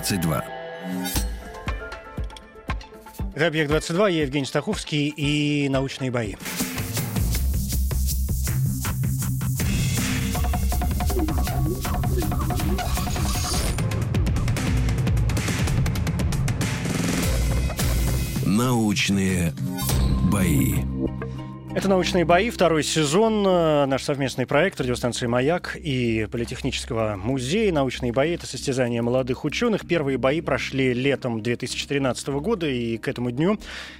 22. 0.00 0.42
Это 3.34 3.46
«Объект-22», 3.46 4.12
я 4.12 4.22
Евгений 4.22 4.46
Стаховский 4.46 5.08
и 5.08 5.68
«Научные 5.68 6.10
бои». 6.10 6.36
Научные 18.46 19.52
бои. 20.32 20.89
Это 21.72 21.88
«Научные 21.88 22.24
бои», 22.24 22.50
второй 22.50 22.82
сезон, 22.82 23.46
э, 23.46 23.86
наш 23.86 24.02
совместный 24.02 24.44
проект 24.44 24.80
радиостанции 24.80 25.28
«Маяк» 25.28 25.76
и 25.80 26.26
Политехнического 26.30 27.14
музея. 27.16 27.72
«Научные 27.72 28.12
бои»— 28.12 28.32
это 28.34 28.44
состязание 28.44 29.02
молодых 29.02 29.44
ученых. 29.44 29.86
Первые 29.86 30.18
бои 30.18 30.40
прошли 30.40 30.92
летом 30.92 31.42
2013 31.42 32.40
года, 32.40 32.66
и 32.66 32.96
к 32.96 33.06
этому 33.06 33.30
дню 33.30 33.56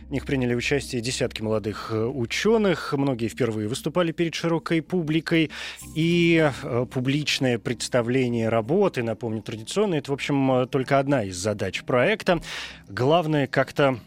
в 0.09 0.11
них 0.11 0.27
приняли 0.27 0.57
участие 0.57 1.01
десятки 1.01 1.43
молодых 1.43 1.91
э, 1.93 2.05
ученых. 2.05 2.93
Многие 2.93 3.29
впервые 3.29 3.69
выступали 3.69 4.11
перед 4.11 4.35
широкой 4.35 4.83
публикой. 4.83 5.53
И 5.95 6.51
э, 6.63 6.87
публичное 6.93 7.61
представление 7.61 8.49
работы, 8.49 9.05
напомню, 9.05 9.43
традиционно, 9.43 9.95
это, 9.95 10.11
в 10.11 10.15
общем, 10.15 10.67
только 10.69 10.99
одна 10.99 11.23
из 11.23 11.37
задач 11.37 11.85
проекта. 11.85 12.43
Главное 12.89 13.47
как-то 13.47 14.01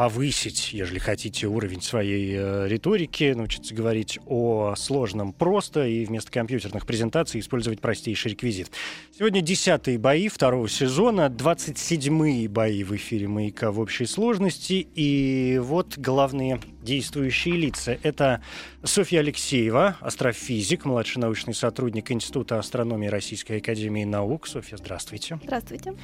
повысить, 0.00 0.72
если 0.72 0.98
хотите, 0.98 1.46
уровень 1.46 1.82
своей 1.82 2.34
э, 2.34 2.68
риторики, 2.68 3.34
научиться 3.36 3.74
говорить 3.74 4.18
о 4.24 4.74
сложном 4.74 5.34
просто 5.34 5.86
и 5.86 6.06
вместо 6.06 6.32
компьютерных 6.32 6.86
презентаций 6.86 7.38
использовать 7.38 7.82
простейший 7.82 8.30
реквизит. 8.30 8.70
Сегодня 9.14 9.42
десятые 9.42 9.98
бои 9.98 10.28
второго 10.28 10.70
сезона, 10.70 11.28
27-е 11.28 12.48
бои 12.48 12.82
в 12.82 12.96
эфире 12.96 13.28
«Маяка» 13.28 13.70
в 13.70 13.78
общей 13.78 14.06
сложности. 14.06 14.88
И 14.94 15.60
вот 15.62 15.98
главные 15.98 16.58
действующие 16.82 17.56
лица. 17.56 17.98
Это 18.02 18.42
Софья 18.82 19.20
Алексеева, 19.20 19.96
астрофизик, 20.00 20.84
младший 20.86 21.20
научный 21.20 21.54
сотрудник 21.54 22.10
Института 22.10 22.58
астрономии 22.58 23.08
Российской 23.08 23.58
Академии 23.58 24.04
Наук. 24.04 24.46
Софья, 24.46 24.78
здравствуйте. 24.78 25.38
Здравствуйте. 25.44 25.94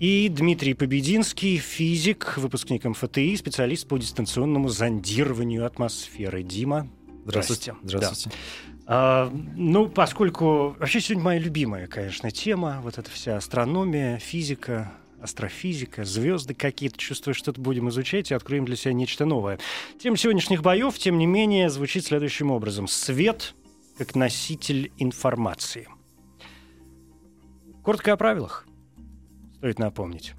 И 0.00 0.28
Дмитрий 0.28 0.74
Побединский, 0.74 1.58
физик, 1.58 2.36
выпускник 2.36 2.84
МФТИ, 2.84 3.36
специалист 3.44 3.86
по 3.86 3.98
дистанционному 3.98 4.70
зондированию 4.70 5.66
атмосферы. 5.66 6.42
Дима, 6.42 6.88
Здравствуйте. 7.26 7.74
Здравствуйте. 7.82 8.36
А, 8.86 9.30
ну, 9.54 9.88
поскольку... 9.88 10.74
Вообще 10.78 11.00
сегодня 11.00 11.24
моя 11.24 11.40
любимая, 11.40 11.86
конечно, 11.86 12.30
тема. 12.30 12.80
Вот 12.82 12.96
эта 12.96 13.10
вся 13.10 13.36
астрономия, 13.36 14.16
физика, 14.16 14.92
астрофизика, 15.20 16.06
звезды 16.06 16.54
какие-то. 16.54 16.96
Чувствую, 16.96 17.34
что-то 17.34 17.60
будем 17.60 17.90
изучать 17.90 18.30
и 18.30 18.34
откроем 18.34 18.64
для 18.64 18.76
себя 18.76 18.94
нечто 18.94 19.26
новое. 19.26 19.58
Тема 19.98 20.16
сегодняшних 20.16 20.62
боев, 20.62 20.98
тем 20.98 21.18
не 21.18 21.26
менее, 21.26 21.68
звучит 21.68 22.06
следующим 22.06 22.50
образом. 22.50 22.88
Свет 22.88 23.54
как 23.98 24.14
носитель 24.14 24.90
информации. 24.96 25.86
Коротко 27.82 28.14
о 28.14 28.16
правилах. 28.16 28.66
Стоит 29.58 29.78
напомнить. 29.78 30.34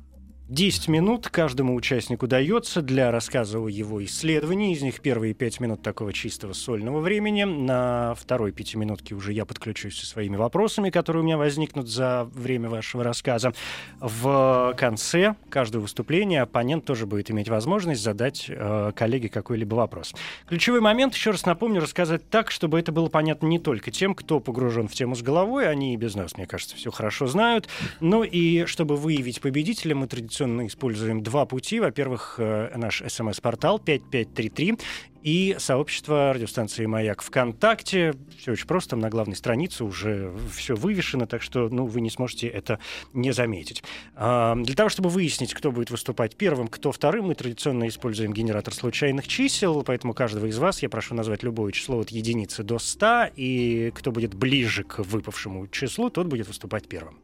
10 0.48 0.90
минут 0.90 1.28
каждому 1.30 1.74
участнику 1.74 2.28
дается 2.28 2.84
для 2.84 3.10
рассказа 3.10 3.58
о 3.58 3.68
его 3.68 4.06
исследовании. 4.06 4.74
Из 4.74 4.84
них 4.84 5.02
первые 5.02 5.34
5 5.34 5.60
минут 5.60 5.82
такого 5.82 6.14
чистого 6.14 6.54
сольного 6.54 7.00
времени. 7.00 7.46
На 7.46 8.14
второй 8.14 8.52
пятиминутке 8.52 9.16
уже 9.16 9.34
я 9.34 9.46
подключусь 9.46 9.98
со 9.98 10.06
своими 10.06 10.36
вопросами, 10.36 10.92
которые 10.92 11.24
у 11.24 11.26
меня 11.26 11.40
возникнут 11.40 11.88
за 11.88 12.30
время 12.32 12.70
вашего 12.70 13.04
рассказа. 13.04 13.54
В 14.00 14.76
конце 14.78 15.36
каждого 15.50 15.82
выступления 15.82 16.44
оппонент 16.44 16.86
тоже 16.86 17.08
будет 17.08 17.32
иметь 17.32 17.50
возможность 17.50 18.04
задать 18.04 18.46
э, 18.48 18.92
коллеге 18.96 19.30
какой-либо 19.30 19.74
вопрос. 19.74 20.14
Ключевой 20.48 20.80
момент, 20.80 21.16
еще 21.16 21.32
раз 21.32 21.48
напомню, 21.48 21.82
рассказать 21.82 22.30
так, 22.30 22.52
чтобы 22.52 22.80
это 22.80 22.92
было 22.92 23.10
понятно 23.10 23.48
не 23.48 23.58
только 23.58 23.90
тем, 23.90 24.14
кто 24.14 24.40
погружен 24.40 24.88
в 24.90 24.94
тему 24.94 25.16
с 25.16 25.24
головой, 25.24 25.68
они 25.68 25.96
и 25.96 25.98
без 25.98 26.14
нас, 26.14 26.38
мне 26.38 26.46
кажется, 26.46 26.76
все 26.76 26.92
хорошо 26.92 27.26
знают, 27.26 27.68
но 28.00 28.24
и 28.24 28.66
чтобы 28.66 28.96
выявить 28.96 29.42
победителя, 29.42 29.96
мы 29.96 30.06
традиционно 30.06 30.34
используем 30.44 31.23
два 31.23 31.46
пути. 31.46 31.79
Во-первых, 31.79 32.35
э, 32.38 32.72
наш 32.75 33.01
смс-портал 33.07 33.79
5533 33.79 34.78
и 35.25 35.56
сообщество 35.57 36.34
радиостанции 36.34 36.85
«Маяк» 36.85 37.23
ВКонтакте. 37.23 38.13
Все 38.38 38.51
очень 38.51 38.68
просто, 38.68 38.96
на 38.96 39.09
главной 39.09 39.35
странице 39.35 39.84
уже 39.84 40.31
все 40.53 40.75
вывешено, 40.75 41.25
так 41.25 41.41
что 41.41 41.68
ну, 41.69 41.88
вы 41.88 42.01
не 42.01 42.12
сможете 42.12 42.47
это 42.47 42.79
не 43.12 43.31
заметить. 43.31 43.84
А, 44.16 44.56
Для 44.56 44.75
того, 44.75 44.90
чтобы 44.90 45.09
выяснить, 45.09 45.56
кто 45.56 45.72
будет 45.72 45.90
выступать 45.90 46.35
первым, 46.35 46.67
кто 46.67 46.91
вторым, 46.91 47.25
мы 47.25 47.34
традиционно 47.34 47.88
используем 47.88 48.34
генератор 48.34 48.72
случайных 48.72 49.28
чисел, 49.28 49.81
поэтому 49.81 50.13
каждого 50.13 50.46
из 50.46 50.59
вас 50.59 50.84
я 50.84 50.90
прошу 50.90 51.16
назвать 51.16 51.41
любое 51.41 51.72
число 51.72 52.02
от 52.02 52.09
единицы 52.09 52.62
до 52.62 52.78
100, 52.78 53.29
и 53.35 53.91
кто 53.96 54.12
будет 54.12 54.35
ближе 54.35 54.84
к 54.84 55.00
выпавшему 55.00 55.67
числу, 55.69 56.12
тот 56.12 56.28
будет 56.28 56.47
выступать 56.47 56.88
первым. 56.88 57.19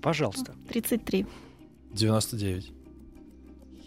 Пожалуйста. 0.00 0.54
33. 0.68 1.26
99. 1.92 2.72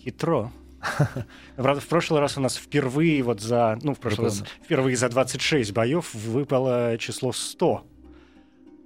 Хитро. 0.04 0.52
Правда, 1.56 1.82
в 1.82 1.88
прошлый 1.88 2.20
раз 2.20 2.38
у 2.38 2.42
нас 2.42 2.58
впервые 2.58 3.24
вот 3.24 3.40
за, 3.40 3.80
ну, 3.82 3.94
в 3.94 4.00
прошлый 4.00 4.28
раз 4.28 4.44
впервые 4.64 4.98
за 4.98 5.10
26 5.10 5.72
боев 5.72 6.14
выпало 6.14 6.98
число 6.98 7.32
100. 7.32 7.86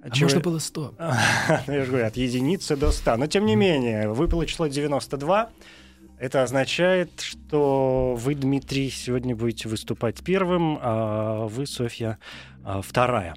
А 0.02 0.10
Чего- 0.10 0.26
можно 0.26 0.40
было 0.40 0.58
100? 0.58 0.94
Ну, 1.66 1.72
я 1.72 1.84
же 1.84 1.90
говорю, 1.90 2.06
от 2.06 2.16
единицы 2.16 2.76
до 2.76 2.92
100. 2.92 3.16
Но, 3.16 3.26
тем 3.26 3.46
не 3.46 3.56
менее, 3.56 4.08
выпало 4.08 4.46
число 4.46 4.68
92. 4.68 5.50
Это 6.18 6.42
означает, 6.42 7.10
что 7.20 8.16
вы, 8.18 8.34
Дмитрий, 8.34 8.90
сегодня 8.90 9.36
будете 9.36 9.68
выступать 9.68 10.22
первым, 10.22 10.78
а 10.80 11.46
вы, 11.46 11.66
Софья, 11.66 12.18
а, 12.64 12.80
вторая. 12.82 13.34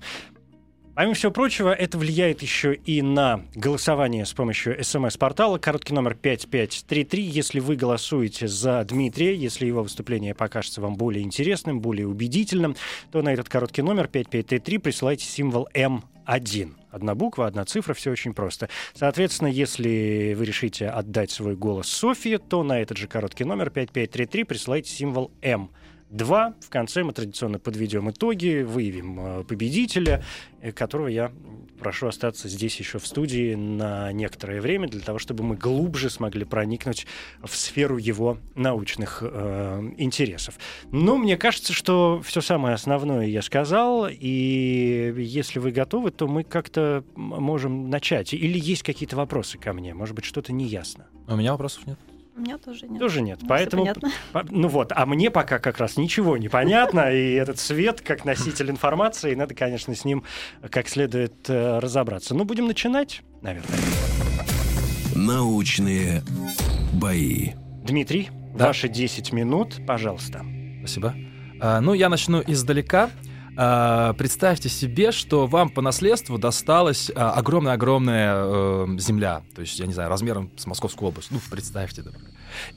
Помимо 1.02 1.16
всего 1.16 1.32
прочего, 1.32 1.74
это 1.74 1.98
влияет 1.98 2.44
еще 2.44 2.76
и 2.76 3.02
на 3.02 3.42
голосование 3.56 4.24
с 4.24 4.34
помощью 4.34 4.78
смс-портала. 4.84 5.58
Короткий 5.58 5.96
номер 5.96 6.14
5533. 6.14 7.24
Если 7.24 7.60
вы 7.60 7.76
голосуете 7.76 8.48
за 8.48 8.84
Дмитрия, 8.84 9.34
если 9.34 9.66
его 9.66 9.82
выступление 9.82 10.36
покажется 10.36 10.80
вам 10.80 10.94
более 10.98 11.24
интересным, 11.24 11.82
более 11.82 12.08
убедительным, 12.08 12.76
то 13.12 13.24
на 13.24 13.34
этот 13.34 13.50
короткий 13.50 13.82
номер 13.82 14.10
5533 14.10 14.78
присылайте 14.78 15.26
символ 15.26 15.68
М1. 15.74 16.76
Одна 16.92 17.16
буква, 17.16 17.48
одна 17.48 17.66
цифра, 17.66 17.96
все 17.96 18.12
очень 18.12 18.36
просто. 18.36 18.70
Соответственно, 18.94 19.48
если 19.48 20.36
вы 20.38 20.46
решите 20.46 20.88
отдать 20.88 21.32
свой 21.32 21.56
голос 21.56 21.88
Софье, 21.88 22.38
то 22.38 22.62
на 22.62 22.80
этот 22.80 22.98
же 22.98 23.08
короткий 23.08 23.44
номер 23.44 23.72
5533 23.72 24.44
присылайте 24.44 24.92
символ 24.92 25.32
М. 25.42 25.72
Два. 26.12 26.56
В 26.60 26.70
конце 26.70 27.04
мы 27.04 27.14
традиционно 27.14 27.58
подведем 27.58 28.10
итоги, 28.10 28.64
выявим 28.64 29.20
э, 29.20 29.44
победителя, 29.46 30.22
э, 30.60 30.74
которого 30.74 31.08
я 31.08 31.32
прошу 31.80 32.08
остаться 32.08 32.50
здесь 32.50 32.78
еще 32.80 33.00
в 33.00 33.08
студии 33.08 33.56
на 33.56 34.12
некоторое 34.12 34.60
время, 34.60 34.90
для 34.90 35.00
того, 35.00 35.20
чтобы 35.20 35.46
мы 35.46 35.56
глубже 35.56 36.10
смогли 36.10 36.44
проникнуть 36.44 37.08
в 37.42 37.56
сферу 37.56 37.96
его 37.96 38.38
научных 38.56 39.20
э, 39.22 39.92
интересов. 39.98 40.56
Но 40.92 41.16
мне 41.16 41.38
кажется, 41.38 41.72
что 41.72 42.22
все 42.26 42.42
самое 42.42 42.76
основное 42.76 43.28
я 43.28 43.42
сказал, 43.42 44.08
и 44.10 45.14
если 45.18 45.60
вы 45.60 45.72
готовы, 45.72 46.12
то 46.12 46.28
мы 46.28 46.44
как-то 46.44 47.06
можем 47.16 47.90
начать. 47.90 48.34
Или 48.34 48.60
есть 48.60 48.84
какие-то 48.84 49.16
вопросы 49.16 49.58
ко 49.58 49.72
мне? 49.72 49.94
Может 49.94 50.14
быть, 50.14 50.26
что-то 50.26 50.52
неясно? 50.52 51.08
У 51.28 51.38
меня 51.38 51.54
вопросов 51.54 51.88
нет. 51.88 51.98
У 52.36 52.40
меня 52.42 52.58
тоже 52.58 52.88
нет. 52.88 53.00
Тоже 53.00 53.22
нет. 53.22 53.40
Ну, 53.42 53.48
Поэтому 53.48 53.86
по- 54.32 54.46
Ну 54.50 54.68
вот, 54.70 54.92
а 54.96 55.06
мне 55.06 55.30
пока 55.30 55.60
как 55.60 55.78
раз 55.80 55.98
ничего 55.98 56.38
не 56.38 56.48
понятно, 56.50 57.12
и 57.14 57.34
этот 57.34 57.60
свет, 57.60 58.02
как 58.02 58.24
носитель 58.26 58.70
информации, 58.72 59.36
надо, 59.36 59.54
конечно, 59.54 59.94
с 59.96 60.06
ним 60.06 60.24
как 60.70 60.88
следует 60.88 61.50
э, 61.50 61.80
разобраться. 61.80 62.34
Ну, 62.34 62.46
будем 62.46 62.68
начинать, 62.68 63.22
наверное. 63.42 63.78
Научные 65.16 66.24
бои. 66.94 67.50
Дмитрий, 67.84 68.30
Да. 68.56 68.68
ваши 68.68 68.88
10 68.88 69.34
минут, 69.34 69.80
пожалуйста. 69.86 70.46
Спасибо. 70.80 71.14
А, 71.60 71.82
ну, 71.82 71.94
я 71.94 72.10
начну 72.10 72.42
издалека. 72.46 73.10
А, 73.58 74.14
представьте 74.14 74.70
себе, 74.70 75.12
что 75.12 75.46
вам 75.46 75.70
по 75.70 75.82
наследству 75.82 76.38
досталась 76.38 77.12
а, 77.14 77.32
огромная-огромная 77.34 78.34
э, 78.36 78.88
земля, 78.98 79.42
то 79.54 79.62
есть, 79.62 79.78
я 79.80 79.88
не 79.88 79.94
знаю, 79.94 80.10
размером 80.10 80.50
с 80.58 80.66
Московскую 80.66 81.10
область. 81.10 81.32
Ну, 81.32 81.40
представьте, 81.50 82.02
да. 82.02 82.12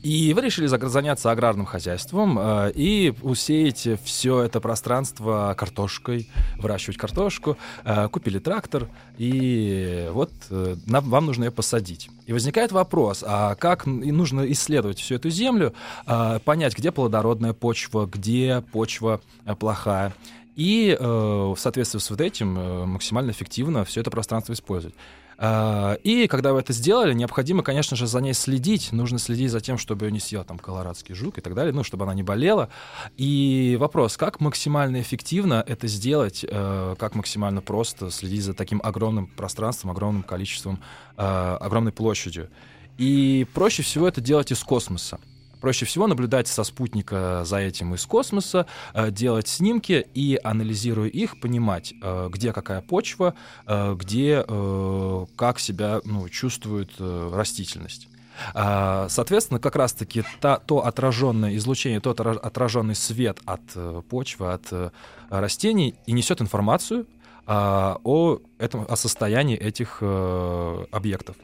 И 0.02 0.32
вы 0.34 0.42
решили 0.42 0.66
за- 0.66 0.88
заняться 0.88 1.30
аграрным 1.30 1.66
хозяйством 1.66 2.38
э, 2.38 2.72
и 2.74 3.14
усеять 3.22 3.88
все 4.04 4.42
это 4.42 4.60
пространство 4.60 5.54
картошкой, 5.56 6.28
выращивать 6.58 6.96
картошку, 6.96 7.56
э, 7.84 8.08
купили 8.08 8.38
трактор, 8.38 8.88
и 9.16 10.08
вот 10.12 10.32
э, 10.50 10.76
вам 10.86 11.26
нужно 11.26 11.44
ее 11.44 11.50
посадить. 11.50 12.08
И 12.26 12.32
возникает 12.32 12.72
вопрос, 12.72 13.24
а 13.26 13.54
как 13.54 13.86
нужно 13.86 14.50
исследовать 14.52 14.98
всю 14.98 15.16
эту 15.16 15.30
землю, 15.30 15.74
э, 16.06 16.40
понять, 16.44 16.76
где 16.76 16.90
плодородная 16.90 17.52
почва, 17.52 18.06
где 18.06 18.62
почва 18.72 19.20
э, 19.44 19.54
плохая, 19.54 20.14
и 20.56 20.96
э, 20.98 21.04
в 21.04 21.56
соответствии 21.56 21.98
с 21.98 22.10
вот 22.10 22.20
этим 22.20 22.58
э, 22.58 22.84
максимально 22.86 23.30
эффективно 23.32 23.84
все 23.84 24.00
это 24.00 24.10
пространство 24.10 24.52
использовать. 24.52 24.94
А, 25.36 25.94
И 26.04 26.26
когда 26.26 26.52
вы 26.52 26.60
это 26.60 26.72
сделали, 26.72 27.12
необходимо, 27.12 27.62
конечно 27.62 27.96
же, 27.96 28.06
за 28.06 28.20
ней 28.20 28.34
следить. 28.34 28.92
Нужно 28.92 29.18
следить 29.18 29.50
за 29.50 29.60
тем, 29.60 29.78
чтобы 29.78 30.06
ее 30.06 30.12
не 30.12 30.20
съел 30.20 30.44
там 30.44 30.58
колорадский 30.58 31.14
жук 31.14 31.38
и 31.38 31.40
так 31.40 31.54
далее, 31.54 31.72
ну, 31.72 31.82
чтобы 31.82 32.04
она 32.04 32.14
не 32.14 32.22
болела. 32.22 32.68
И 33.16 33.76
вопрос, 33.80 34.16
как 34.16 34.40
максимально 34.40 35.00
эффективно 35.00 35.64
это 35.66 35.88
сделать, 35.88 36.44
э, 36.48 36.94
как 36.98 37.14
максимально 37.14 37.60
просто 37.60 38.10
следить 38.10 38.44
за 38.44 38.54
таким 38.54 38.80
огромным 38.84 39.26
пространством, 39.26 39.90
огромным 39.90 40.22
количеством, 40.22 40.80
э, 41.16 41.56
огромной 41.60 41.92
площадью. 41.92 42.48
И 42.96 43.46
проще 43.54 43.82
всего 43.82 44.06
это 44.06 44.20
делать 44.20 44.52
из 44.52 44.62
космоса. 44.62 45.18
Проще 45.64 45.86
всего 45.86 46.06
наблюдать 46.06 46.46
со 46.46 46.62
спутника 46.62 47.40
за 47.46 47.56
этим 47.56 47.94
из 47.94 48.04
космоса, 48.04 48.66
э, 48.92 49.10
делать 49.10 49.48
снимки 49.48 50.06
и, 50.12 50.38
анализируя 50.44 51.08
их, 51.08 51.40
понимать, 51.40 51.94
э, 52.02 52.28
где 52.30 52.52
какая 52.52 52.82
почва, 52.82 53.32
э, 53.66 53.94
где 53.98 54.44
э, 54.46 55.26
как 55.36 55.58
себя 55.58 56.02
ну, 56.04 56.28
чувствует 56.28 56.90
э, 56.98 57.30
растительность. 57.32 58.08
А, 58.52 59.08
Соответственно, 59.08 59.58
как 59.58 59.74
раз-таки 59.76 60.24
та- 60.42 60.58
то 60.58 60.84
отраженное 60.84 61.56
излучение, 61.56 62.00
тот 62.00 62.20
отра- 62.20 62.36
отраженный 62.36 62.94
свет 62.94 63.38
от 63.46 63.62
э, 63.74 64.02
почвы, 64.10 64.52
от 64.52 64.66
э, 64.70 64.90
растений 65.30 65.94
и 66.04 66.12
несет 66.12 66.42
информацию 66.42 67.06
а, 67.46 67.96
о, 68.04 68.38
этом, 68.58 68.84
о 68.86 68.96
состоянии 68.96 69.56
этих 69.56 70.00
э, 70.02 70.84
объектов. 70.90 71.36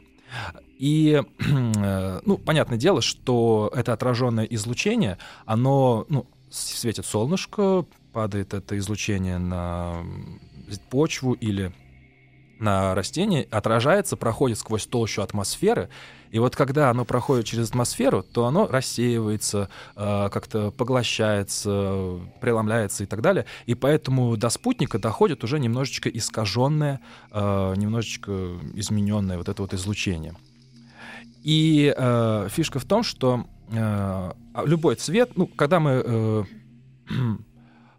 И, 0.77 1.21
э, 1.39 2.19
ну, 2.25 2.37
понятное 2.37 2.77
дело, 2.77 3.01
что 3.01 3.71
это 3.75 3.93
отраженное 3.93 4.45
излучение, 4.45 5.17
оно, 5.45 6.05
ну, 6.09 6.27
светит 6.49 7.05
солнышко, 7.05 7.85
падает 8.13 8.53
это 8.53 8.77
излучение 8.77 9.37
на 9.37 10.03
почву 10.89 11.33
или 11.33 11.73
на 12.61 12.95
растение, 12.95 13.47
отражается, 13.51 14.15
проходит 14.15 14.59
сквозь 14.59 14.85
толщу 14.85 15.21
атмосферы, 15.21 15.89
и 16.31 16.39
вот 16.39 16.55
когда 16.55 16.89
оно 16.89 17.03
проходит 17.03 17.45
через 17.45 17.69
атмосферу, 17.69 18.23
то 18.23 18.45
оно 18.45 18.65
рассеивается, 18.65 19.69
э, 19.97 20.29
как-то 20.31 20.71
поглощается, 20.71 22.19
преломляется 22.39 23.03
и 23.03 23.05
так 23.05 23.21
далее. 23.21 23.45
И 23.65 23.75
поэтому 23.75 24.37
до 24.37 24.49
спутника 24.49 24.97
доходит 24.97 25.43
уже 25.43 25.59
немножечко 25.59 26.07
искаженное, 26.07 27.01
э, 27.31 27.73
немножечко 27.75 28.31
измененное 28.75 29.37
вот 29.37 29.49
это 29.49 29.61
вот 29.61 29.73
излучение. 29.73 30.33
И 31.43 31.93
э, 31.95 32.47
фишка 32.49 32.79
в 32.79 32.85
том, 32.85 33.03
что 33.03 33.45
любой 34.65 34.95
цвет, 34.95 35.37
ну, 35.37 35.47
когда 35.47 35.79
мы 35.79 36.45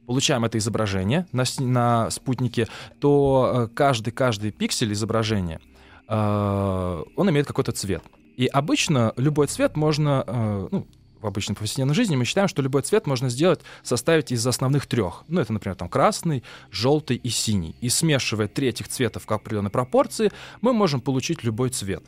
получаем 0.07 0.45
это 0.45 0.59
изображение 0.59 1.27
на, 1.33 1.45
на 1.59 2.11
спутнике, 2.11 2.69
то 3.01 3.69
э, 3.71 3.75
каждый, 3.75 4.11
каждый 4.11 4.51
пиксель 4.51 4.93
изображения, 4.93 5.61
э, 6.09 7.03
он 7.17 7.31
имеет 7.31 7.47
какой-то 7.47 7.73
цвет. 7.73 8.03
И 8.37 8.47
обычно 8.47 9.13
любой 9.17 9.47
цвет 9.47 9.77
можно, 9.77 10.25
э, 10.27 10.69
ну, 10.71 10.87
в 11.21 11.27
обычной 11.27 11.55
повседневной 11.55 11.95
жизни 11.95 12.17
мы 12.17 12.25
считаем, 12.25 12.49
что 12.49 12.63
любой 12.63 12.83
цвет 12.83 13.07
можно 13.07 13.29
сделать, 13.29 13.61
составить 13.83 14.33
из 14.33 14.45
основных 14.47 14.87
трех. 14.87 15.25
Ну, 15.29 15.41
это, 15.41 15.53
например, 15.53 15.77
там 15.77 15.89
красный, 15.89 16.43
желтый 16.71 17.17
и 17.17 17.29
синий. 17.29 17.77
И 17.81 17.89
смешивая 17.89 18.49
три 18.49 18.69
этих 18.69 18.89
цвета 18.89 19.21
в 19.21 19.31
определенной 19.31 19.71
пропорции, 19.71 20.33
мы 20.61 20.73
можем 20.73 21.01
получить 21.01 21.45
любой 21.45 21.71
цвет. 21.71 22.03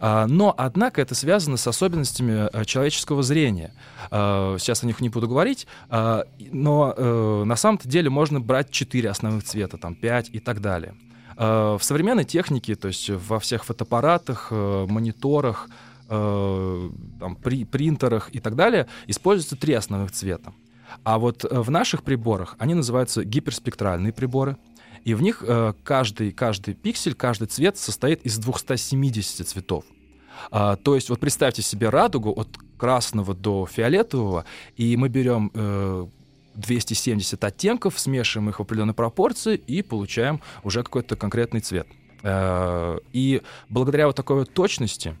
А, 0.00 0.26
Но, 0.26 0.54
однако, 0.56 1.00
это 1.00 1.14
связано 1.14 1.56
с 1.56 1.66
особенностями 1.66 2.48
э, 2.52 2.64
человеческого 2.64 3.22
зрения. 3.22 3.72
А, 4.10 4.56
Сейчас 4.58 4.82
о 4.82 4.86
них 4.86 5.00
не 5.00 5.08
буду 5.08 5.28
говорить, 5.28 5.66
а, 5.88 6.24
но 6.52 6.94
э, 6.96 7.42
на 7.44 7.56
самом-то 7.56 7.88
деле 7.88 8.10
можно 8.10 8.40
брать 8.40 8.70
четыре 8.70 9.10
основных 9.10 9.44
цвета, 9.44 9.78
там 9.78 9.94
пять 9.94 10.30
и 10.32 10.38
так 10.38 10.60
далее. 10.60 10.94
В 11.36 11.80
современной 11.80 12.24
технике, 12.24 12.74
то 12.74 12.88
есть 12.88 13.08
во 13.08 13.40
всех 13.40 13.64
фотоаппаратах, 13.64 14.48
э, 14.50 14.86
мониторах, 14.88 15.68
там, 16.08 17.38
при, 17.40 17.64
принтерах 17.64 18.30
и 18.32 18.40
так 18.40 18.56
далее 18.56 18.88
используются 19.06 19.54
три 19.54 19.74
основных 19.74 20.10
цвета. 20.10 20.52
А 21.04 21.20
вот 21.20 21.44
в 21.48 21.70
наших 21.70 22.02
приборах 22.02 22.56
они 22.58 22.74
называются 22.74 23.24
гиперспектральные 23.24 24.12
приборы. 24.12 24.56
И 25.04 25.14
в 25.14 25.22
них 25.22 25.42
э, 25.46 25.72
каждый, 25.82 26.32
каждый 26.32 26.74
пиксель, 26.74 27.14
каждый 27.14 27.48
цвет 27.48 27.78
состоит 27.78 28.22
из 28.22 28.38
270 28.38 29.48
цветов. 29.48 29.84
А, 30.50 30.76
то 30.76 30.94
есть 30.94 31.10
вот 31.10 31.20
представьте 31.20 31.62
себе 31.62 31.88
радугу 31.88 32.30
от 32.30 32.48
красного 32.76 33.34
до 33.34 33.66
фиолетового, 33.66 34.44
и 34.76 34.96
мы 34.96 35.08
берем 35.08 35.50
э, 35.54 36.06
270 36.54 37.42
оттенков, 37.44 37.98
смешиваем 37.98 38.50
их 38.50 38.58
в 38.58 38.62
определенной 38.62 38.94
пропорции 38.94 39.56
и 39.56 39.82
получаем 39.82 40.40
уже 40.62 40.82
какой-то 40.82 41.16
конкретный 41.16 41.60
цвет. 41.60 41.86
Э, 42.22 42.98
и 43.12 43.42
благодаря 43.68 44.06
вот 44.06 44.16
такой 44.16 44.36
вот 44.36 44.52
точности, 44.52 45.16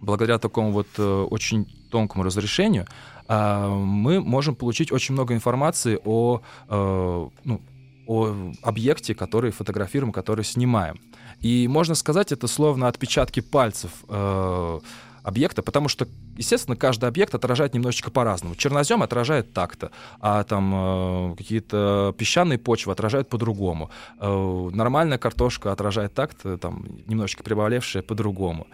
благодаря 0.00 0.38
такому 0.38 0.72
вот 0.72 0.88
э, 0.98 1.02
очень 1.02 1.66
тонкому 1.90 2.24
разрешению, 2.24 2.86
э, 3.28 3.68
мы 3.68 4.20
можем 4.20 4.54
получить 4.54 4.92
очень 4.92 5.14
много 5.14 5.34
информации 5.34 5.98
о, 6.04 6.40
э, 6.68 7.28
ну, 7.44 7.60
о 8.12 8.52
объекте, 8.62 9.14
который 9.14 9.50
фотографируем, 9.50 10.12
который 10.12 10.44
снимаем. 10.44 11.00
И 11.40 11.68
можно 11.68 11.94
сказать, 11.94 12.32
это 12.32 12.46
словно 12.46 12.88
отпечатки 12.88 13.40
пальцев 13.40 13.90
э, 14.08 14.80
объекта, 15.22 15.62
потому 15.62 15.88
что, 15.88 16.06
естественно, 16.36 16.76
каждый 16.76 17.08
объект 17.08 17.34
отражает 17.34 17.74
немножечко 17.74 18.10
по-разному. 18.10 18.54
Чернозем 18.54 19.02
отражает 19.02 19.52
так-то, 19.52 19.90
а 20.20 20.44
там 20.44 21.32
э, 21.32 21.36
какие-то 21.36 22.14
песчаные 22.18 22.58
почвы 22.58 22.92
отражают 22.92 23.28
по-другому. 23.28 23.90
Э, 24.18 24.70
нормальная 24.72 25.18
картошка 25.18 25.72
отражает 25.72 26.14
так-то, 26.14 26.58
там, 26.58 26.86
немножечко 27.06 27.42
прибавлевшая 27.42 28.02
по-другому. 28.02 28.66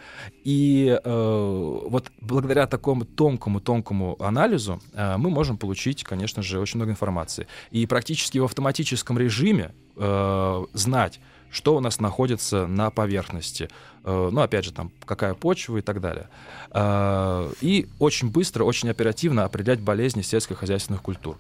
И 0.45 0.99
э, 1.03 1.81
вот 1.89 2.11
благодаря 2.21 2.67
такому 2.67 3.05
тонкому-тонкому 3.05 4.17
анализу 4.21 4.81
э, 4.95 5.17
мы 5.17 5.31
можем 5.31 5.59
получить, 5.59 6.05
конечно 6.05 6.43
же, 6.43 6.61
очень 6.61 6.79
много 6.79 6.93
информации. 6.93 7.47
И 7.71 7.87
практически 7.87 8.39
в 8.39 8.45
автоматическом 8.45 9.19
режиме 9.19 9.73
э, 9.97 10.65
знать, 10.73 11.21
что 11.51 11.77
у 11.77 11.81
нас 11.81 12.01
находится 12.01 12.67
на 12.67 12.91
поверхности. 12.91 13.69
Э, 14.05 14.29
Ну, 14.33 14.41
опять 14.41 14.65
же, 14.65 14.73
там, 14.73 14.91
какая 15.05 15.35
почва 15.35 15.79
и 15.79 15.81
так 15.83 16.01
далее. 16.01 16.29
Э, 16.73 17.51
И 17.61 17.89
очень 17.99 18.31
быстро, 18.31 18.65
очень 18.65 18.91
оперативно 18.91 19.45
определять 19.45 19.81
болезни 19.81 20.23
сельскохозяйственных 20.23 21.03
культур. 21.03 21.37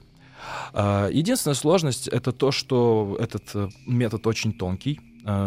Э, 0.72 1.08
Единственная 1.12 1.54
сложность— 1.54 2.08
это 2.18 2.32
то, 2.32 2.50
что 2.52 3.16
этот 3.20 3.72
метод 3.86 4.26
очень 4.26 4.52
тонкий. 4.52 5.00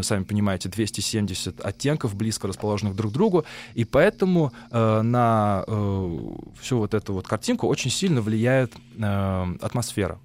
Сами 0.03 0.24
понимаете, 0.25 0.70
270 0.70 1.60
оттенков, 1.62 2.13
близко 2.13 2.48
расположенных 2.48 2.96
друг 2.96 3.12
к 3.12 3.13
другу, 3.15 3.46
и 3.74 3.84
поэтому 3.84 4.51
на 4.72 5.63
всю 6.62 6.77
вот 6.77 6.94
эту 6.94 7.13
вот 7.13 7.27
картинку 7.27 7.68
очень 7.68 7.89
сильно 7.89 8.22
влияет 8.22 8.74
атмосфера. 9.00 10.20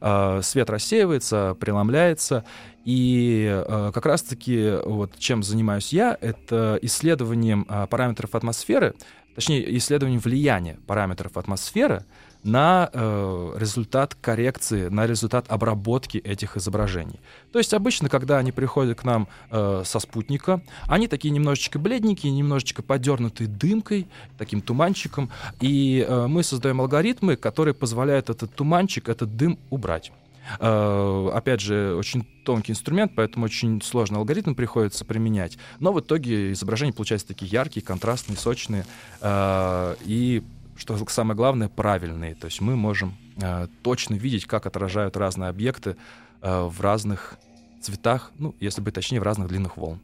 Э, 0.00 0.40
Свет 0.42 0.70
рассеивается, 0.70 1.56
преломляется, 1.58 2.44
и 2.84 3.46
э, 3.48 3.90
как 3.94 4.06
раз-таки 4.06 4.78
вот 4.84 5.18
чем 5.18 5.42
занимаюсь 5.42 5.92
я, 5.92 6.16
это 6.20 6.78
исследованием 6.82 7.66
э, 7.68 7.86
параметров 7.88 8.34
атмосферы, 8.34 8.94
точнее, 9.34 9.76
исследованием 9.78 10.20
влияния 10.20 10.78
параметров 10.86 11.36
атмосферы 11.36 12.04
на 12.44 12.90
э, 12.92 13.54
результат 13.56 14.14
коррекции, 14.20 14.88
на 14.88 15.06
результат 15.06 15.46
обработки 15.48 16.18
этих 16.18 16.56
изображений. 16.56 17.20
То 17.52 17.58
есть 17.58 17.72
обычно, 17.72 18.08
когда 18.08 18.38
они 18.38 18.52
приходят 18.52 18.98
к 18.98 19.04
нам 19.04 19.28
э, 19.50 19.82
со 19.84 19.98
спутника, 20.00 20.60
они 20.88 21.08
такие 21.08 21.30
немножечко 21.30 21.78
бледненькие, 21.78 22.32
немножечко 22.32 22.82
подернутые 22.82 23.48
дымкой, 23.48 24.08
таким 24.38 24.60
туманчиком, 24.60 25.30
и 25.60 26.04
э, 26.06 26.26
мы 26.26 26.42
создаем 26.42 26.80
алгоритмы, 26.80 27.36
которые 27.36 27.74
позволяют 27.74 28.30
этот 28.30 28.54
туманчик, 28.54 29.08
этот 29.08 29.36
дым 29.36 29.58
убрать. 29.70 30.12
Э, 30.58 31.30
Опять 31.32 31.60
же, 31.60 31.94
очень 31.94 32.26
тонкий 32.44 32.72
инструмент, 32.72 33.12
поэтому 33.14 33.44
очень 33.44 33.80
сложный 33.80 34.18
алгоритм 34.18 34.54
приходится 34.54 35.04
применять. 35.04 35.58
Но 35.78 35.92
в 35.92 36.00
итоге 36.00 36.52
изображения 36.52 36.92
получаются 36.92 37.28
такие 37.28 37.50
яркие, 37.50 37.84
контрастные, 37.86 38.36
сочные. 38.36 38.84
э, 39.20 39.94
И 40.04 40.42
что 40.82 40.98
самое 41.08 41.36
главное, 41.36 41.68
правильные. 41.68 42.34
То 42.34 42.46
есть 42.46 42.60
мы 42.60 42.76
можем 42.76 43.16
э, 43.40 43.68
точно 43.82 44.14
видеть, 44.14 44.46
как 44.46 44.66
отражают 44.66 45.16
разные 45.16 45.48
объекты 45.48 45.96
э, 46.42 46.62
в 46.62 46.80
разных 46.80 47.38
цветах, 47.80 48.32
ну, 48.38 48.54
если 48.60 48.80
быть 48.80 48.94
точнее, 48.94 49.20
в 49.20 49.22
разных 49.22 49.48
длинных 49.48 49.76
волн. 49.76 50.00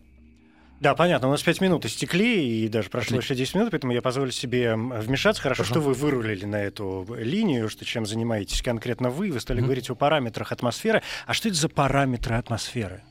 Да, 0.80 0.94
понятно. 0.94 1.26
У 1.26 1.30
нас 1.32 1.42
5 1.42 1.60
минут 1.60 1.84
истекли, 1.84 2.64
и 2.64 2.68
даже 2.68 2.88
прошло 2.88 3.16
еще 3.16 3.34
10 3.34 3.54
минут, 3.56 3.70
поэтому 3.72 3.92
я 3.92 4.00
позволю 4.00 4.30
себе 4.30 4.76
вмешаться. 4.76 5.42
Хорошо, 5.42 5.64
Хорошо. 5.64 5.80
что 5.80 5.80
вы 5.80 5.92
вырулили 5.94 6.44
на 6.44 6.62
эту 6.62 7.04
линию, 7.18 7.68
что 7.68 7.84
чем 7.84 8.06
занимаетесь 8.06 8.62
конкретно 8.62 9.10
вы. 9.10 9.32
Вы 9.32 9.40
стали 9.40 9.58
Мгм. 9.58 9.66
говорить 9.66 9.90
о 9.90 9.96
параметрах 9.96 10.52
атмосферы. 10.52 11.02
А 11.26 11.34
что 11.34 11.48
это 11.48 11.58
за 11.58 11.68
параметры 11.68 12.36
атмосферы? 12.36 13.02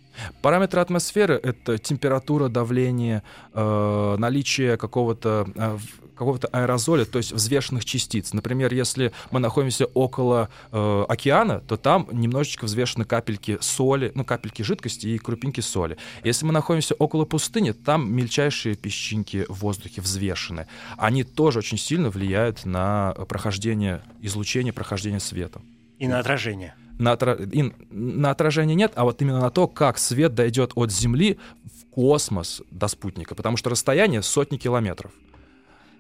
Параметры 0.42 0.82
атмосферы— 0.82 1.40
это 1.44 1.78
температура, 1.78 2.50
давление, 2.50 3.24
э, 3.54 4.16
наличие 4.18 4.78
какого-то 4.78 5.48
э, 5.56 5.78
какого-то 6.18 6.48
аэрозоля, 6.48 7.06
то 7.06 7.20
есть 7.20 7.32
взвешенных 7.32 7.86
частиц. 7.86 8.34
Например, 8.34 8.74
если 8.74 9.14
мы 9.32 9.40
находимся 9.40 9.86
около 9.86 10.50
э, 10.72 11.06
океана, 11.08 11.60
то 11.62 11.78
там 11.78 12.08
немножечко 12.12 12.66
взвешены 12.66 13.06
капельки 13.06 13.58
соли, 13.62 14.12
ну, 14.16 14.26
капельки 14.26 14.64
жидкости 14.64 15.08
и 15.08 15.18
крупинки 15.20 15.62
соли. 15.62 15.98
Если 16.24 16.46
мы 16.46 16.54
находимся 16.54 16.96
около 16.96 17.26
пустыни, 17.26 17.72
там 17.72 18.12
мельчайшие 18.12 18.76
песчинки 18.76 19.46
в 19.48 19.60
воздухе 19.60 20.02
взвешены. 20.02 20.68
Они 20.98 21.24
тоже 21.24 21.60
очень 21.60 21.78
сильно 21.78 22.10
влияют 22.10 22.66
на 22.66 23.14
прохождение 23.30 24.02
излучения, 24.22 24.74
прохождение 24.74 25.20
света. 25.20 25.62
И 26.00 26.08
на 26.08 26.20
отражение. 26.20 26.74
На, 26.98 27.14
отра- 27.14 27.50
и 27.50 27.74
на 27.92 28.32
отражение 28.32 28.76
нет, 28.76 28.94
а 28.96 29.04
вот 29.04 29.22
именно 29.22 29.40
на 29.40 29.52
то, 29.52 29.68
как 29.68 29.98
свет 29.98 30.34
дойдет 30.34 30.72
от 30.76 30.92
Земли 30.92 31.38
в 31.66 31.86
космос 31.92 32.62
до 32.72 32.88
спутника, 32.88 33.36
потому 33.36 33.58
что 33.58 33.70
расстояние 33.70 34.22
сотни 34.22 34.58
километров. 34.58 35.12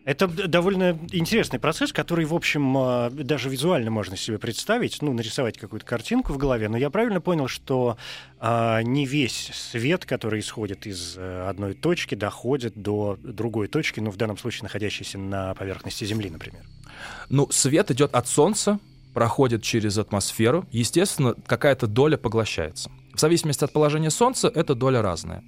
Это 0.07 0.29
довольно 0.29 0.97
интересный 1.11 1.59
процесс, 1.59 1.91
который, 1.91 2.23
в 2.23 2.33
общем, 2.33 2.77
а, 2.77 3.09
даже 3.09 3.49
визуально 3.49 3.91
можно 3.91 4.15
себе 4.15 4.39
представить, 4.39 5.01
ну, 5.01 5.11
нарисовать 5.11 5.57
какую-то 5.57 5.85
картинку 5.85 6.31
в 6.31 6.37
голове. 6.37 6.69
Но 6.69 6.77
я 6.77 6.89
правильно 6.89 7.19
понял, 7.19 7.49
что 7.49 7.97
а, 8.39 8.81
не 8.83 9.05
весь 9.05 9.51
свет, 9.53 10.05
который 10.05 10.39
исходит 10.39 10.87
из 10.87 11.17
э, 11.17 11.49
одной 11.49 11.73
точки, 11.73 12.15
доходит 12.15 12.81
до 12.81 13.19
другой 13.21 13.67
точки, 13.67 13.99
ну, 13.99 14.09
в 14.09 14.15
данном 14.15 14.37
случае 14.37 14.63
находящейся 14.63 15.17
на 15.17 15.53
поверхности 15.55 16.05
Земли, 16.05 16.29
например. 16.29 16.61
Ну, 17.27 17.49
свет 17.51 17.91
идет 17.91 18.15
от 18.15 18.29
Солнца, 18.29 18.79
проходит 19.21 19.63
через 19.63 19.97
атмосферу, 19.97 20.67
естественно, 20.71 21.33
какая-то 21.47 21.87
доля 21.87 22.17
поглощается. 22.17 22.91
В 23.15 23.19
зависимости 23.19 23.63
от 23.63 23.73
положения 23.73 24.11
Солнца, 24.11 24.47
эта 24.47 24.75
доля 24.75 25.01
разная. 25.01 25.43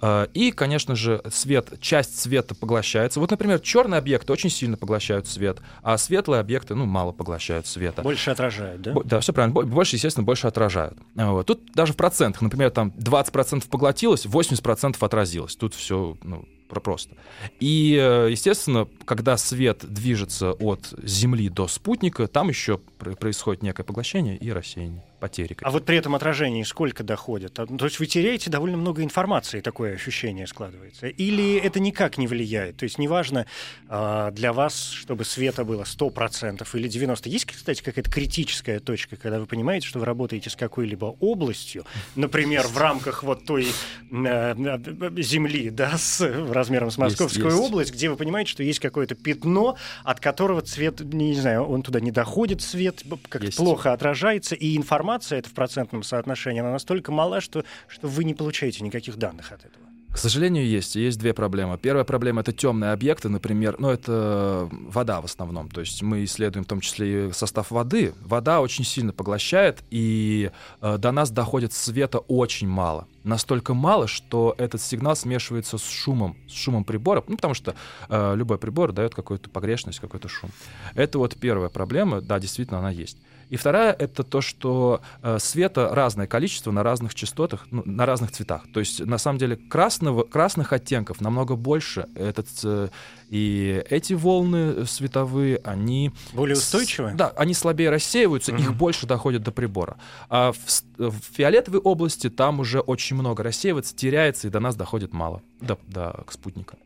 Э, 0.00 0.26
И, 0.32 0.50
конечно 0.52 0.96
же, 0.96 1.20
свет, 1.30 1.78
часть 1.82 2.18
света 2.18 2.54
поглощается. 2.54 3.20
Вот, 3.20 3.30
например, 3.30 3.60
черные 3.60 3.98
объекты 3.98 4.32
очень 4.32 4.48
сильно 4.48 4.78
поглощают 4.78 5.26
свет, 5.26 5.58
а 5.82 5.98
светлые 5.98 6.40
объекты, 6.40 6.74
ну, 6.74 6.86
мало 6.86 7.12
поглощают 7.12 7.66
света. 7.66 8.00
Больше 8.00 8.30
отражают, 8.30 8.80
да? 8.80 8.94
Да, 9.04 9.20
все 9.20 9.34
правильно. 9.34 9.52
Бо- 9.54 9.64
Больше, 9.66 9.96
естественно, 9.96 10.24
больше 10.24 10.46
отражают. 10.46 10.96
А, 11.18 11.32
Вот. 11.32 11.44
Тут 11.44 11.72
даже 11.74 11.92
в 11.92 11.96
процентах, 11.96 12.40
например, 12.40 12.70
там 12.70 12.90
20% 12.96 13.68
поглотилось, 13.68 14.24
80% 14.24 14.96
отразилось. 15.04 15.56
Тут 15.56 15.74
все 15.74 16.16
ну, 16.22 16.46
просто. 16.68 17.16
И, 17.60 17.96
э, 18.00 18.28
естественно, 18.30 18.88
когда 19.04 19.36
свет 19.36 19.84
движется 19.84 20.52
от 20.52 20.94
Земли 21.02 21.48
до 21.48 21.68
спутника, 21.68 22.26
там 22.26 22.48
еще 22.48 22.78
пр- 22.78 23.16
происходит 23.16 23.62
некое 23.62 23.84
поглощение 23.84 24.36
и 24.36 24.50
рассеяние, 24.50 25.04
потери. 25.24 25.56
А 25.62 25.70
вот 25.70 25.86
при 25.86 25.96
этом 25.96 26.14
отражении 26.14 26.62
сколько 26.64 27.02
доходит? 27.02 27.58
А, 27.58 27.64
ну, 27.66 27.78
То 27.78 27.86
есть 27.86 27.98
вы 27.98 28.04
теряете 28.04 28.50
довольно 28.50 28.76
много 28.76 29.02
информации, 29.02 29.62
такое 29.62 29.94
ощущение 29.94 30.46
складывается. 30.46 31.06
Или 31.06 31.56
это 31.56 31.80
никак 31.80 32.18
не 32.18 32.26
влияет? 32.26 32.76
То 32.76 32.84
есть 32.84 32.98
неважно 32.98 33.46
а, 33.88 34.30
для 34.32 34.52
вас, 34.52 34.90
чтобы 34.90 35.24
света 35.24 35.64
было 35.64 35.84
100% 35.84 36.68
или 36.74 36.90
90%. 36.90 37.28
Есть, 37.30 37.46
кстати, 37.46 37.82
какая-то 37.82 38.10
критическая 38.10 38.80
точка, 38.80 39.16
когда 39.16 39.40
вы 39.40 39.46
понимаете, 39.46 39.86
что 39.86 39.98
вы 39.98 40.04
работаете 40.04 40.50
с 40.50 40.56
какой-либо 40.56 41.16
областью, 41.20 41.86
например, 42.16 42.66
в 42.66 42.76
рамках 42.76 43.22
вот 43.22 43.46
той 43.46 43.66
э, 43.66 44.54
э, 44.54 45.22
земли, 45.22 45.70
да, 45.70 45.96
с 45.96 46.20
размером 46.20 46.90
с 46.90 46.98
Московскую 46.98 47.46
есть. 47.46 47.58
область, 47.58 47.94
где 47.94 48.10
вы 48.10 48.16
понимаете, 48.16 48.50
что 48.50 48.62
есть 48.62 48.80
какое-то 48.80 49.14
пятно, 49.14 49.78
от 50.02 50.20
которого 50.20 50.60
цвет, 50.60 51.00
не 51.00 51.34
знаю, 51.34 51.64
он 51.64 51.82
туда 51.82 52.00
не 52.00 52.10
доходит, 52.10 52.60
свет 52.60 53.02
как-то 53.30 53.46
Есть. 53.46 53.56
плохо 53.56 53.94
отражается, 53.94 54.54
и 54.54 54.76
информация 54.76 55.13
это 55.16 55.48
в 55.48 55.52
процентном 55.52 56.02
соотношении, 56.02 56.60
она 56.60 56.72
настолько 56.72 57.12
мала, 57.12 57.40
что, 57.40 57.64
что 57.88 58.08
вы 58.08 58.24
не 58.24 58.34
получаете 58.34 58.84
никаких 58.84 59.16
данных 59.16 59.52
от 59.52 59.64
этого. 59.64 59.84
К 60.14 60.18
сожалению, 60.18 60.64
есть. 60.64 60.94
Есть 60.94 61.18
две 61.18 61.34
проблемы. 61.34 61.76
Первая 61.76 62.04
проблема— 62.04 62.40
это 62.42 62.52
темные 62.52 62.92
объекты, 62.92 63.28
например, 63.28 63.74
ну, 63.80 63.90
это 63.90 64.68
вода 64.70 65.20
в 65.20 65.24
основном. 65.24 65.68
То 65.68 65.80
есть 65.80 66.04
мы 66.04 66.22
исследуем 66.22 66.64
в 66.64 66.68
том 66.68 66.78
числе 66.78 67.30
и 67.30 67.32
состав 67.32 67.72
воды. 67.72 68.14
Вода 68.20 68.60
очень 68.60 68.84
сильно 68.84 69.12
поглощает, 69.12 69.82
и 69.90 70.52
э, 70.80 70.98
до 70.98 71.10
нас 71.10 71.32
доходит 71.32 71.72
света 71.72 72.20
очень 72.20 72.68
мало. 72.68 73.08
Настолько 73.24 73.74
мало, 73.74 74.06
что 74.06 74.54
этот 74.56 74.80
сигнал 74.80 75.16
смешивается 75.16 75.78
с 75.78 75.84
шумом, 75.84 76.36
с 76.46 76.52
шумом 76.52 76.84
прибора, 76.84 77.24
ну, 77.26 77.34
потому 77.34 77.54
что 77.54 77.74
э, 78.08 78.34
любой 78.36 78.58
прибор 78.58 78.92
дает 78.92 79.16
какую-то 79.16 79.50
погрешность, 79.50 79.98
какой-то 79.98 80.28
шум. 80.28 80.50
Это 80.94 81.18
вот 81.18 81.34
первая 81.34 81.70
проблема, 81.70 82.20
да, 82.20 82.38
действительно, 82.38 82.78
она 82.78 82.90
есть. 82.90 83.18
И 83.50 83.56
вторая— 83.56 83.92
это 83.98 84.22
то, 84.22 84.40
что 84.40 85.00
э, 85.22 85.38
света 85.38 85.90
разное 85.92 86.26
количество 86.26 86.70
на 86.70 86.82
разных 86.82 87.14
частотах, 87.14 87.66
ну, 87.70 87.82
на 87.84 88.06
разных 88.06 88.32
цветах. 88.32 88.62
То 88.72 88.80
есть, 88.80 89.04
на 89.04 89.18
самом 89.18 89.38
деле, 89.38 89.56
красного, 89.56 90.22
красных 90.24 90.72
оттенков 90.72 91.20
намного 91.20 91.56
больше. 91.56 92.06
Этот, 92.14 92.48
э, 92.64 92.88
и 93.30 93.84
эти 93.90 94.12
волны 94.14 94.86
световые, 94.86 95.60
они... 95.64 96.12
Более 96.32 96.56
с- 96.56 96.60
устойчивы? 96.60 97.12
Да, 97.14 97.32
они 97.36 97.54
слабее 97.54 97.90
рассеиваются, 97.90 98.52
их 98.52 98.68
Мгм. 98.68 98.78
больше 98.78 99.06
доходит 99.06 99.42
до 99.42 99.52
прибора. 99.52 99.96
А 100.28 100.52
в, 100.52 100.58
с- 100.70 100.84
в 100.98 101.14
фиолетовой 101.32 101.80
области 101.80 102.30
там 102.30 102.60
уже 102.60 102.80
очень 102.80 103.16
много 103.16 103.42
рассеивается, 103.42 103.94
теряется, 103.96 104.46
и 104.48 104.50
до 104.50 104.60
нас 104.60 104.76
доходит 104.76 105.12
мало, 105.12 105.42
до, 105.60 105.78
до 105.86 106.22
к 106.26 106.32
спутника. 106.32 106.76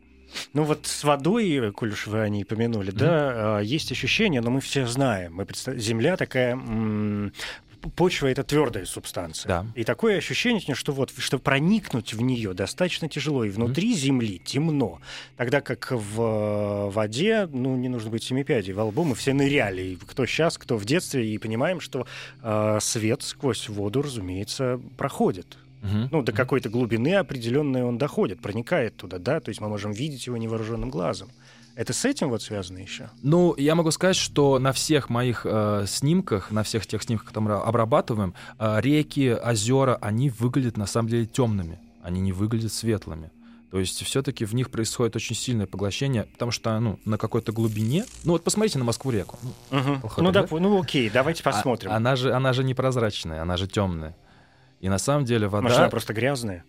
Ну 0.53 0.63
вот 0.63 0.85
с 0.85 1.03
водой, 1.03 1.71
коль 1.73 1.91
уж 1.91 2.07
вы 2.07 2.21
о 2.21 2.29
ней 2.29 2.43
помянули, 2.45 2.91
да, 2.91 3.57
а, 3.57 3.59
есть 3.59 3.91
ощущение, 3.91 4.41
но 4.41 4.49
мы 4.51 4.61
все 4.61 4.85
знаем, 4.87 5.33
мы 5.35 5.45
представ- 5.45 5.77
Земля 5.77 6.17
такая... 6.17 6.53
м, 6.53 7.31
Почва 7.95 8.27
это 8.27 8.43
твердая 8.43 8.83
субстанция. 8.83 9.47
Да. 9.47 9.65
И 9.73 9.85
такое 9.85 10.17
ощущение, 10.17 10.75
что 10.75 10.91
вот, 10.91 11.13
что 11.17 11.39
проникнуть 11.39 12.13
в 12.13 12.21
нее 12.21 12.53
достаточно 12.53 13.07
тяжело. 13.07 13.45
И 13.45 13.49
внутри 13.49 13.93
Земли 13.93 14.41
темно. 14.43 14.99
Тогда 15.37 15.61
как 15.61 15.87
в 15.91 16.21
э, 16.21 16.89
воде, 16.89 17.47
ну, 17.49 17.77
не 17.77 17.87
нужно 17.87 18.09
быть 18.09 18.23
семипядей 18.23 18.73
во 18.73 18.83
лбу, 18.83 19.05
мы 19.05 19.15
все 19.15 19.31
ныряли. 19.31 19.81
И 19.81 19.95
кто 19.95 20.25
сейчас, 20.25 20.57
кто 20.57 20.75
в 20.75 20.83
детстве, 20.83 21.25
и 21.33 21.37
понимаем, 21.37 21.79
что 21.79 22.05
э, 22.43 22.79
свет 22.81 23.21
сквозь 23.21 23.69
воду, 23.69 24.01
разумеется, 24.01 24.81
проходит. 24.97 25.57
Мгм. 25.81 26.09
Ну, 26.11 26.21
до 26.21 26.31
какой-то 26.31 26.69
глубины 26.69 27.15
определенной 27.15 27.83
он 27.83 27.97
доходит, 27.97 28.41
проникает 28.41 28.97
туда, 28.97 29.17
да, 29.17 29.39
то 29.39 29.49
есть 29.49 29.61
мы 29.61 29.69
можем 29.69 29.91
видеть 29.91 30.27
его 30.27 30.37
невооруженным 30.37 30.89
глазом. 30.89 31.29
Это 31.75 31.93
с 31.93 32.03
этим 32.03 32.29
вот 32.29 32.41
связано 32.41 32.79
еще? 32.79 33.09
Ну, 33.23 33.55
я 33.57 33.73
могу 33.75 33.91
сказать, 33.91 34.17
что 34.17 34.59
на 34.59 34.73
всех 34.73 35.09
моих 35.09 35.45
э, 35.45 35.85
снимках, 35.87 36.51
на 36.51 36.63
всех 36.63 36.85
тех 36.85 37.01
снимках, 37.01 37.27
которые 37.29 37.55
мы 37.55 37.63
обрабатываем, 37.63 38.33
э, 38.57 38.81
реки, 38.81 39.33
озера, 39.33 39.97
они 40.01 40.29
выглядят 40.29 40.75
на 40.75 40.85
самом 40.85 41.07
деле 41.07 41.25
темными, 41.25 41.79
они 42.03 42.19
не 42.19 42.33
выглядят 42.33 42.73
светлыми. 42.73 43.31
То 43.71 43.79
есть 43.79 44.03
все-таки 44.03 44.45
в 44.45 44.53
них 44.55 44.71
происходит 44.71 45.15
очень 45.15 45.35
сильное 45.35 45.67
поглощение, 45.67 46.23
потому 46.23 46.51
что 46.51 46.77
ну, 46.79 46.99
на 47.05 47.17
какой-то 47.17 47.51
глубине... 47.51 48.03
Ну 48.23 48.33
вот 48.33 48.43
посмотрите 48.43 48.79
на 48.79 48.83
Москву-реку. 48.83 49.37
Ну. 49.69 49.99
Плохой 50.01 50.23
Ну, 50.23 50.31
да, 50.31 50.43
пример. 50.43 50.61
ну 50.63 50.81
окей, 50.81 51.09
давайте 51.09 51.43
а- 51.43 51.51
посмотрим. 51.51 51.91
она, 51.91 52.15
же, 52.15 52.33
она 52.33 52.51
же 52.51 52.63
непрозрачная, 52.63 53.41
она 53.43 53.57
же 53.57 53.67
темная. 53.67 54.15
И 54.79 54.89
на 54.89 54.97
самом 54.97 55.25
деле 55.25 55.47
вода... 55.47 55.63
Может, 55.67 55.91
просто 55.91 56.13
грязная? 56.13 56.63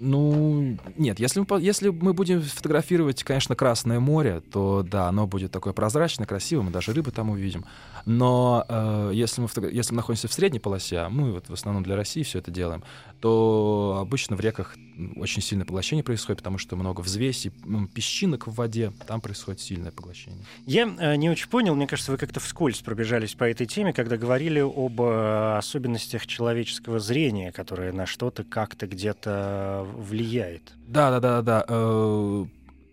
Ну, 0.00 0.78
нет, 0.96 1.18
если 1.18 1.40
мы, 1.40 1.60
если 1.60 1.88
мы 1.88 2.12
будем 2.12 2.42
фотографировать, 2.42 3.24
конечно, 3.24 3.54
Красное 3.56 4.00
море, 4.00 4.40
то 4.40 4.84
да, 4.88 5.08
оно 5.08 5.26
будет 5.26 5.50
такое 5.50 5.72
прозрачное, 5.72 6.26
красивое, 6.26 6.64
мы 6.64 6.70
даже 6.70 6.92
рыбы 6.92 7.10
там 7.10 7.30
увидим. 7.30 7.64
Но 8.04 8.64
э, 8.68 9.10
если, 9.14 9.40
мы 9.40 9.48
если 9.70 9.92
мы 9.92 9.96
находимся 9.96 10.28
в 10.28 10.32
средней 10.32 10.60
полосе, 10.60 10.98
а 10.98 11.08
мы 11.08 11.32
вот 11.32 11.48
в 11.48 11.52
основном 11.52 11.82
для 11.82 11.96
России 11.96 12.22
все 12.22 12.38
это 12.38 12.50
делаем, 12.50 12.82
то 13.20 13.98
обычно 14.00 14.36
в 14.36 14.40
реках 14.40 14.76
очень 15.16 15.42
сильное 15.42 15.66
поглощение 15.66 16.04
происходит, 16.04 16.38
потому 16.38 16.58
что 16.58 16.76
много 16.76 17.00
взвесей, 17.00 17.52
м, 17.64 17.88
песчинок 17.88 18.46
в 18.46 18.54
воде, 18.54 18.92
там 19.06 19.20
происходит 19.20 19.60
сильное 19.60 19.90
поглощение. 19.90 20.44
Я 20.66 20.88
э, 20.98 21.16
не 21.16 21.28
очень 21.30 21.48
понял, 21.48 21.74
мне 21.74 21.86
кажется, 21.86 22.12
вы 22.12 22.18
как-то 22.18 22.40
вскользь 22.40 22.80
пробежались 22.80 23.34
по 23.34 23.44
этой 23.44 23.66
теме, 23.66 23.92
когда 23.92 24.16
говорили 24.16 24.60
об 24.60 25.00
э, 25.00 25.56
особенностях 25.58 26.26
человеческого 26.26 27.00
зрения, 27.00 27.52
которое 27.52 27.92
на 27.92 28.06
что-то 28.06 28.44
как-то 28.44 28.86
где-то 28.86 29.87
влияет. 29.96 30.72
Да, 30.86 31.10
да, 31.10 31.20
да, 31.20 31.42
да. 31.42 31.64
э, 31.68 32.44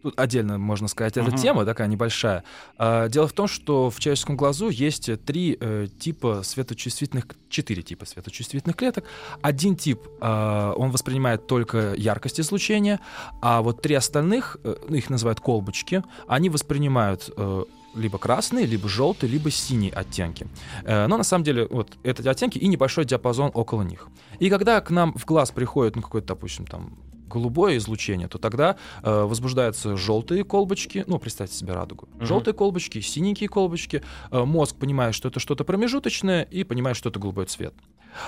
Тут 0.03 0.19
отдельно 0.19 0.59
можно 0.59 0.87
сказать, 0.87 1.17
эта 1.17 1.29
Мгм. 1.29 1.37
тема 1.37 1.65
такая 1.65 1.87
небольшая. 1.87 2.43
А, 2.77 3.09
Дело 3.09 3.27
в 3.27 3.33
том, 3.33 3.47
что 3.47 3.89
в 3.89 3.99
человеческом 3.99 4.37
глазу 4.37 4.69
есть 4.69 5.09
три 5.25 5.57
э, 5.59 5.87
типа 5.97 6.41
светочувствительных, 6.43 7.25
четыре 7.49 7.81
типа 7.81 8.05
светочувствительных 8.05 8.75
клеток. 8.75 9.05
Один 9.41 9.75
тип, 9.75 9.99
а, 10.21 10.73
он 10.73 10.91
воспринимает 10.91 11.47
только 11.47 11.95
яркость 11.95 12.39
излучения, 12.39 12.99
а 13.41 13.63
вот 13.63 13.81
три 13.81 13.95
остальных, 13.95 14.57
э, 14.63 14.75
ну, 14.87 14.95
их 14.95 15.09
называют 15.09 15.39
колбочки, 15.39 16.03
они 16.27 16.51
воспринимают 16.51 17.31
э, 17.35 17.63
либо 17.95 18.17
красный, 18.17 18.65
либо 18.65 18.87
желтый, 18.89 19.29
либо 19.29 19.49
синий 19.51 19.89
оттенки. 19.89 20.47
Э, 20.83 21.07
но 21.07 21.17
на 21.17 21.23
самом 21.23 21.43
деле 21.43 21.67
вот 21.69 21.97
эти 22.03 22.27
оттенки 22.27 22.57
и 22.57 22.67
небольшой 22.67 23.05
диапазон 23.05 23.51
около 23.53 23.81
них. 23.81 24.07
И 24.39 24.49
когда 24.49 24.81
к 24.81 24.89
нам 24.89 25.13
в 25.13 25.25
глаз 25.25 25.51
приходит, 25.51 25.95
ну, 25.95 26.01
какой-то, 26.01 26.27
допустим, 26.27 26.65
там 26.65 26.97
голубое 27.27 27.77
излучение, 27.77 28.27
то 28.27 28.37
тогда 28.37 28.77
э, 29.03 29.23
возбуждаются 29.23 29.97
желтые 29.97 30.43
колбочки, 30.43 31.03
ну, 31.07 31.19
представьте 31.19 31.55
себе 31.55 31.73
радугу. 31.73 32.07
Мгм. 32.15 32.25
Желтые 32.25 32.53
колбочки, 32.53 33.01
синенькие 33.01 33.49
колбочки. 33.49 34.03
Э, 34.31 34.43
мозг 34.43 34.75
понимает, 34.77 35.15
что 35.15 35.27
это 35.29 35.39
что-то 35.39 35.63
промежуточное, 35.63 36.43
и 36.43 36.63
понимает, 36.63 36.97
что 36.97 37.09
это 37.09 37.19
голубой 37.19 37.45
цвет. 37.45 37.73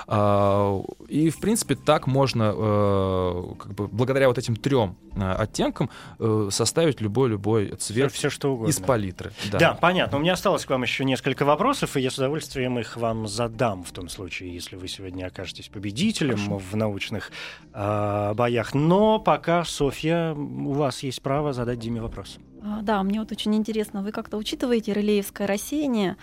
А, 0.08 0.82
и, 1.08 1.29
в 1.29 1.39
принципе, 1.39 1.75
так 1.75 2.08
можно, 2.08 2.53
э, 2.56 3.44
как 3.60 3.74
бы, 3.74 3.88
благодаря 3.88 4.27
вот 4.27 4.38
этим 4.38 4.56
трем 4.56 4.96
э, 5.15 5.32
оттенкам, 5.32 5.89
э, 6.20 6.50
составить 6.51 7.01
любой-любой 7.01 7.75
цвет 7.77 8.12
Все, 8.12 8.29
что 8.29 8.53
угодно. 8.53 8.70
из 8.70 8.79
палитры. 8.79 9.32
Да. 9.51 9.77
понятно. 9.79 10.17
У 10.17 10.22
меня 10.22 10.34
осталось 10.34 10.65
к 10.65 10.70
вам 10.70 10.84
еще 10.84 11.06
несколько 11.06 11.46
вопросов, 11.46 11.98
и 11.98 12.01
я 12.01 12.12
с 12.12 12.17
удовольствием 12.17 12.79
их 12.79 12.98
вам 12.98 13.27
задам 13.27 13.84
в 13.84 13.91
том 13.91 14.10
случае, 14.10 14.53
если 14.53 14.75
вы 14.75 14.88
сегодня 14.88 15.25
окажетесь 15.27 15.70
победителем 15.70 16.58
в 16.58 16.75
научных 16.75 17.32
а, 17.74 18.34
боях. 18.34 18.74
Но 18.74 19.20
пока, 19.20 19.63
Софья, 19.63 20.34
у 20.34 20.74
вас 20.74 21.03
есть 21.03 21.22
право 21.22 21.53
задать 21.53 21.79
Диме 21.79 22.01
вопрос. 22.01 22.38
А, 22.63 22.82
Да, 22.82 23.03
мне 23.03 23.20
вот 23.20 23.32
очень 23.32 23.56
интересно, 23.56 24.01
вы 24.01 24.12
как-то 24.12 24.38
учитываете 24.38 24.94
релеевское 24.94 25.48
рассеяние, 25.48 26.17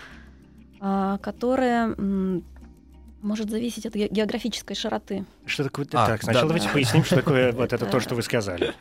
которое 0.80 1.94
может 3.24 3.50
зависеть 3.50 3.86
от 3.86 3.94
ге- 3.94 4.08
географической 4.08 4.76
широты. 4.76 5.24
Что 5.46 5.64
такое? 5.64 5.86
А, 5.92 6.06
так, 6.06 6.22
сначала 6.22 6.42
да. 6.44 6.48
давайте 6.54 6.68
поясним, 6.72 7.04
что 7.04 7.16
такое 7.16 7.52
вот 7.52 7.72
это 7.72 7.86
то, 7.86 7.98
что 8.00 8.14
вы 8.14 8.22
сказали. 8.22 8.72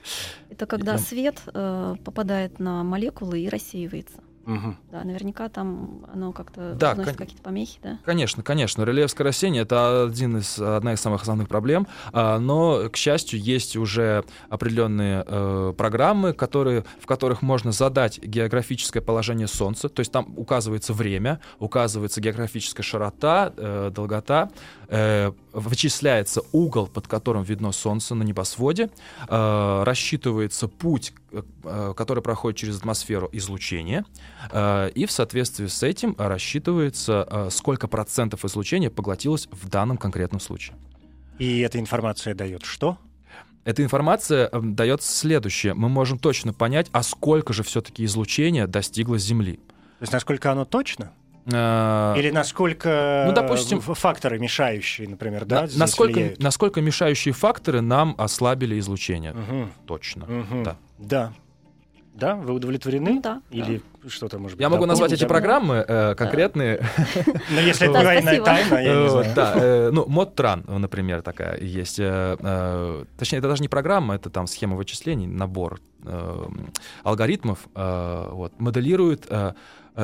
Это 0.49 0.65
когда 0.65 0.93
Да. 0.93 0.97
свет 0.99 1.41
э, 1.53 1.95
попадает 2.03 2.59
на 2.59 2.83
молекулы 2.83 3.39
и 3.39 3.49
рассеивается. 3.49 4.17
Мгм. 4.45 4.77
Да, 4.91 5.03
наверняка 5.03 5.47
там 5.49 6.05
оно 6.11 6.33
как-то 6.33 6.73
Да, 6.75 6.95
кон- 6.95 7.05
какие-то 7.05 7.41
помехи, 7.41 7.79
да? 7.81 7.99
Конечно, 8.03 8.43
конечно. 8.43 8.83
Релеевское 8.83 9.25
рассеяние— 9.25 9.61
это 9.63 10.03
один 10.03 10.37
из, 10.37 10.59
одна 10.59 10.93
из 10.93 10.99
самых 10.99 11.21
основных 11.21 11.47
проблем, 11.47 11.87
а, 12.11 12.39
но, 12.39 12.89
к 12.89 12.97
счастью, 12.97 13.39
есть 13.39 13.77
уже 13.77 14.25
определенные 14.49 15.23
э, 15.25 15.73
программы, 15.77 16.33
которые, 16.33 16.83
в 16.99 17.05
которых 17.05 17.41
можно 17.41 17.71
задать 17.71 18.19
географическое 18.19 19.01
положение 19.01 19.47
Солнца, 19.47 19.87
то 19.87 20.01
есть 20.01 20.11
там 20.11 20.33
указывается 20.37 20.93
время, 20.93 21.39
указывается 21.59 22.19
географическая 22.19 22.83
широта, 22.83 23.53
э, 23.55 23.91
долгота, 23.93 24.49
э, 24.89 25.31
вычисляется 25.53 26.41
угол, 26.51 26.87
под 26.87 27.07
которым 27.07 27.43
видно 27.43 27.71
Солнце 27.71 28.15
на 28.15 28.23
небосводе, 28.23 28.89
э, 29.27 29.83
рассчитывается 29.85 30.67
путь, 30.67 31.13
э, 31.31 31.41
э, 31.63 31.93
который 31.95 32.21
проходит 32.23 32.57
через 32.59 32.77
атмосферу 32.77 33.29
излучения, 33.31 34.05
Э, 34.51 34.89
И 34.95 35.05
в 35.05 35.11
соответствии 35.11 35.67
с 35.67 35.83
этим 35.83 36.15
рассчитывается, 36.17 37.27
э, 37.29 37.49
сколько 37.51 37.87
процентов 37.87 38.45
излучения 38.45 38.89
поглотилось 38.89 39.47
в 39.51 39.69
данном 39.69 39.97
конкретном 39.97 40.39
случае. 40.39 40.75
И 41.39 41.59
эта 41.59 41.79
информация 41.79 42.35
дает 42.35 42.63
что? 42.65 42.97
Эта 43.63 43.81
информация 43.83 44.49
дает 44.51 45.01
следующее. 45.01 45.73
Мы 45.73 45.87
можем 45.87 46.19
точно 46.19 46.53
понять, 46.53 46.87
а 46.91 47.01
сколько 47.03 47.53
же 47.53 47.63
все-таки 47.63 48.03
излучения 48.05 48.67
достигло 48.67 49.17
Земли. 49.17 49.53
То 49.99 50.01
есть 50.01 50.13
насколько 50.13 50.51
оно 50.51 50.65
точно? 50.65 51.13
Э, 51.45 52.13
Или 52.17 52.29
насколько 52.31 53.25
ну, 53.27 53.33
допустим, 53.33 53.81
факторы 53.81 54.39
мешающие, 54.39 55.07
например, 55.09 55.45
да? 55.45 55.63
на- 55.63 55.77
насколько, 55.77 56.13
влияют? 56.13 56.39
насколько 56.41 56.81
мешающие 56.81 57.33
факторы 57.33 57.81
нам 57.81 58.15
ослабили 58.17 58.79
излучение. 58.79 59.33
Мгм. 59.33 59.71
Точно. 59.85 60.25
Мгм. 60.25 60.63
Да. 60.63 60.77
Да. 60.99 61.33
Да, 62.15 62.35
вы 62.35 62.53
удовлетворены? 62.53 63.13
Ну 63.15 63.21
да. 63.21 63.41
Или 63.49 63.81
что-то, 64.07 64.37
может 64.37 64.55
быть, 64.57 64.61
Я 64.61 64.69
могу 64.69 64.85
назвать 64.85 65.11
эти 65.11 65.25
программы 65.25 65.83
э, 65.87 66.13
конкретные. 66.15 66.85
Но 67.49 67.59
если 67.59 67.87
это 67.89 67.99
Да, 67.99 68.05
военная 68.05 68.39
тайна, 68.41 68.75
я 68.77 69.01
не 69.01 69.09
знаю. 69.09 69.33
Да, 69.35 69.53
э, 69.55 69.89
ну, 69.91 70.05
Модтран, 70.07 70.63
например, 70.67 71.23
такая 71.23 71.59
есть. 71.59 71.97
э, 71.99 73.03
Точнее, 73.17 73.39
это 73.39 73.47
даже 73.49 73.63
не 73.63 73.67
программа, 73.67 74.13
это 74.15 74.29
там 74.29 74.45
схема 74.45 74.75
вычислений, 74.75 75.25
набор 75.25 75.79
алгоритмов. 77.03 77.67
Вот, 77.73 78.59
моделирует 78.59 79.27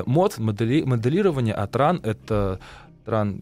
мод, 0.05 0.37
модели- 0.37 0.83
моделирование, 0.83 1.53
а 1.53 1.67
тран— 1.67 1.99
это 2.03 2.59
тран... 3.05 3.41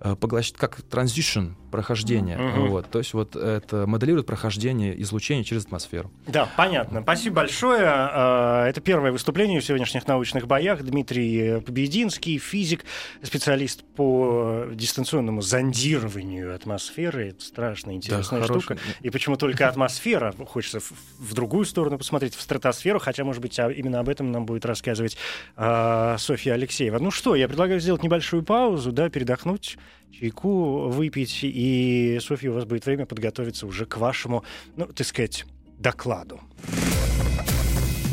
э, 0.00 0.14
поглощ- 0.14 0.56
как 0.56 0.80
transition, 0.90 1.54
прохождение. 1.70 2.36
Мгм. 2.38 2.68
Вот, 2.68 2.90
то 2.90 2.98
есть 2.98 3.14
вот 3.14 3.36
это 3.36 3.86
моделирует 3.86 4.26
прохождение 4.26 5.00
излучения 5.02 5.44
через 5.44 5.64
атмосферу. 5.66 6.10
Да, 6.26 6.48
понятно. 6.56 7.02
Спасибо 7.02 7.36
большое. 7.36 7.84
А, 7.86 8.66
Это 8.68 8.80
первое 8.80 9.12
выступление 9.12 9.60
в 9.60 9.64
сегодняшних 9.64 10.06
научных 10.06 10.46
боях. 10.46 10.82
Дмитрий 10.82 11.60
Побединский, 11.60 12.38
физик, 12.38 12.84
специалист 13.22 13.84
по 13.96 14.66
дистанционному 14.72 15.42
зондированию 15.42 16.54
атмосферы. 16.54 17.28
Это 17.28 17.42
страшно 17.42 17.92
интересная 17.92 18.40
хороший- 18.42 18.60
штука. 18.62 18.78
И 19.02 19.10
почему 19.10 19.36
только 19.36 19.68
атмосфера? 19.68 20.32
Хочется 20.46 20.80
в, 20.80 20.92
в 21.18 21.34
другую 21.34 21.64
сторону 21.64 21.98
посмотреть, 21.98 22.34
в 22.34 22.40
стратосферу, 22.40 22.98
хотя, 22.98 23.24
может 23.24 23.42
быть, 23.42 23.58
а 23.58 23.70
именно 23.70 24.00
об 24.00 24.08
этом 24.08 24.32
нам 24.32 24.46
будет 24.46 24.64
рассказывать 24.66 25.16
а, 25.56 26.16
Софья 26.18 26.54
Алексеева. 26.54 26.98
Ну 26.98 27.10
что, 27.10 27.34
я 27.34 27.48
предлагаю 27.48 27.80
сделать 27.80 28.02
небольшую 28.02 28.42
паузу, 28.42 28.92
да, 28.92 29.08
передохнуть, 29.08 29.76
чайку 30.18 30.88
выпить, 30.88 31.42
и, 31.56 32.18
Софья, 32.20 32.50
у 32.50 32.52
вас 32.52 32.66
будет 32.66 32.84
время 32.84 33.06
подготовиться 33.06 33.66
уже 33.66 33.86
к 33.86 33.96
вашему, 33.96 34.44
ну, 34.76 34.84
так 34.88 35.06
сказать, 35.06 35.46
докладу. 35.78 36.38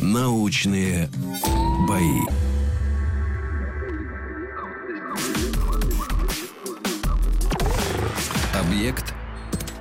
Научные 0.01 1.09
бои. 1.85 2.21
Объект 8.53 9.13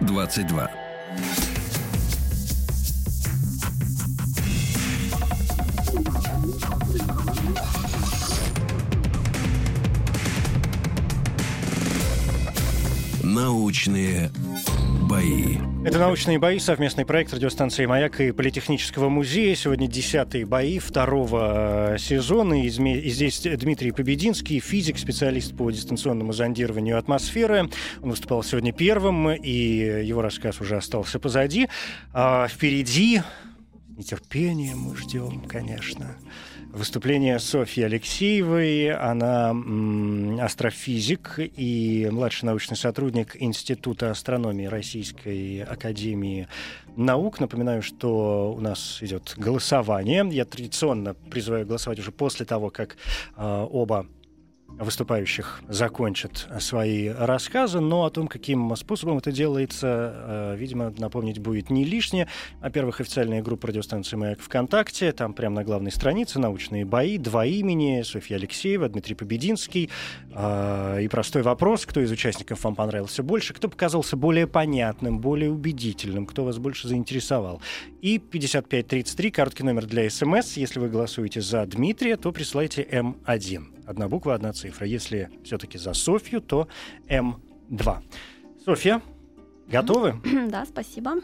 22. 0.01 0.82
Научные 13.35 14.31
бои. 15.09 15.57
Это 15.87 15.99
«Научные 15.99 16.39
бои», 16.39 16.59
совместный 16.59 17.07
проект 17.07 17.33
радиостанции 17.33 17.87
«Маяк» 17.87 18.21
и 18.21 18.31
Политехнического 18.31 19.09
музея. 19.09 19.55
Сегодня 19.55 19.89
десятые 19.89 20.45
бои 20.45 20.79
второго 20.79 21.95
э, 21.95 21.99
сезона. 21.99 22.63
И 22.63 22.69
здесь 22.69 23.41
Дмитрий 23.41 23.93
Побединский, 23.93 24.61
физик, 24.61 24.99
специалист 24.99 25.57
по 25.57 25.71
дистанционному 25.71 26.35
зондированию 26.35 26.99
атмосферы. 26.99 27.71
Он 28.03 28.11
выступал 28.11 28.43
сегодня 28.43 28.71
первым, 28.71 29.31
и 29.31 29.51
его 29.51 30.21
рассказ 30.21 30.61
уже 30.61 30.77
остался 30.77 31.19
позади. 31.19 31.71
А 32.13 32.47
впереди, 32.49 33.23
нетерпением 33.97 34.79
мы 34.81 34.97
ждем, 34.97 35.41
конечно, 35.49 36.19
Выступление 36.73 37.39
Софьи 37.39 37.85
Алексеевой. 37.85 38.93
Она 38.93 39.55
астрофизик 40.43 41.35
и 41.39 42.09
младший 42.11 42.47
научный 42.47 42.79
сотрудник 42.79 43.37
Института 43.39 44.11
астрономии 44.11 44.65
Российской 44.65 45.65
Академии 45.65 46.49
Наук. 46.97 47.41
Напоминаю, 47.41 47.83
что 47.83 48.55
у 48.57 48.61
нас 48.61 49.03
идет 49.03 49.35
голосование. 49.37 50.27
Я 50.31 50.47
традиционно 50.47 51.13
призываю 51.13 51.67
голосовать 51.67 51.99
уже 51.99 52.11
после 52.11 52.47
того, 52.47 52.71
как 52.71 52.97
э, 53.37 53.67
оба 53.71 54.07
выступающих 54.79 55.61
закончат 55.69 56.49
свои 56.61 57.09
рассказы, 57.09 57.81
но 57.81 58.05
о 58.05 58.11
том, 58.11 58.29
каким 58.29 58.75
способом 58.77 59.19
это 59.19 59.33
делается, 59.33 60.15
э, 60.15 60.57
видимо, 60.57 60.93
напомнить 60.99 61.39
будет 61.39 61.71
не 61.71 61.85
лишнее. 61.85 62.29
Во-первых, 62.61 63.01
официальная 63.01 63.43
группа 63.43 63.69
радиостанции 63.69 64.17
«Маяк» 64.17 64.41
ВКонтакте, 64.41 65.13
там 65.13 65.35
прямо 65.35 65.57
на 65.57 65.65
главной 65.65 65.93
странице 65.93 66.39
научные 66.39 66.85
бои, 66.85 67.19
два 67.19 67.47
имени, 67.47 68.03
Софья 68.03 68.37
Алексеева, 68.37 68.89
Дмитрий 68.89 69.15
Побединский. 69.15 69.91
Э, 70.35 71.01
И 71.03 71.09
простой 71.09 71.43
вопрос, 71.43 71.87
кто 71.87 72.01
из 72.01 72.11
участников 72.11 72.65
вам 72.65 72.75
понравился 72.75 73.23
больше, 73.23 73.55
кто 73.55 73.69
показался 73.69 74.17
более 74.17 74.47
понятным, 74.47 75.21
более 75.21 75.51
убедительным, 75.51 76.27
кто 76.27 76.45
вас 76.45 76.59
больше 76.59 76.89
заинтересовал. 76.89 77.61
И 78.01 78.19
5533, 78.19 79.31
короткий 79.31 79.63
номер 79.65 79.87
для 79.87 80.09
СМС. 80.11 80.57
Если 80.57 80.81
вы 80.81 80.89
голосуете 80.89 81.41
за 81.41 81.65
Дмитрия, 81.67 82.17
то 82.17 82.33
присылайте 82.33 82.83
М1. 82.83 83.82
Одна 83.93 84.09
буква, 84.09 84.35
одна 84.35 84.55
цифра. 84.55 84.87
Если 84.87 85.29
все-таки 85.45 85.77
за 85.77 85.93
Софью, 85.93 86.41
то 86.41 86.67
М2. 87.11 87.99
Софья, 88.65 89.03
готовы? 89.69 90.15
Да, 90.49 90.65
спасибо. 90.65 91.17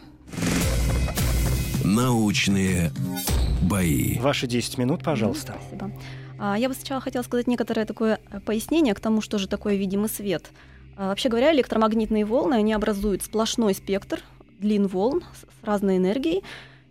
Научные 1.83 2.91
бои. 3.63 4.19
Ваши 4.19 4.45
10 4.45 4.77
минут, 4.77 5.03
пожалуйста. 5.03 5.55
Спасибо. 5.67 5.91
А, 6.37 6.59
Я 6.59 6.69
бы 6.69 6.75
сначала 6.75 7.01
хотела 7.01 7.23
сказать 7.23 7.47
некоторое 7.47 7.87
такое 7.87 8.19
э, 8.29 8.39
пояснение 8.39 8.93
к 8.93 8.99
тому, 8.99 9.21
что 9.21 9.39
же 9.39 9.47
такое 9.47 9.75
видимый 9.75 10.07
свет. 10.07 10.51
А, 10.95 11.07
Вообще 11.07 11.29
говоря, 11.29 11.51
электромагнитные 11.51 12.23
волны, 12.23 12.53
они 12.53 12.73
образуют 12.73 13.23
сплошной 13.23 13.73
спектр 13.73 14.21
длин 14.59 14.85
волн 14.85 15.23
с 15.33 15.39
с 15.41 15.63
разной 15.65 15.97
энергией. 15.97 16.43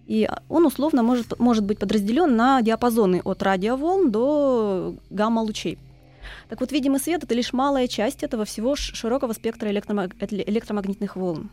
И 0.09 0.27
он 0.49 0.65
условно 0.65 1.03
может, 1.03 1.39
может 1.39 1.65
быть 1.65 1.79
подразделен 1.79 2.35
на 2.35 2.63
диапазоны 2.63 3.21
от 3.25 3.43
радиоволн 3.43 4.11
до 4.11 4.95
гамма-лучей. 5.11 5.79
Так 6.49 6.61
вот, 6.61 6.73
видимый 6.73 6.99
свет— 6.99 7.23
это 7.25 7.35
лишь 7.35 7.53
малая 7.53 7.87
часть 7.87 8.23
этого 8.23 8.47
всего 8.47 8.75
широкого 8.75 9.35
спектра 9.35 9.71
электромагнитных 9.71 11.15
волн. 11.15 11.51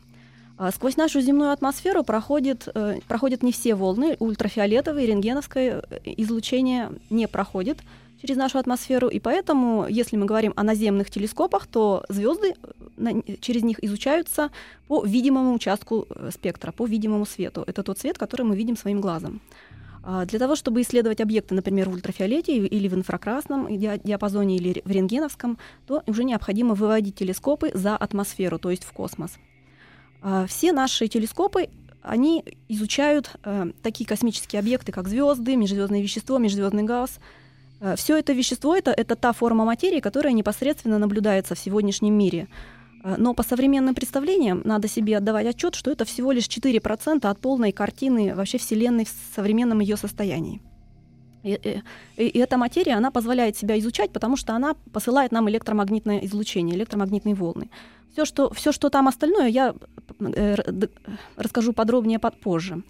А 0.57 0.71
сквозь 0.71 0.95
нашу 0.95 1.19
земную 1.19 1.51
атмосферу 1.51 2.05
проходит, 2.05 2.69
э, 2.73 2.99
проходят 3.09 3.43
не 3.43 3.51
все 3.51 3.75
волны, 3.75 4.15
ультрафиолетовое 4.19 5.03
и 5.03 5.07
рентгеновское 5.07 5.83
э, 5.89 5.99
излучение 6.15 6.91
не 7.09 7.27
проходит 7.27 7.79
через 8.25 8.37
нашу 8.37 8.57
атмосферу, 8.57 9.07
и 9.07 9.19
поэтому, 9.19 9.87
если 9.87 10.17
мы 10.17 10.25
говорим 10.25 10.53
о 10.55 10.63
наземных 10.63 11.09
телескопах, 11.09 11.67
то 11.67 12.03
звезды 12.09 12.55
э, 12.97 13.21
через 13.39 13.63
них 13.63 13.83
изучаются 13.83 14.49
по 14.87 15.05
видимому 15.05 15.53
участку 15.53 16.07
спектра, 16.31 16.71
по 16.71 16.85
видимому 16.85 17.25
свету. 17.25 17.63
Это 17.67 17.83
тот 17.83 17.99
свет, 17.99 18.17
который 18.17 18.43
мы 18.43 18.55
видим 18.55 18.77
своим 18.77 19.01
глазом. 19.01 19.41
А 20.07 20.25
для 20.25 20.37
того, 20.37 20.55
чтобы 20.55 20.81
исследовать 20.81 21.19
объекты, 21.19 21.55
например, 21.55 21.89
в 21.89 21.93
ультрафиолете 21.93 22.55
или 22.55 22.87
в 22.87 22.93
инфракрасном 22.93 23.75
диапазоне 23.77 24.57
или 24.57 24.81
в 24.85 24.91
рентгеновском, 24.91 25.57
то 25.87 26.03
уже 26.05 26.23
необходимо 26.23 26.75
выводить 26.75 27.15
телескопы 27.15 27.71
за 27.73 27.97
атмосферу, 27.97 28.59
то 28.59 28.69
есть 28.69 28.83
в 28.83 28.91
космос. 28.91 29.31
А, 30.21 30.45
все 30.45 30.73
наши 30.73 31.07
телескопы 31.07 31.69
они 32.03 32.43
изучают 32.69 33.31
э, 33.43 33.71
такие 33.81 34.05
космические 34.07 34.59
объекты, 34.59 34.91
как 34.91 35.07
звезды, 35.07 35.55
межзвездное 35.55 36.01
вещество, 36.01 36.37
межзвездный 36.37 36.83
газ. 36.83 37.19
Э, 37.85 37.95
все 37.95 38.17
это 38.17 38.33
вещество 38.33 38.75
это, 38.75 38.91
это 38.91 39.15
та 39.15 39.31
форма 39.31 39.65
материи, 39.65 39.99
которая 39.99 40.33
непосредственно 40.33 40.97
наблюдается 40.97 41.53
в 41.55 41.59
сегодняшнем 41.59 42.13
мире. 42.17 42.47
Э, 43.03 43.15
но 43.17 43.33
по 43.33 43.43
современным 43.43 43.93
представлениям 43.95 44.61
надо 44.65 44.87
себе 44.87 45.17
отдавать 45.17 45.47
отчет, 45.47 45.75
что 45.75 45.91
это 45.91 46.03
всего 46.05 46.31
лишь 46.31 46.47
4% 46.47 47.27
от 47.27 47.39
полной 47.39 47.71
картины 47.71 48.33
вообще 48.35 48.57
Вселенной 48.57 49.05
в 49.05 49.35
современном 49.35 49.81
ее 49.81 49.97
состоянии. 49.97 50.61
И, 51.43 51.83
и, 52.17 52.23
и 52.23 52.39
эта 52.39 52.57
материя, 52.57 52.97
она 52.97 53.11
позволяет 53.11 53.55
себя 53.55 53.77
изучать, 53.77 54.11
потому 54.11 54.35
что 54.35 54.53
она 54.55 54.75
посылает 54.91 55.31
нам 55.31 55.47
электромагнитное 55.47 56.25
излучение, 56.25 56.75
электромагнитные 56.75 57.35
волны. 57.35 57.69
Все, 58.13 58.25
что, 58.25 58.49
все, 58.53 58.71
что 58.71 58.89
там 58.89 59.07
остальное, 59.07 59.47
я 59.47 59.75
э, 60.19 60.55
расскажу 61.37 61.73
подробнее 61.73 62.17
позже. 62.17 62.81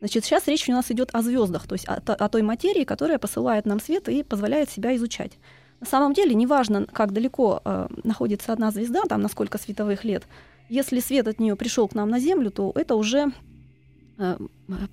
Значит, 0.00 0.24
сейчас 0.24 0.48
речь 0.48 0.68
у 0.68 0.72
нас 0.72 0.90
идет 0.90 1.10
о 1.12 1.22
звездах, 1.22 1.66
то 1.66 1.74
есть 1.74 1.86
о, 1.88 1.94
о 1.94 2.28
той 2.28 2.42
материи, 2.42 2.84
которая 2.84 3.18
посылает 3.18 3.66
нам 3.66 3.80
свет 3.80 4.08
и 4.08 4.22
позволяет 4.22 4.70
себя 4.70 4.96
изучать. 4.96 5.32
На 5.80 5.86
самом 5.86 6.12
деле, 6.12 6.34
неважно, 6.34 6.86
как 6.86 7.12
далеко 7.12 7.62
э, 7.64 7.88
находится 8.04 8.52
одна 8.52 8.70
звезда, 8.70 9.02
там 9.08 9.22
на 9.22 9.28
сколько 9.28 9.58
световых 9.58 10.04
лет, 10.04 10.24
если 10.68 11.00
свет 11.00 11.28
от 11.28 11.38
нее 11.38 11.56
пришел 11.56 11.88
к 11.88 11.94
нам 11.94 12.08
на 12.08 12.18
Землю, 12.18 12.50
то 12.50 12.72
это 12.74 12.94
уже 12.94 13.32
Э, 14.20 14.36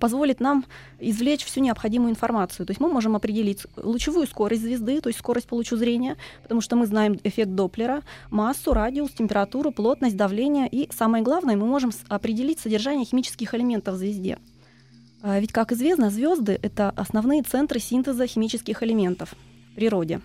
позволит 0.00 0.40
нам 0.40 0.64
извлечь 0.98 1.44
всю 1.44 1.60
необходимую 1.60 2.10
информацию. 2.10 2.64
То 2.64 2.70
есть 2.70 2.80
мы 2.80 2.90
можем 2.90 3.14
определить 3.14 3.66
лучевую 3.76 4.26
скорость 4.26 4.62
звезды, 4.62 5.02
то 5.02 5.10
есть 5.10 5.18
скорость 5.18 5.46
по 5.46 5.54
лучу 5.54 5.76
зрения, 5.76 6.16
потому 6.42 6.62
что 6.62 6.76
мы 6.76 6.86
знаем 6.86 7.20
эффект 7.22 7.50
Доплера, 7.50 8.02
массу, 8.30 8.72
радиус, 8.72 9.10
температуру, 9.10 9.70
плотность, 9.70 10.16
давление. 10.16 10.66
И 10.66 10.88
самое 10.92 11.22
главное, 11.22 11.56
мы 11.56 11.66
можем 11.66 11.90
определить 12.08 12.58
содержание 12.58 13.04
химических 13.04 13.54
элементов 13.54 13.96
в 13.96 13.98
звезде. 13.98 14.38
А 15.22 15.38
ведь, 15.40 15.52
как 15.52 15.72
известно, 15.72 16.10
звезды— 16.10 16.58
это 16.62 16.90
основные 16.90 17.42
центры 17.42 17.80
синтеза 17.80 18.26
химических 18.26 18.82
элементов 18.82 19.34
в 19.72 19.74
природе. 19.74 20.20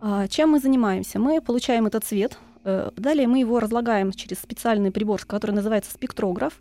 А 0.00 0.28
чем 0.28 0.50
мы 0.50 0.60
занимаемся? 0.60 1.18
Мы 1.18 1.40
получаем 1.40 1.86
этот 1.86 2.04
цвет, 2.04 2.38
э, 2.64 2.90
далее 2.96 3.26
мы 3.26 3.40
его 3.40 3.60
разлагаем 3.60 4.12
через 4.12 4.38
специальный 4.38 4.90
прибор, 4.90 5.24
который 5.26 5.52
называется 5.52 5.92
спектрограф, 5.92 6.60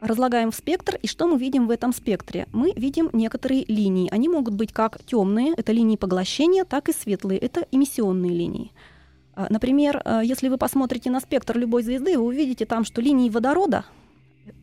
разлагаем 0.00 0.50
в 0.50 0.54
спектр, 0.54 0.96
и 1.02 1.06
что 1.06 1.26
мы 1.26 1.38
видим 1.38 1.66
в 1.66 1.70
этом 1.70 1.92
спектре? 1.92 2.46
Мы 2.52 2.72
видим 2.74 3.10
некоторые 3.12 3.64
линии. 3.66 4.08
Они 4.10 4.28
могут 4.28 4.54
быть 4.54 4.72
как 4.72 5.02
темные, 5.04 5.52
это 5.56 5.72
линии 5.72 5.96
поглощения, 5.96 6.64
так 6.64 6.88
и 6.88 6.92
светлые, 6.92 7.38
это 7.38 7.66
эмиссионные 7.70 8.32
линии. 8.32 8.72
А, 9.34 9.46
например, 9.50 10.02
а, 10.04 10.22
если 10.22 10.48
вы 10.48 10.58
посмотрите 10.58 11.10
на 11.10 11.20
спектр 11.20 11.56
любой 11.58 11.82
звезды, 11.82 12.18
вы 12.18 12.24
увидите 12.24 12.66
там, 12.66 12.84
что 12.84 13.00
линии 13.00 13.30
водорода 13.30 13.84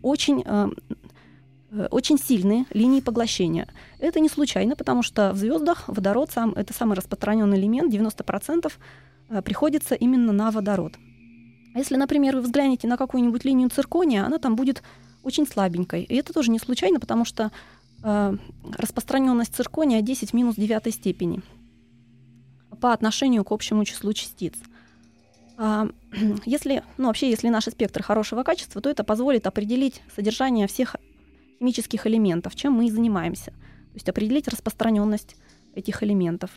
очень, 0.01 0.43
э, 0.45 0.69
очень 1.91 2.17
сильные 2.17 2.65
линии 2.73 3.01
поглощения. 3.01 3.67
Это 3.99 4.19
не 4.19 4.29
случайно, 4.29 4.75
потому 4.75 5.03
что 5.03 5.33
в 5.33 5.37
звездах 5.37 5.87
водород 5.87 6.31
сам, 6.31 6.51
это 6.53 6.73
самый 6.73 6.95
распространенный 6.95 7.57
элемент, 7.57 7.93
90% 7.93 8.71
приходится 9.43 9.95
именно 9.95 10.31
на 10.31 10.51
водород. 10.51 10.93
Если, 11.75 11.95
например, 11.95 12.35
вы 12.35 12.41
взглянете 12.41 12.87
на 12.87 12.97
какую-нибудь 12.97 13.45
линию 13.45 13.69
циркония, 13.69 14.25
она 14.25 14.39
там 14.39 14.55
будет 14.55 14.81
очень 15.23 15.45
слабенькой. 15.45 16.03
И 16.03 16.15
это 16.15 16.33
тоже 16.33 16.49
не 16.49 16.59
случайно, 16.59 16.99
потому 16.99 17.25
что 17.25 17.51
э, 18.03 18.37
распространенность 18.77 19.53
циркония 19.53 20.01
10 20.01 20.31
в 20.31 20.33
минус 20.33 20.55
9 20.55 20.93
степени 20.93 21.41
по 22.81 22.93
отношению 22.93 23.43
к 23.43 23.51
общему 23.51 23.83
числу 23.85 24.13
частиц. 24.13 24.53
А, 25.57 25.87
если, 26.45 26.83
ну, 26.97 27.07
вообще, 27.07 27.29
если 27.29 27.49
наши 27.49 27.71
спектры 27.71 28.03
хорошего 28.03 28.43
качества, 28.43 28.81
то 28.81 28.89
это 28.89 29.03
позволит 29.03 29.45
определить 29.45 30.01
содержание 30.15 30.67
всех 30.67 30.95
химических 31.59 32.05
элементов, 32.07 32.55
чем 32.55 32.73
мы 32.73 32.87
и 32.87 32.91
занимаемся. 32.91 33.51
То 33.51 33.95
есть 33.95 34.09
определить 34.09 34.47
распространенность 34.47 35.35
этих 35.75 36.03
элементов. 36.03 36.51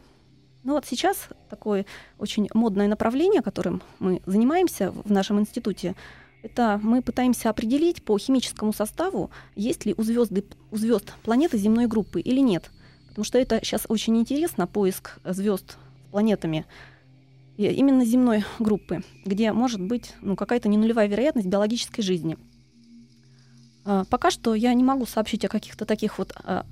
Ну 0.62 0.74
вот 0.74 0.84
сейчас 0.86 1.28
такое 1.48 1.86
очень 2.18 2.48
модное 2.52 2.86
направление, 2.86 3.42
которым 3.42 3.82
мы 3.98 4.20
занимаемся 4.26 4.90
в 4.90 5.10
нашем 5.10 5.40
институте, 5.40 5.94
это 6.42 6.80
мы 6.82 7.02
пытаемся 7.02 7.50
определить 7.50 8.02
по 8.02 8.18
химическому 8.18 8.72
составу, 8.72 9.30
есть 9.56 9.84
ли 9.84 9.94
у, 9.96 10.02
звезды, 10.02 10.44
у 10.70 10.76
звезд 10.76 11.12
планеты 11.22 11.58
земной 11.58 11.86
группы 11.86 12.20
или 12.20 12.40
нет. 12.40 12.70
Потому 13.08 13.24
что 13.24 13.38
это 13.38 13.60
сейчас 13.62 13.84
очень 13.88 14.16
интересно, 14.18 14.66
поиск 14.66 15.18
звезд 15.24 15.72
с 15.72 16.10
планетами 16.10 16.64
именно 17.56 18.04
земной 18.04 18.44
группы, 18.58 19.02
где 19.26 19.52
может 19.52 19.82
быть 19.82 20.14
ну, 20.22 20.36
какая-то 20.36 20.68
ненулевая 20.68 21.08
вероятность 21.08 21.48
биологической 21.48 22.02
жизни. 22.02 22.38
А, 23.84 24.04
пока 24.04 24.30
что 24.30 24.54
я 24.54 24.74
не 24.74 24.84
могу 24.84 25.06
сообщить 25.06 25.44
о 25.44 25.48
каких-то 25.48 25.84
таких 25.84 26.18
вот 26.18 26.32
а, 26.36 26.66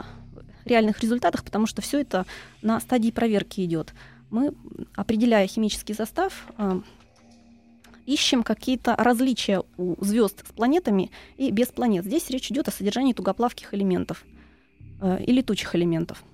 реальных 0.65 1.01
результатах, 1.01 1.45
потому 1.45 1.67
что 1.67 1.83
все 1.83 2.01
это 2.01 2.27
на 2.63 2.81
стадии 2.81 3.11
проверки 3.11 3.65
идет. 3.65 3.95
Мы, 4.31 4.55
определяя 4.95 5.47
химический 5.47 5.95
состав, 5.95 6.47
а, 6.57 6.81
ищем 8.07 8.43
какие-то 8.43 8.95
различия 8.97 9.63
у 9.77 10.03
звезд 10.05 10.47
с 10.47 10.53
планетами 10.53 11.11
и 11.37 11.51
без 11.51 11.69
планет. 11.69 12.05
Здесь 12.05 12.29
речь 12.31 12.51
идет 12.51 12.69
о 12.69 12.73
содержании 12.73 13.13
тугоплавких 13.13 13.75
элементов 13.75 14.25
э, 15.03 15.23
и 15.23 15.31
летучих 15.31 15.75
элементов. 15.75 16.25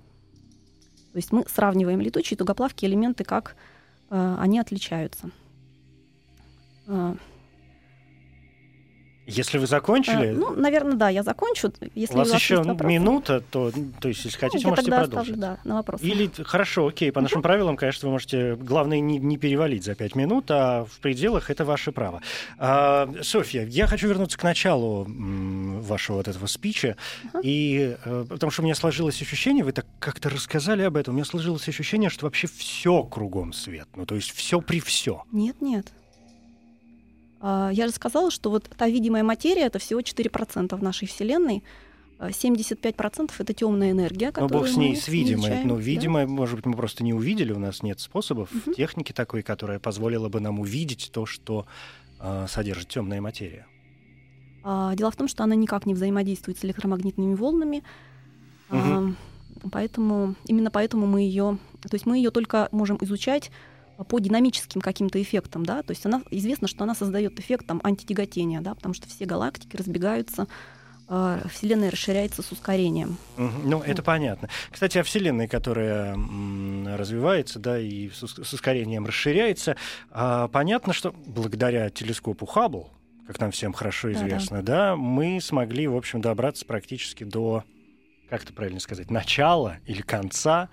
То 1.12 1.16
есть 1.16 1.32
мы 1.32 1.44
сравниваем 1.48 2.00
летучие 2.00 2.36
и 2.36 2.38
тугоплавкие 2.38 2.90
элементы, 2.90 3.24
как 3.24 3.56
они 4.08 4.60
отличаются. 4.60 5.30
Если 9.26 9.58
вы 9.58 9.66
закончили... 9.66 10.28
А, 10.28 10.32
ну, 10.32 10.54
наверное, 10.54 10.94
да, 10.94 11.08
я 11.08 11.22
закончу. 11.22 11.72
Если 11.94 12.14
у 12.14 12.18
вас, 12.18 12.28
у 12.28 12.32
вас 12.32 12.40
еще 12.40 12.62
минута, 12.82 13.42
то, 13.50 13.72
то 14.00 14.08
есть, 14.08 14.24
если 14.24 14.38
хотите, 14.38 14.64
ну, 14.64 14.70
можете 14.70 14.90
продолжить. 14.90 15.34
Оставлю, 15.34 15.36
да, 15.36 15.58
на 15.64 15.76
вопрос. 15.76 16.02
Или, 16.02 16.30
хорошо, 16.42 16.88
окей, 16.88 17.10
по 17.10 17.20
нашим 17.20 17.42
правилам, 17.42 17.76
конечно, 17.76 18.08
вы 18.08 18.12
можете, 18.12 18.56
главное, 18.56 19.00
не, 19.00 19.18
не 19.18 19.38
перевалить 19.38 19.84
за 19.84 19.94
пять 19.94 20.14
минут, 20.14 20.50
а 20.50 20.84
в 20.84 20.98
пределах 21.00 21.50
это 21.50 21.64
ваше 21.64 21.92
право. 21.92 22.20
А, 22.58 23.08
Софья, 23.22 23.64
я 23.64 23.86
хочу 23.86 24.08
вернуться 24.08 24.38
к 24.38 24.42
началу 24.42 25.06
вашего 25.08 26.16
вот 26.16 26.28
этого 26.28 26.46
спича, 26.46 26.96
uh-huh. 27.24 27.40
и, 27.42 27.96
э, 28.04 28.26
потому 28.28 28.50
что 28.50 28.62
у 28.62 28.64
меня 28.64 28.74
сложилось 28.74 29.20
ощущение, 29.20 29.64
вы 29.64 29.72
так 29.72 29.86
как-то 29.98 30.28
рассказали 30.28 30.82
об 30.82 30.96
этом, 30.96 31.14
у 31.14 31.16
меня 31.16 31.24
сложилось 31.24 31.68
ощущение, 31.68 32.10
что 32.10 32.26
вообще 32.26 32.46
все 32.46 33.02
кругом 33.02 33.52
свет, 33.52 33.88
ну, 33.96 34.06
то 34.06 34.14
есть 34.14 34.32
все 34.32 34.60
при 34.60 34.80
все. 34.80 35.22
Нет, 35.32 35.60
нет. 35.60 35.92
А, 37.46 37.68
я 37.70 37.86
же 37.86 37.92
сказала, 37.92 38.30
что 38.30 38.48
вот 38.48 38.70
та 38.74 38.88
видимая 38.88 39.22
материя 39.22 39.66
это 39.66 39.78
всего 39.78 40.00
4% 40.00 40.74
в 40.74 40.82
нашей 40.82 41.06
Вселенной. 41.06 41.62
75% 42.18 43.30
а, 43.38 43.42
это 43.42 43.52
темная 43.52 43.90
энергия, 43.90 44.32
которую 44.32 44.50
Ну, 44.50 44.58
бог 44.60 44.68
с 44.68 44.76
ней, 44.78 44.96
с 44.96 45.08
видимой. 45.08 45.62
Ну, 45.62 45.76
видимой, 45.76 46.24
да? 46.24 46.32
может 46.32 46.56
быть, 46.56 46.64
мы 46.64 46.74
просто 46.74 47.04
не 47.04 47.12
увидели, 47.12 47.52
у 47.52 47.58
нас 47.58 47.82
нет 47.82 48.00
способов, 48.00 48.50
угу. 48.50 48.72
техники 48.72 49.12
такой, 49.12 49.42
которая 49.42 49.78
позволила 49.78 50.30
бы 50.30 50.40
нам 50.40 50.58
увидеть 50.58 51.10
то, 51.12 51.26
что 51.26 51.66
э, 52.18 52.46
содержит 52.48 52.88
темная 52.88 53.20
материя. 53.20 53.66
А, 54.62 54.94
дело 54.94 55.10
в 55.10 55.16
том, 55.16 55.28
что 55.28 55.44
она 55.44 55.54
никак 55.54 55.84
не 55.84 55.92
взаимодействует 55.92 56.56
с 56.56 56.64
электромагнитными 56.64 57.34
волнами. 57.34 57.82
Угу. 58.70 58.78
А, 58.80 59.12
поэтому 59.70 60.34
именно 60.46 60.70
поэтому 60.70 61.06
мы 61.06 61.20
ее, 61.20 61.58
то 61.82 61.94
есть 61.94 62.06
мы 62.06 62.16
ее 62.16 62.30
только 62.30 62.70
можем 62.72 62.96
изучать 63.02 63.50
по 64.08 64.18
динамическим 64.18 64.80
каким-то 64.80 65.20
эффектам, 65.22 65.64
да, 65.64 65.82
то 65.82 65.92
есть 65.92 66.04
она 66.06 66.22
известно, 66.30 66.68
что 66.68 66.84
она 66.84 66.94
создает 66.94 67.38
эффект 67.38 67.66
там 67.66 67.80
антитяготения, 67.84 68.60
да, 68.60 68.74
потому 68.74 68.94
что 68.94 69.08
все 69.08 69.24
галактики 69.24 69.76
разбегаются, 69.76 70.48
э, 71.08 71.40
Вселенная 71.52 71.90
расширяется 71.90 72.42
с 72.42 72.50
ускорением. 72.50 73.18
Ну, 73.36 73.80
это 73.82 74.02
понятно. 74.02 74.48
Кстати, 74.70 74.98
о 74.98 75.04
Вселенной, 75.04 75.46
которая 75.46 76.16
развивается, 76.96 77.58
да, 77.58 77.78
и 77.78 78.10
с, 78.10 78.22
ускорением 78.22 79.06
расширяется, 79.06 79.76
а, 80.10 80.48
понятно, 80.48 80.92
что 80.92 81.14
благодаря 81.26 81.90
телескопу 81.90 82.46
Хаббл, 82.46 82.90
как 83.26 83.40
нам 83.40 83.52
всем 83.52 83.72
хорошо 83.72 84.12
известно, 84.12 84.62
да, 84.62 84.96
мы 84.96 85.40
смогли, 85.40 85.86
в 85.86 85.96
общем, 85.96 86.20
добраться 86.20 86.66
практически 86.66 87.24
до, 87.24 87.64
как 88.28 88.42
это 88.42 88.52
правильно 88.52 88.80
сказать, 88.80 89.10
начала 89.10 89.78
или 89.86 90.02
конца 90.02 90.68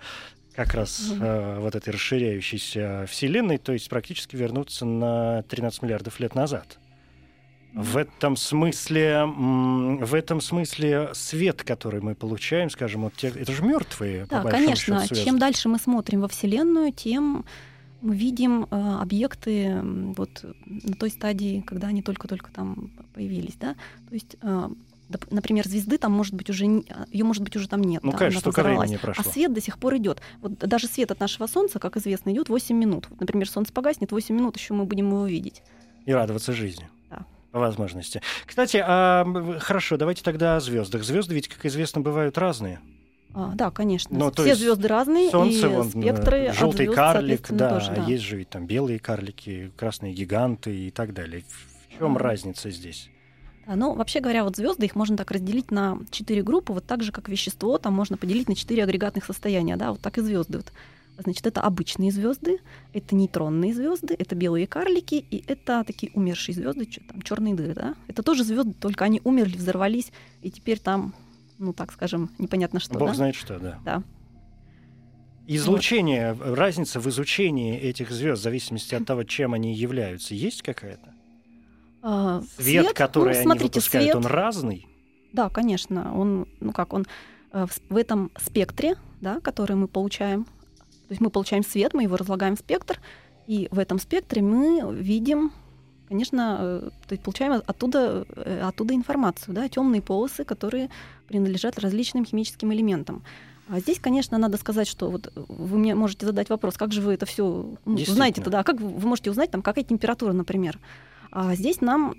как 0.56 0.74
раз 0.74 1.10
Мгм. 1.12 1.24
э, 1.24 1.60
вот 1.60 1.76
этой 1.76 1.92
расширяющейся 1.94 3.06
Вселенной, 3.10 3.58
то 3.58 3.74
есть 3.74 3.90
практически 3.90 4.36
вернуться 4.36 4.86
на 4.86 5.44
13 5.44 5.82
миллиардов 5.84 6.20
лет 6.20 6.36
назад. 6.36 6.78
В 7.74 7.96
этом 7.96 8.36
смысле, 8.36 9.24
в 9.26 10.14
этом 10.14 10.42
смысле 10.42 11.12
свет, 11.14 11.64
который 11.64 12.02
мы 12.02 12.16
получаем, 12.16 12.70
скажем, 12.70 13.04
вот 13.04 13.14
те, 13.16 13.30
это 13.30 13.50
же 13.54 13.64
мертвые, 13.64 14.26
Да, 14.30 14.44
конечно. 14.44 15.02
счету. 15.08 15.16
Чем 15.24 15.40
дальше 15.40 15.70
мы 15.70 15.80
смотрим 15.80 16.20
во 16.20 16.28
Вселенную, 16.28 16.92
тем 16.92 17.46
мы 18.02 18.16
видим 18.16 18.68
э, 18.70 18.98
объекты 19.00 19.80
вот 19.84 20.44
на 20.66 20.94
той 20.96 21.12
стадии, 21.12 21.62
когда 21.66 21.88
они 21.88 22.02
только-только 22.02 22.52
там 22.52 22.92
появились, 23.14 23.56
да. 23.56 23.76
То 24.10 24.14
есть, 24.16 24.36
э, 24.42 24.70
например, 25.30 25.68
звезды 25.68 25.98
там 25.98 26.12
может 26.12 26.34
быть 26.34 26.50
уже 26.50 26.66
ее 26.66 27.24
может 27.24 27.44
быть 27.44 27.56
уже 27.56 27.68
там 27.68 27.82
нет. 27.82 28.04
Ну, 28.04 28.12
да, 28.12 28.18
конечно, 28.18 28.40
столько 28.40 28.64
времени 28.64 28.98
прошло. 28.98 29.24
А 29.26 29.32
свет 29.32 29.54
до 29.54 29.62
сих 29.62 29.78
пор 29.78 29.98
идет. 29.98 30.22
Вот 30.42 30.58
даже 30.58 30.88
свет 30.88 31.12
от 31.12 31.20
нашего 31.20 31.48
Солнца, 31.48 31.80
как 31.80 31.98
известно, 31.98 32.32
идет 32.32 32.50
8 32.50 32.76
минут. 32.76 33.08
Вот, 33.10 33.20
Например, 33.20 33.50
Солнце 33.50 33.74
погаснет, 33.74 34.12
8 34.12 34.36
минут 34.36 34.58
еще 34.58 34.74
мы 34.74 34.86
будем 34.86 35.08
его 35.10 35.26
видеть. 35.26 35.64
И 36.06 36.14
радоваться 36.14 36.54
жизни. 36.54 36.90
Да. 37.10 37.26
По 37.52 37.60
возможности. 37.60 38.22
Кстати, 38.46 38.82
а, 38.86 39.58
хорошо, 39.60 39.98
давайте 39.98 40.24
тогда 40.24 40.56
о 40.56 40.60
звездах. 40.60 41.04
Звезды 41.04 41.36
ведь, 41.36 41.48
как 41.48 41.66
известно, 41.66 42.02
бывают 42.02 42.38
разные. 42.38 42.80
А, 43.34 43.54
да, 43.56 43.72
конечно. 43.72 44.18
Ну, 44.18 44.30
то 44.32 44.42
Все 44.42 44.52
есть 44.52 44.62
звезды 44.62 44.88
разные, 44.88 45.30
Солнце, 45.30 45.68
и 45.68 45.70
вон, 45.70 45.90
спектры 45.90 46.48
от 46.48 46.56
желтый 46.56 46.86
звезд, 46.88 46.96
карлик, 46.98 47.52
да, 47.52 47.70
тоже, 47.76 47.94
да. 47.94 48.06
а 48.06 48.10
есть 48.10 48.24
же 48.24 48.36
ведь 48.38 48.50
там 48.50 48.66
белые 48.66 49.00
карлики, 49.00 49.72
красные 49.78 50.14
гиганты 50.14 50.76
и 50.76 50.92
так 50.92 51.14
далее. 51.14 51.44
В 51.88 51.98
чем 51.98 52.18
А. 52.18 52.20
разница 52.20 52.70
здесь? 52.72 53.10
Да, 53.66 53.76
ну, 53.76 53.94
вообще 53.94 54.20
говоря, 54.20 54.44
вот 54.44 54.56
звезды 54.56 54.86
их 54.86 54.96
можно 54.96 55.18
так 55.18 55.32
разделить 55.32 55.72
на 55.72 56.00
четыре 56.10 56.44
группы, 56.44 56.74
вот 56.74 56.86
так 56.86 57.04
же, 57.04 57.12
как 57.12 57.30
вещество, 57.30 57.78
там 57.78 57.94
можно 57.94 58.18
поделить 58.18 58.50
на 58.50 58.56
четыре 58.56 58.84
агрегатных 58.84 59.26
состояния, 59.26 59.78
да, 59.78 59.92
вот 59.92 60.02
так 60.02 60.18
и 60.18 60.22
звезды. 60.22 60.58
Вот. 60.58 60.72
Значит, 61.18 61.46
это 61.46 61.62
обычные 61.62 62.12
звезды, 62.12 62.60
это 62.94 63.16
нейтронные 63.16 63.74
звезды, 63.74 64.16
это 64.18 64.34
белые 64.34 64.66
карлики, 64.66 65.16
и 65.16 65.44
это 65.48 65.84
такие 65.86 66.12
умершие 66.14 66.56
звезды, 66.56 66.88
там 67.08 67.22
черные 67.22 67.54
дыры, 67.54 67.74
да. 67.74 67.96
Это 68.08 68.24
тоже 68.24 68.44
звезды, 68.44 68.74
только 68.74 69.06
они 69.06 69.22
умерли, 69.24 69.56
взорвались, 69.56 70.12
и 70.42 70.50
теперь 70.50 70.80
там, 70.80 71.14
ну 71.60 71.74
так 71.74 71.92
скажем, 71.92 72.32
непонятно 72.40 72.80
что. 72.80 72.98
Бог 72.98 73.10
да? 73.10 73.14
знает 73.14 73.36
что, 73.36 73.60
да. 73.60 73.80
Да. 73.86 74.04
Излучение, 75.48 76.36
разница 76.40 77.00
в 77.00 77.10
изучении 77.10 77.78
этих 77.78 78.10
звезд 78.12 78.40
в 78.40 78.44
зависимости 78.44 78.96
от 78.96 79.06
того, 79.06 79.24
чем 79.24 79.54
они 79.54 79.76
являются, 79.76 80.34
есть 80.34 80.62
какая-то? 80.62 81.14
А, 82.02 82.42
Свет, 82.58 82.94
который 82.94 83.34
ну, 83.34 83.36
они 83.36 83.44
смотрите, 83.44 83.80
выпускают, 83.80 84.06
свет, 84.06 84.16
он 84.16 84.26
разный? 84.26 84.88
Да, 85.34 85.50
конечно. 85.50 86.18
Он, 86.18 86.48
ну 86.60 86.72
как, 86.72 86.94
он 86.94 87.06
э, 87.52 87.66
в, 87.90 87.98
этом 87.98 88.32
спектре, 88.44 88.96
да, 89.22 89.40
который 89.40 89.76
мы 89.76 89.88
получаем, 89.88 90.46
то 90.46 91.12
есть 91.12 91.22
мы 91.22 91.30
получаем 91.30 91.64
свет, 91.64 91.94
мы 91.94 92.04
его 92.04 92.18
разлагаем 92.18 92.56
в 92.56 92.60
спектр, 92.60 93.00
и 93.48 93.68
в 93.72 93.80
этом 93.80 94.00
спектре 94.00 94.42
мы 94.42 94.94
видим, 94.94 95.52
конечно, 96.10 96.58
э, 96.60 96.90
то 97.08 97.14
есть 97.14 97.24
получаем 97.24 97.62
оттуда, 97.66 98.26
э, 98.36 98.62
оттуда 98.62 98.94
информацию, 98.94 99.54
да, 99.54 99.68
темные 99.70 100.02
полосы, 100.02 100.44
которые 100.44 100.90
принадлежат 101.28 101.80
различным 101.80 102.26
химическим 102.26 102.74
элементам. 102.74 103.24
А 103.70 103.80
здесь, 103.80 104.00
конечно, 104.00 104.38
надо 104.38 104.58
сказать, 104.58 104.88
что 104.88 105.10
вот 105.10 105.32
вы 105.36 105.78
мне 105.78 105.96
можете 105.96 106.26
задать 106.26 106.50
вопрос, 106.50 106.76
как 106.76 106.92
же 106.92 107.02
вы 107.02 107.14
это 107.14 107.26
все 107.26 107.78
Действительно. 107.86 108.16
знаете 108.16 108.42
тогда, 108.42 108.64
как 108.64 108.82
вы 108.82 108.90
вы 108.90 109.08
можете 109.08 109.32
узнать, 109.32 109.52
там, 109.52 109.62
какая 109.62 109.86
температура, 109.86 110.34
например. 110.34 110.78
А 111.32 111.56
здесь 111.56 111.82
нам 111.82 112.14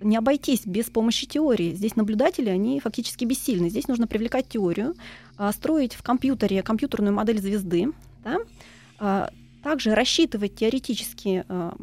не 0.00 0.16
обойтись 0.16 0.66
без 0.66 0.86
помощи 0.86 1.26
теории. 1.26 1.72
Здесь 1.72 1.96
наблюдатели, 1.96 2.48
они 2.48 2.80
фактически 2.80 3.24
бессильны. 3.24 3.68
Здесь 3.68 3.88
нужно 3.88 4.06
привлекать 4.06 4.48
теорию, 4.48 4.94
а, 5.36 5.52
строить 5.52 5.94
в 5.94 6.02
компьютере 6.02 6.62
компьютерную 6.62 7.14
модель 7.14 7.40
звезды, 7.40 7.92
да, 8.24 8.38
а, 8.98 9.30
также 9.62 9.94
рассчитывать 9.94 10.54
теоретически, 10.54 11.44
а, 11.48 11.76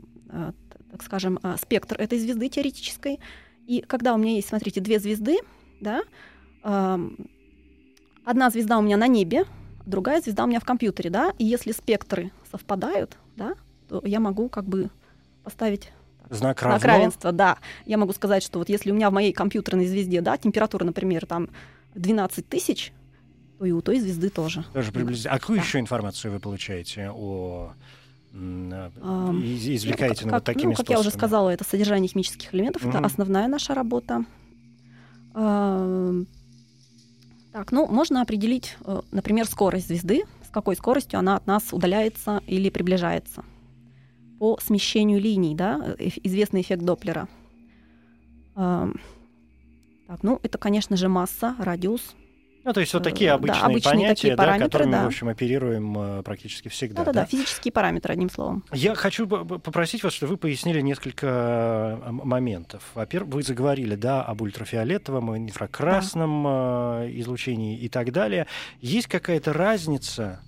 так 0.91 1.03
скажем, 1.03 1.39
спектр 1.61 1.99
этой 1.99 2.19
звезды 2.19 2.47
теоретической. 2.47 3.19
И 3.67 3.81
когда 3.81 4.13
у 4.13 4.17
меня 4.17 4.35
есть, 4.35 4.47
смотрите, 4.47 4.79
две 4.79 4.97
звезды, 4.99 5.39
да, 5.81 6.03
одна 8.23 8.49
звезда 8.49 8.77
у 8.77 8.81
меня 8.81 8.95
на 8.95 9.07
небе, 9.07 9.43
другая 9.85 10.21
звезда 10.21 10.45
у 10.45 10.47
меня 10.47 10.61
в 10.61 10.65
компьютере, 10.65 11.09
да, 11.09 11.33
и 11.37 11.43
если 11.43 11.73
спектры 11.73 12.31
совпадают, 12.49 13.17
да, 13.35 13.55
то 13.89 14.01
я 14.05 14.21
могу 14.21 14.47
как 14.47 14.65
бы 14.65 14.89
поставить 15.43 15.91
Знак 16.29 16.59
Знак 16.59 16.63
равно? 16.63 16.87
равенства, 16.87 17.31
да. 17.31 17.57
Я 17.85 17.97
могу 17.97 18.13
сказать, 18.13 18.43
что 18.43 18.59
вот 18.59 18.69
если 18.69 18.91
у 18.91 18.93
меня 18.93 19.09
в 19.09 19.13
моей 19.13 19.33
компьютерной 19.33 19.85
звезде, 19.87 20.21
да, 20.21 20.37
температура, 20.37 20.83
например, 20.83 21.25
там 21.25 21.49
12 21.93 22.47
тысяч, 22.47 22.91
то 23.59 23.65
и 23.65 23.71
у 23.71 23.81
той 23.81 23.99
звезды 23.99 24.29
тоже. 24.29 24.65
Тоже 24.73 24.91
приблизительно. 24.91 25.33
А 25.35 25.39
какую 25.39 25.59
Да. 25.59 25.63
еще 25.65 25.79
информацию 25.79 26.33
вы 26.33 26.39
получаете 26.39 27.09
о 27.13 27.73
э, 28.33 28.89
извлекаете 28.97 30.25
Ну, 30.25 30.27
ну, 30.27 30.31
как, 30.31 30.39
вот 30.39 30.43
такими 30.43 30.71
ну, 30.71 30.75
как 30.75 30.89
я 30.89 30.99
уже 30.99 31.09
способами? 31.09 31.19
сказала, 31.29 31.49
это 31.51 31.63
содержание 31.63 32.09
химических 32.09 32.53
элементов, 32.53 32.83
Мгм. 32.83 32.89
это 32.97 33.05
основная 33.05 33.47
наша 33.47 33.73
работа. 33.73 34.25
Так, 37.51 37.71
ну, 37.71 37.87
можно 37.87 38.21
определить, 38.21 38.75
э, 38.85 39.01
например, 39.11 39.45
скорость 39.45 39.87
звезды, 39.87 40.23
с 40.45 40.49
какой 40.51 40.75
скоростью 40.75 41.19
она 41.19 41.37
от 41.37 41.47
нас 41.47 41.71
удаляется 41.71 42.41
или 42.47 42.69
приближается 42.69 43.43
по 44.39 44.57
смещению 44.61 45.19
линий, 45.19 45.55
да, 45.55 45.95
э, 45.97 46.09
известный 46.23 46.61
эффект 46.61 46.83
Доплера. 46.83 47.27
Так, 50.07 50.21
ну, 50.21 50.39
это, 50.43 50.57
конечно 50.57 50.97
же, 50.97 51.09
масса, 51.09 51.55
радиус, 51.59 52.15
Ну, 52.63 52.73
то 52.73 52.79
есть 52.79 52.93
вот 52.93 53.03
такие 53.03 53.27
Э, 53.27 53.31
да, 53.31 53.35
обычные 53.35 53.61
обычные 53.61 53.91
понятия, 53.91 54.35
такие 54.35 54.35
да, 54.35 54.59
которыми, 54.59 54.91
да. 54.91 55.03
в 55.03 55.07
общем, 55.07 55.29
оперируем 55.29 55.97
э, 55.97 56.23
практически 56.23 56.67
всегда. 56.67 57.03
Да-да-да, 57.03 57.21
да? 57.21 57.25
физические 57.25 57.71
параметры, 57.71 58.13
одним 58.13 58.29
словом. 58.29 58.63
Я 58.71 58.95
хочу 58.95 59.27
попросить 59.27 60.03
вас, 60.03 60.13
чтобы 60.13 60.31
вы 60.31 60.37
пояснили 60.37 60.81
несколько 60.81 61.27
э, 62.05 62.11
моментов. 62.11 62.83
Во-первых, 62.93 63.33
вы 63.33 63.43
заговорили, 63.43 63.95
да, 63.95 64.23
об 64.23 64.41
ультрафиолетовом, 64.41 65.35
инфракрасном 65.37 66.47
э, 66.47 67.11
излучении 67.19 67.79
и 67.79 67.89
так 67.89 68.11
далее. 68.11 68.45
Есть 68.81 69.07
какая-то 69.07 69.53
разница 69.53 70.39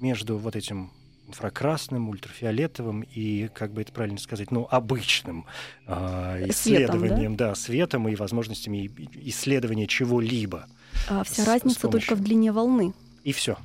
между 0.00 0.36
вот 0.36 0.56
этим 0.56 0.92
инфракрасным, 1.28 2.08
ультрафиолетовым 2.10 3.02
и, 3.02 3.48
как 3.48 3.72
бы 3.72 3.82
это 3.82 3.92
правильно 3.92 4.18
сказать, 4.18 4.50
ну, 4.50 4.66
обычным 4.70 5.46
э, 5.86 5.92
Светом, 5.92 6.46
да? 6.46 6.48
исследованием, 6.52 7.36
да? 7.36 7.54
светом 7.54 8.08
и 8.08 8.14
возможностями 8.14 8.90
исследования 9.22 9.86
чего-либо. 9.86 10.66
А 11.08 11.24
вся 11.24 11.42
С- 11.42 11.44
с 11.44 11.48
разница 11.48 11.80
только 11.80 11.90
помощью. 11.90 12.16
в 12.16 12.20
длине 12.20 12.52
волны. 12.52 12.94
И 13.24 13.32
все. 13.32 13.56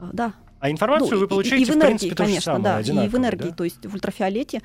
А, 0.00 0.10
Да, 0.12 0.34
А 0.58 0.70
информацию 0.70 1.12
Ну, 1.12 1.18
вы 1.20 1.28
получаете, 1.28 1.58
и, 1.58 1.62
и 1.62 1.64
в 1.64 1.74
в 1.74 1.76
энергии, 1.76 1.88
принципе, 1.98 2.14
то 2.14 2.22
же 2.24 2.28
конечно, 2.28 2.52
самое, 2.54 2.62
да, 2.84 3.04
и 3.04 3.08
в 3.08 3.14
энергии, 3.16 3.48
да? 3.50 3.54
то 3.54 3.64
есть 3.64 3.84
в 3.86 3.94
ультрафиолете 3.94 4.62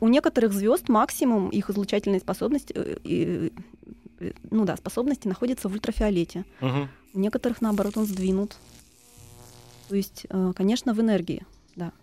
у 0.00 0.08
некоторых 0.08 0.52
звезд 0.52 0.88
максимум 0.88 1.48
их 1.50 1.70
излучательной 1.70 2.20
способности, 2.20 2.72
э, 2.76 3.50
э, 4.20 4.30
ну 4.50 4.64
да, 4.64 4.76
способности 4.76 5.26
находятся 5.28 5.68
в 5.68 5.72
ультрафиолете. 5.72 6.44
Мгм. 6.60 6.88
У 7.14 7.18
некоторых 7.18 7.60
наоборот 7.60 7.96
он 7.98 8.06
сдвинут. 8.06 8.56
То 9.88 9.96
есть, 9.96 10.26
э, 10.30 10.52
конечно, 10.56 10.94
в 10.94 11.00
энергии. 11.00 11.44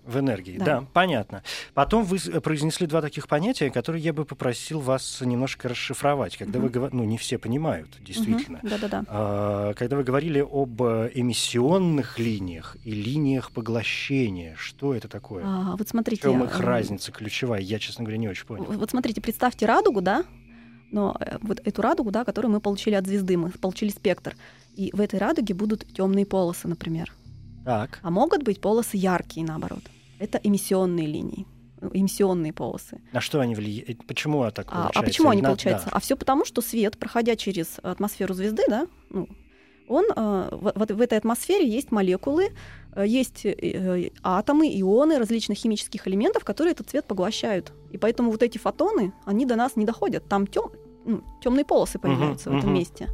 В 0.05 0.19
энергии, 0.19 0.57
да. 0.57 0.65
Да. 0.65 0.85
понятно. 0.93 1.43
Потом 1.73 2.03
вы 2.03 2.19
с- 2.19 2.41
произнесли 2.41 2.87
два 2.87 3.01
таких 3.01 3.27
понятия, 3.27 3.69
которые 3.69 4.03
я 4.03 4.11
бы 4.13 4.25
попросил 4.25 4.79
вас 4.79 5.21
немножко 5.21 5.69
расшифровать. 5.69 6.37
Когда 6.37 6.59
вы 6.59 6.65
Мгм. 6.65 6.73
говорите, 6.73 6.97
ну, 6.97 7.03
не 7.05 7.17
все 7.17 7.37
понимают, 7.37 7.89
действительно. 8.01 8.59
Да, 8.63 8.77
да, 8.77 8.87
да. 8.87 9.03
А, 9.07 9.73
Когда 9.73 9.95
вы 9.95 10.03
говорили 10.03 10.39
об 10.39 10.81
э, 10.83 11.11
эмиссионных 11.13 12.19
линиях 12.19 12.77
и 12.83 12.91
линиях 12.91 13.51
поглощения, 13.51 14.55
что 14.57 14.93
это 14.93 15.07
такое? 15.07 15.43
А, 15.45 15.75
вот 15.77 15.87
В 15.87 15.89
смотрите. 15.89 16.21
чем 16.23 16.43
их 16.43 16.59
э, 16.59 16.63
разница 16.63 17.11
ключевая? 17.11 17.61
Я, 17.61 17.79
честно 17.79 18.03
говоря, 18.03 18.17
не 18.17 18.27
очень 18.27 18.45
понял. 18.45 18.65
Вот 18.65 18.89
смотрите, 18.89 19.21
представьте 19.21 19.65
радугу, 19.65 20.01
да, 20.01 20.23
но 20.91 21.15
э, 21.19 21.37
вот 21.41 21.61
эту 21.63 21.81
радугу, 21.81 22.11
да, 22.11 22.25
которую 22.25 22.51
мы 22.51 22.59
получили 22.59 22.95
от 22.95 23.07
звезды, 23.07 23.37
мы 23.37 23.49
получили 23.51 23.89
спектр. 23.89 24.35
И 24.75 24.89
в 24.93 25.01
этой 25.01 25.19
радуге 25.19 25.53
будут 25.53 25.85
темные 25.93 26.25
полосы, 26.25 26.67
например. 26.67 27.13
Так. 27.65 27.99
А 28.01 28.09
могут 28.11 28.43
быть 28.43 28.59
полосы 28.61 28.97
яркие, 28.97 29.45
наоборот. 29.45 29.81
Это 30.19 30.39
эмиссионные 30.43 31.07
линии, 31.07 31.45
э, 31.81 31.89
эмиссионные 31.93 32.53
полосы. 32.53 33.01
На 33.11 33.21
что 33.21 33.39
они 33.39 33.55
влияют? 33.55 34.05
Почему 34.07 34.49
так 34.51 34.67
А, 34.69 34.71
получается? 34.71 34.99
а 34.99 35.03
почему 35.03 35.29
они 35.29 35.41
На- 35.41 35.49
получаются? 35.49 35.85
да. 35.89 35.97
А 35.97 35.99
все 35.99 36.15
потому, 36.15 36.45
что 36.45 36.61
свет, 36.61 36.97
проходя 36.97 37.35
через 37.35 37.79
атмосферу 37.83 38.33
звезды, 38.33 38.63
да, 38.67 38.87
ну, 39.09 39.27
он 39.87 40.05
э, 40.15 40.49
в, 40.51 40.73
вот 40.75 40.91
в 40.91 41.01
этой 41.01 41.17
атмосфере 41.17 41.67
есть 41.67 41.91
молекулы, 41.91 42.49
э, 42.95 43.05
есть 43.07 43.45
э, 43.45 43.53
э, 43.59 44.09
атомы, 44.23 44.67
ионы 44.79 45.17
различных 45.17 45.57
химических 45.57 46.07
элементов, 46.07 46.43
которые 46.45 46.71
этот 46.73 46.89
цвет 46.89 47.05
поглощают. 47.05 47.73
И 47.91 47.97
поэтому 47.97 48.31
вот 48.31 48.41
эти 48.41 48.57
фотоны, 48.57 49.11
они 49.25 49.45
до 49.45 49.55
нас 49.55 49.75
не 49.75 49.85
доходят. 49.85 50.27
Там 50.29 50.47
тем, 50.47 50.71
темные 51.43 51.65
полосы 51.65 51.99
появляются 51.99 52.49
Мгм, 52.49 52.55
в 52.55 52.59
этом 52.59 52.69
мгм. 52.71 52.79
месте. 52.79 53.09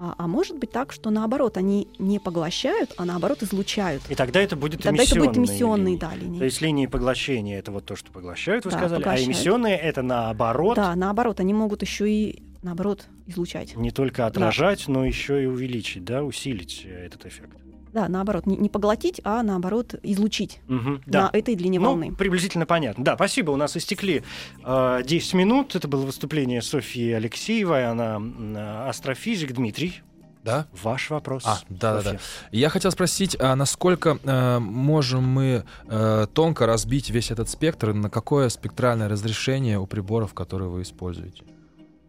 А, 0.00 0.14
а 0.16 0.26
может 0.28 0.56
быть 0.58 0.70
так, 0.70 0.92
что 0.92 1.10
наоборот, 1.10 1.56
они 1.56 1.88
не 1.98 2.20
поглощают, 2.20 2.94
а 2.96 3.04
наоборот 3.04 3.42
излучают. 3.42 4.02
И 4.08 4.14
тогда 4.14 4.40
это 4.40 4.54
будет 4.54 4.80
тогда 4.82 5.02
это 5.02 5.16
будет 5.18 5.36
эмиссионные 5.36 5.86
линии. 5.86 5.98
да, 5.98 6.14
линии. 6.14 6.38
То 6.38 6.44
есть 6.44 6.60
линии 6.60 6.86
поглощения 6.86 7.58
это 7.58 7.72
вот 7.72 7.84
то, 7.84 7.96
что 7.96 8.12
поглощают, 8.12 8.64
вы 8.64 8.70
Да, 8.70 8.78
сказали, 8.78 9.00
а 9.02 9.04
поглощают. 9.04 9.28
эмиссионные 9.28 9.76
это 9.76 10.02
наоборот 10.02 10.76
Да, 10.76 10.94
наоборот, 10.94 11.40
они 11.40 11.52
могут 11.52 11.82
еще 11.82 12.08
и 12.08 12.42
наоборот 12.62 13.06
излучать. 13.26 13.74
не 13.76 13.90
только 13.90 14.26
отражать, 14.26 14.86
но 14.86 15.04
еще 15.04 15.42
и 15.42 15.46
увеличить, 15.46 16.04
да, 16.04 16.22
усилить 16.22 16.86
этот 16.86 17.26
эффект. 17.26 17.56
Да, 17.92 18.08
наоборот, 18.08 18.46
не, 18.46 18.56
не 18.56 18.68
поглотить, 18.68 19.20
а 19.24 19.42
наоборот 19.42 19.94
излучить 20.02 20.60
Мгм, 20.68 21.02
да. 21.06 21.30
на 21.32 21.36
этой 21.38 21.54
длине 21.54 21.78
Ну, 21.80 21.86
волны. 21.86 22.14
приблизительно 22.14 22.66
понятно. 22.66 23.04
Да, 23.04 23.14
спасибо. 23.16 23.50
У 23.50 23.56
нас 23.56 23.76
истекли 23.76 24.22
э, 24.64 25.02
10 25.04 25.34
минут. 25.34 25.74
Это 25.74 25.88
было 25.88 26.04
выступление 26.04 26.62
Софьи 26.62 27.12
Алексеевой. 27.12 27.86
Она 27.86 28.18
э, 28.20 28.88
астрофизик. 28.88 29.52
Дмитрий, 29.52 30.02
Да? 30.44 30.66
ваш 30.82 31.10
вопрос. 31.10 31.42
А, 31.46 31.58
да-да-да. 31.68 32.12
Софья. 32.12 32.20
Я 32.52 32.68
хотел 32.68 32.90
спросить, 32.90 33.36
а 33.40 33.54
насколько 33.56 34.18
э, 34.22 34.58
можем 34.58 35.24
мы 35.24 35.64
э, 35.88 36.26
тонко 36.32 36.66
разбить 36.66 37.10
весь 37.10 37.30
этот 37.30 37.48
спектр, 37.48 37.92
на 37.92 38.10
какое 38.10 38.48
спектральное 38.48 39.08
разрешение 39.08 39.78
у 39.78 39.86
приборов, 39.86 40.34
которые 40.34 40.68
вы 40.68 40.82
используете? 40.82 41.42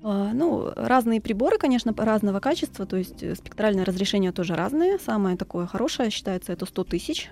А, 0.01 0.31
Ну, 0.33 0.71
разные 0.75 1.19
приборы, 1.19 1.57
конечно, 1.57 1.93
разного 1.97 2.39
качества, 2.39 2.85
то 2.85 2.97
есть 2.97 3.21
э, 3.21 3.35
спектральное 3.35 3.83
разрешение 3.85 4.31
тоже 4.31 4.55
разные. 4.55 4.97
Самое 4.99 5.35
такое 5.35 5.67
хорошее 5.67 6.09
считается 6.09 6.53
это 6.53 6.65
100 6.65 6.83
тысяч. 6.85 7.31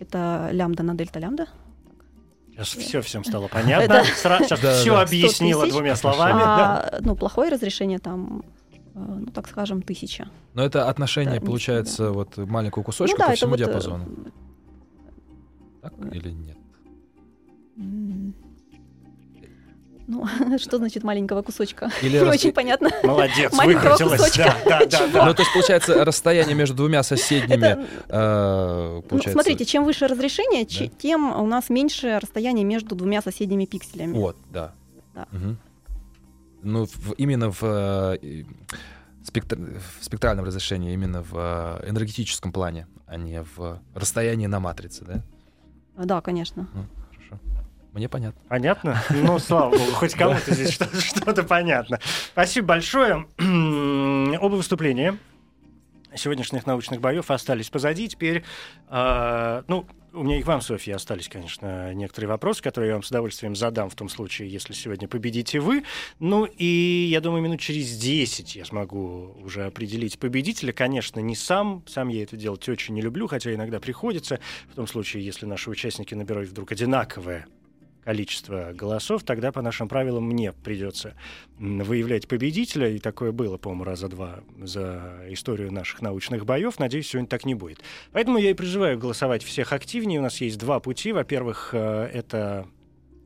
Это 0.00 0.48
лямбда 0.52 0.82
на 0.82 0.94
дельта 0.94 1.18
лямбда. 1.18 1.48
Сейчас 2.52 2.68
все 2.68 3.00
всем 3.02 3.24
стало 3.24 3.48
понятно. 3.52 4.04
Сейчас 4.04 4.60
все 4.80 4.96
объяснила 4.96 5.58
100 5.58 5.64
тысяч. 5.64 5.72
двумя 5.74 5.96
словами. 5.96 6.38
да. 6.38 6.80
А, 6.80 6.98
ну, 7.00 7.16
плохое 7.16 7.50
разрешение 7.50 7.98
там, 7.98 8.44
э, 8.94 8.98
ну, 8.98 9.26
так 9.26 9.46
скажем, 9.48 9.82
тысяча. 9.82 10.28
Но 10.54 10.64
это 10.64 10.88
отношение, 10.88 11.40
Да, 11.40 11.46
получается, 11.46 12.12
вот 12.12 12.36
маленького 12.38 12.82
кусочка 12.82 13.14
ну, 13.14 13.18
да, 13.18 13.26
по 13.26 13.30
это 13.32 13.36
всему 13.36 13.50
вот, 13.50 13.60
э, 13.60 13.64
диапазону. 13.64 14.06
Так 15.82 15.92
или 16.12 16.30
нет? 16.30 16.56
Ну, 20.06 20.26
что 20.58 20.76
значит 20.78 21.02
маленького 21.04 21.42
кусочка? 21.42 21.90
Или 22.02 22.18
Не 22.18 22.24
раз- 22.24 22.34
очень 22.34 22.52
понятно. 22.52 22.90
Молодец, 23.02 23.52
Маленького 23.52 23.92
выкрутилась. 23.92 24.20
кусочка. 24.20 24.54
Да, 24.64 24.80
да, 24.80 24.86
да, 24.86 25.06
да. 25.08 25.26
Ну, 25.26 25.34
то 25.34 25.42
есть, 25.42 25.52
получается, 25.52 26.04
расстояние 26.04 26.54
между 26.54 26.74
двумя 26.76 27.02
соседними, 27.02 27.54
Это, 27.64 27.86
э, 28.08 28.92
ну, 28.96 29.02
получается... 29.02 29.32
смотрите, 29.32 29.64
чем 29.64 29.84
выше 29.84 30.06
разрешение, 30.06 30.64
Да. 30.66 30.94
тем 30.98 31.32
у 31.40 31.46
нас 31.46 31.70
меньше 31.70 32.18
расстояние 32.20 32.64
между 32.64 32.94
двумя 32.94 33.22
соседними 33.22 33.64
пикселями. 33.64 34.12
Вот, 34.12 34.36
да. 34.52 34.72
Да. 35.14 35.26
Мгм. 35.32 35.56
Ну, 36.62 36.86
в- 36.86 37.12
именно 37.18 37.50
в, 37.50 37.62
э, 37.62 38.44
спектр- 39.22 39.58
в 40.00 40.04
спектральном 40.04 40.44
разрешении, 40.44 40.92
именно 40.92 41.22
в 41.22 41.34
э, 41.82 41.88
энергетическом 41.90 42.52
плане, 42.52 42.86
а 43.06 43.16
не 43.16 43.42
в 43.42 43.80
расстоянии 43.94 44.46
на 44.46 44.60
матрице, 44.60 45.04
да? 45.04 45.22
Да, 46.04 46.20
конечно. 46.20 46.66
Ну. 46.74 46.84
Мне 47.94 48.08
понятно. 48.08 48.40
Понятно? 48.48 49.02
Ну, 49.10 49.38
слава 49.38 49.70
богу, 49.70 49.92
хоть 49.92 50.14
кому-то 50.18 50.52
здесь 50.52 50.72
что- 50.72 51.00
что-то 51.00 51.44
понятно. 51.44 52.00
Спасибо 52.32 52.68
большое. 52.68 53.26
Оба 53.38 54.54
выступления 54.56 55.16
сегодняшних 56.16 56.66
научных 56.66 57.00
боев 57.00 57.30
остались 57.30 57.70
позади. 57.70 58.08
Теперь, 58.08 58.44
а, 58.88 59.64
ну, 59.68 59.86
у 60.12 60.22
меня 60.22 60.38
и 60.38 60.42
к 60.42 60.46
вам, 60.46 60.60
Софья, 60.60 60.94
остались, 60.94 61.28
конечно, 61.28 61.92
некоторые 61.92 62.28
вопросы, 62.28 62.62
которые 62.62 62.88
я 62.90 62.94
вам 62.94 63.02
с 63.02 63.10
удовольствием 63.10 63.56
задам 63.56 63.90
в 63.90 63.96
том 63.96 64.08
случае, 64.08 64.48
если 64.48 64.72
сегодня 64.72 65.08
победите 65.08 65.58
вы. 65.58 65.82
Ну 66.20 66.44
и 66.44 67.08
я 67.10 67.20
думаю, 67.20 67.42
минут 67.42 67.60
через 67.60 67.96
10 67.96 68.56
я 68.56 68.64
смогу 68.64 69.36
уже 69.42 69.64
определить 69.66 70.18
победителя. 70.18 70.72
Конечно, 70.72 71.18
не 71.20 71.34
сам. 71.34 71.82
Сам 71.86 72.08
я 72.08 72.22
это 72.22 72.36
делать 72.36 72.68
очень 72.68 72.94
не 72.94 73.02
люблю, 73.02 73.26
хотя 73.26 73.52
иногда 73.52 73.80
приходится. 73.80 74.38
В 74.70 74.76
том 74.76 74.86
случае, 74.86 75.24
если 75.24 75.46
наши 75.46 75.68
участники 75.68 76.14
набирают 76.14 76.50
вдруг 76.50 76.70
одинаковое 76.70 77.46
количество 78.04 78.72
голосов, 78.72 79.22
тогда 79.22 79.50
по 79.50 79.62
нашим 79.62 79.88
правилам 79.88 80.24
мне 80.24 80.52
придется 80.52 81.14
выявлять 81.58 82.28
победителя, 82.28 82.88
и 82.88 82.98
такое 82.98 83.32
было, 83.32 83.56
по-моему, 83.56 83.84
раза 83.84 84.08
два 84.08 84.40
за 84.60 85.20
историю 85.28 85.72
наших 85.72 86.02
научных 86.02 86.44
боев. 86.44 86.78
Надеюсь, 86.78 87.08
сегодня 87.08 87.28
так 87.28 87.44
не 87.44 87.54
будет. 87.54 87.80
Поэтому 88.12 88.38
я 88.38 88.50
и 88.50 88.54
призываю 88.54 88.98
голосовать 88.98 89.42
всех 89.42 89.72
активнее. 89.72 90.20
У 90.20 90.22
нас 90.22 90.40
есть 90.40 90.58
два 90.58 90.80
пути. 90.80 91.12
Во-первых, 91.12 91.70
э, 91.72 92.10
это 92.12 92.66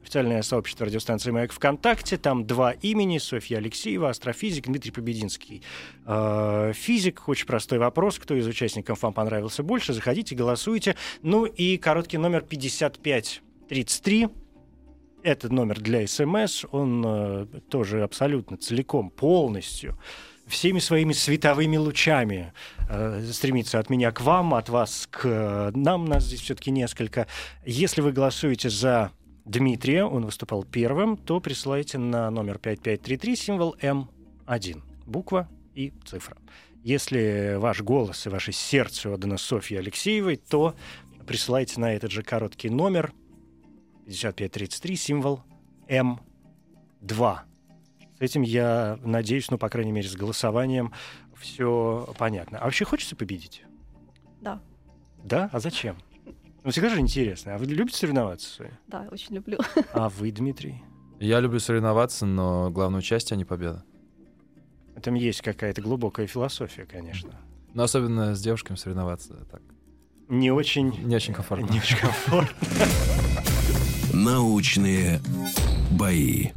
официальное 0.02 0.42
сообщество 0.42 0.86
радиостанции 0.86 1.30
«Маяк» 1.30 1.52
ВКонтакте. 1.52 2.16
Там 2.16 2.46
два 2.46 2.72
имени. 2.72 3.18
Софья 3.18 3.58
Алексеева, 3.58 4.08
астрофизик, 4.10 4.66
Дмитрий 4.66 4.90
Побединский. 4.90 5.62
Э, 6.06 6.72
Физик. 6.74 7.28
Очень 7.28 7.46
простой 7.46 7.78
вопрос. 7.78 8.18
Кто 8.18 8.34
из 8.34 8.46
участников 8.46 9.02
вам 9.02 9.12
понравился 9.12 9.62
больше? 9.62 9.92
Заходите, 9.92 10.34
голосуйте. 10.34 10.96
Ну 11.22 11.44
и 11.44 11.76
короткий 11.76 12.18
номер 12.18 12.42
5533. 12.42 14.28
Это 15.28 15.52
номер 15.52 15.78
для 15.78 16.06
СМС. 16.06 16.64
Он 16.70 17.04
э, 17.06 17.46
тоже 17.68 18.02
абсолютно 18.02 18.56
целиком, 18.56 19.10
полностью 19.10 19.98
всеми 20.46 20.78
своими 20.78 21.12
световыми 21.12 21.76
лучами 21.76 22.54
э, 22.88 23.22
стремится 23.30 23.78
от 23.78 23.90
меня 23.90 24.10
к 24.10 24.22
вам, 24.22 24.54
от 24.54 24.70
вас 24.70 25.06
к 25.10 25.20
э, 25.26 25.70
нам. 25.74 26.06
Нас 26.06 26.24
здесь 26.24 26.40
все-таки 26.40 26.70
несколько. 26.70 27.26
Если 27.66 28.00
вы 28.00 28.12
голосуете 28.12 28.70
за 28.70 29.10
Дмитрия, 29.44 30.04
он 30.04 30.24
выступал 30.24 30.64
первым, 30.64 31.18
то 31.18 31.40
присылайте 31.40 31.98
на 31.98 32.30
номер 32.30 32.56
5533 32.58 33.36
символ 33.36 33.76
М1. 33.82 34.82
Буква 35.04 35.46
и 35.74 35.92
цифра. 36.06 36.38
Если 36.82 37.56
ваш 37.58 37.82
голос 37.82 38.24
и 38.24 38.30
ваше 38.30 38.52
сердце 38.52 39.12
отдано 39.12 39.36
Софье 39.36 39.80
Алексеевой, 39.80 40.36
то 40.36 40.74
присылайте 41.26 41.78
на 41.80 41.92
этот 41.92 42.12
же 42.12 42.22
короткий 42.22 42.70
номер 42.70 43.08
5533 43.08 43.27
символ 44.96 45.40
М2. 45.88 47.38
С 48.18 48.20
этим 48.20 48.42
я 48.42 48.98
надеюсь, 49.02 49.50
ну, 49.50 49.58
по 49.58 49.68
крайней 49.68 49.92
мере, 49.92 50.08
с 50.08 50.16
голосованием 50.16 50.92
все 51.36 52.08
понятно. 52.18 52.58
А 52.58 52.64
вообще 52.64 52.84
хочется 52.84 53.14
победить? 53.16 53.64
Да, 54.40 54.60
Да? 55.24 55.48
А 55.52 55.60
зачем? 55.60 55.96
Ну, 56.64 56.70
всегда 56.70 56.88
же 56.90 57.00
интересно. 57.00 57.54
А 57.54 57.58
вы 57.58 57.66
любите 57.66 57.96
соревноваться? 57.96 58.48
Соня? 58.48 58.78
да, 58.88 59.08
очень 59.10 59.34
люблю. 59.36 59.58
А 59.92 60.08
вы, 60.08 60.30
Дмитрий? 60.32 60.82
Я 61.20 61.40
люблю 61.40 61.60
соревноваться, 61.60 62.26
но 62.26 62.70
главное 62.70 62.98
участие, 63.00 63.36
а 63.36 63.38
не 63.38 63.44
победа. 63.44 63.84
Этом 64.94 65.14
есть 65.14 65.42
какая-то 65.42 65.80
глубокая 65.80 66.26
философия, 66.26 66.84
конечно. 66.84 67.40
Но 67.74 67.84
особенно 67.84 68.34
с 68.34 68.40
девушками 68.42 68.76
соревноваться 68.76 69.34
так. 69.50 69.62
Не 70.28 70.50
очень... 70.50 70.90
Не 71.04 71.16
очень 71.16 71.34
комфортно. 71.34 71.72
Не 71.72 71.78
очень 71.78 71.96
комфортно. 71.98 72.56
Научные 74.24 75.20
бои. 75.92 76.48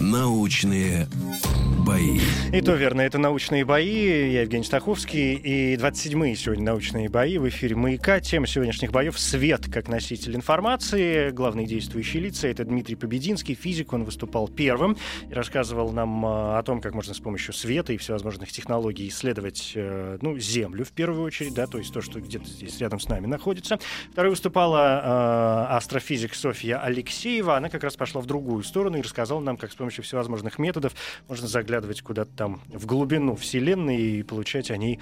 Научные 0.00 1.06
бои. 1.06 1.51
И 2.52 2.60
то 2.60 2.74
верно, 2.74 3.00
это 3.00 3.16
научные 3.16 3.64
бои. 3.64 4.30
Я 4.30 4.42
Евгений 4.42 4.64
Стаховский. 4.64 5.34
И 5.34 5.76
27-е 5.76 6.36
сегодня 6.36 6.64
научные 6.64 7.08
бои 7.08 7.38
в 7.38 7.48
эфире 7.48 7.76
«Маяка». 7.76 8.20
Тема 8.20 8.46
сегодняшних 8.46 8.92
боев— 8.92 9.18
свет 9.18 9.72
как 9.72 9.88
носитель 9.88 10.36
информации. 10.36 11.30
Главные 11.30 11.66
действующие 11.66 12.22
лица— 12.22 12.48
это 12.48 12.64
Дмитрий 12.64 12.94
Побединский, 12.94 13.54
физик. 13.54 13.94
Он 13.94 14.04
выступал 14.04 14.48
первым 14.48 14.98
и 15.30 15.32
рассказывал 15.32 15.92
нам 15.92 16.26
а, 16.26 16.58
о 16.58 16.62
том, 16.62 16.82
как 16.82 16.94
можно 16.94 17.14
с 17.14 17.20
помощью 17.20 17.54
света 17.54 17.94
и 17.94 17.96
всевозможных 17.96 18.52
технологий 18.52 19.08
исследовать 19.08 19.72
э, 19.74 20.18
ну, 20.20 20.38
Землю 20.38 20.84
в 20.84 20.92
первую 20.92 21.22
очередь, 21.22 21.54
да, 21.54 21.66
то 21.66 21.78
есть 21.78 21.94
то, 21.94 22.02
что 22.02 22.20
где-то 22.20 22.46
здесь 22.46 22.78
рядом 22.80 23.00
с 23.00 23.08
нами 23.08 23.26
находится. 23.26 23.78
Второй 24.12 24.30
выступала 24.30 25.68
э, 25.70 25.74
астрофизик 25.76 26.34
Софья 26.34 26.82
Алексеева. 26.82 27.56
Она 27.56 27.70
как 27.70 27.82
раз 27.82 27.96
пошла 27.96 28.20
в 28.20 28.26
другую 28.26 28.62
сторону 28.62 28.98
и 28.98 29.00
рассказала 29.00 29.40
нам, 29.40 29.56
как 29.56 29.72
с 29.72 29.74
помощью 29.74 30.04
всевозможных 30.04 30.58
методов 30.58 30.92
можно 31.28 31.48
заглядывать 31.62 32.02
куда-то 32.02 32.30
там 32.36 32.60
в 32.68 32.86
глубину 32.86 33.36
Вселенной 33.36 34.00
и 34.00 34.22
получать 34.24 34.70
о 34.70 34.76
ней 34.76 34.98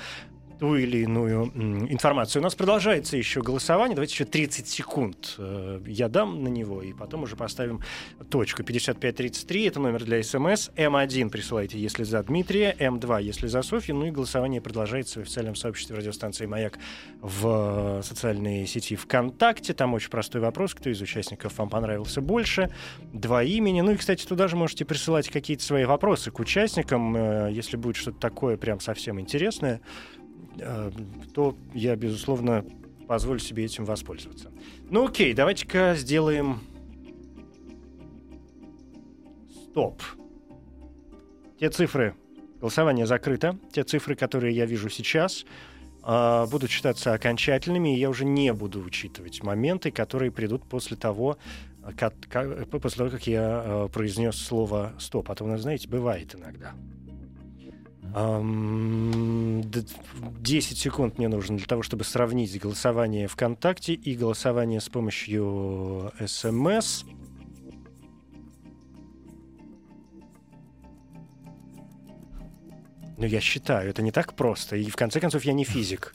ту 0.61 0.77
или 0.77 0.99
иную 0.99 1.47
информацию. 1.91 2.43
У 2.43 2.45
нас 2.45 2.55
продолжается 2.55 3.17
еще 3.17 3.41
голосование. 3.41 3.97
Давайте 3.97 4.13
еще 4.13 4.27
30 4.27 4.69
секунд 4.69 5.35
э, 5.39 5.81
я 5.87 6.09
дам 6.09 6.45
на 6.45 6.49
него, 6.49 6.83
и 6.83 6.93
потом 6.93 7.23
уже 7.23 7.35
поставим 7.35 7.81
точку. 8.29 8.63
5533— 8.63 9.65
это 9.67 9.81
номер 9.81 10.05
для 10.05 10.23
СМС. 10.23 10.69
М1 10.77 11.31
присылайте, 11.31 11.79
если 11.79 12.05
за 12.05 12.23
Дмитрия. 12.23 12.77
М2, 12.79 13.23
если 13.23 13.47
за 13.47 13.63
Софью. 13.63 13.97
Ну 13.97 14.07
и 14.07 14.11
голосование 14.11 14.61
продолжается 14.61 15.21
в 15.21 15.23
официальном 15.23 15.57
сообществе 15.57 15.97
радиостанции 15.97 16.45
«Маяк» 16.45 16.79
в 17.23 18.01
э, 18.01 18.03
социальной 18.03 18.67
сети 18.67 18.97
ВКонтакте. 18.97 19.73
Там 19.73 19.95
очень 19.95 20.11
простой 20.11 20.43
вопрос, 20.43 20.75
кто 20.75 20.91
из 20.91 21.01
участников 21.01 21.57
вам 21.57 21.71
понравился 21.71 22.21
больше. 22.21 22.71
Два 23.15 23.43
имени. 23.43 23.81
Ну 23.81 23.93
и, 23.93 23.97
кстати, 23.97 24.27
туда 24.27 24.47
же 24.47 24.57
можете 24.57 24.85
присылать 24.85 25.31
какие-то 25.31 25.65
свои 25.65 25.87
вопросы 25.87 26.31
к 26.31 26.39
участникам, 26.39 27.17
э, 27.17 27.51
если 27.51 27.79
будет 27.79 27.97
что-то 27.97 28.19
такое 28.21 28.59
прям 28.59 28.79
совсем 28.81 29.19
интересное 29.19 29.81
то 31.35 31.57
я, 31.75 31.97
безусловно, 31.97 32.65
позволю 33.07 33.39
себе 33.39 33.65
этим 33.65 33.85
воспользоваться. 33.85 34.51
Ну 34.89 35.07
окей, 35.07 35.35
давайте-ка 35.35 35.95
сделаем 35.97 36.61
стоп. 39.71 40.03
Те 41.59 41.71
цифры, 41.71 42.15
голосование 42.61 43.07
закрыто. 43.07 43.59
Те 43.73 43.85
цифры, 43.85 44.15
которые 44.15 44.55
я 44.55 44.67
вижу 44.67 44.89
сейчас, 44.89 45.45
э, 46.05 46.47
будут 46.51 46.71
считаться 46.71 47.13
окончательными, 47.13 47.97
и 47.97 47.99
я 47.99 48.11
уже 48.11 48.25
не 48.25 48.53
буду 48.53 48.81
учитывать 48.81 49.43
моменты, 49.43 49.91
которые 49.91 50.31
придут 50.31 50.65
после 50.69 50.97
того, 50.97 51.39
как, 51.97 52.15
как, 52.29 52.69
после 52.69 52.99
того, 52.99 53.11
как 53.11 53.27
я 53.27 53.63
э, 53.65 53.89
произнес 53.93 54.37
слово 54.37 54.95
стоп. 54.99 55.31
А 55.31 55.35
то 55.35 55.57
знаете, 55.57 55.89
бывает 55.89 56.35
иногда. 56.35 56.75
Ам, 58.15 59.63
д- 59.63 59.85
10 60.41 60.79
секунд 60.79 61.19
мне 61.19 61.29
нужно 61.29 61.57
для 61.57 61.67
того, 61.67 61.83
чтобы 61.83 62.05
сравнить 62.05 62.59
голосование 62.61 63.29
ВКонтакте 63.29 63.95
и 63.95 64.15
голосование 64.17 64.81
с 64.81 64.89
помощью 64.89 66.13
СМС. 66.25 67.05
Ну, 73.17 73.27
я 73.27 73.41
считаю, 73.41 73.91
это 73.91 74.03
не 74.03 74.13
так 74.13 74.35
просто. 74.35 74.77
И 74.77 74.89
в 74.89 74.97
конце 74.97 75.21
концов, 75.21 75.45
я 75.45 75.53
не 75.53 75.65
физик. 75.65 76.15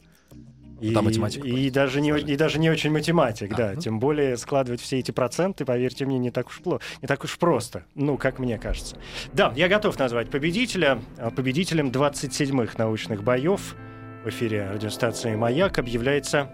И, 0.80 0.92
Там 0.92 1.06
математик 1.06 1.44
и, 1.44 1.70
даже 1.70 2.00
не, 2.02 2.10
и 2.10 2.36
даже 2.36 2.58
не 2.58 2.68
очень 2.68 2.90
математик, 2.90 3.52
А, 3.52 3.56
да. 3.56 3.72
ну. 3.74 3.80
Тем 3.80 3.98
более 3.98 4.36
складывать 4.36 4.80
все 4.80 4.98
эти 4.98 5.10
проценты, 5.10 5.64
поверьте 5.64 6.04
мне, 6.04 6.18
не 6.18 6.30
так 6.30 6.48
уж 6.48 6.58
плохо, 6.60 6.82
не 7.00 7.08
так 7.08 7.24
уж 7.24 7.38
просто. 7.38 7.84
Ну, 7.94 8.18
как 8.18 8.38
мне 8.38 8.58
кажется. 8.58 8.96
Да, 9.32 9.52
я 9.56 9.68
готов 9.68 9.98
назвать 9.98 10.28
победителя. 10.30 10.98
А 11.18 11.30
Победителем 11.30 11.88
27-х 11.88 12.74
научных 12.76 13.22
боев 13.22 13.74
в 14.24 14.28
эфире 14.28 14.68
радиостанции 14.70 15.34
«Маяк» 15.34 15.78
объявляется 15.78 16.50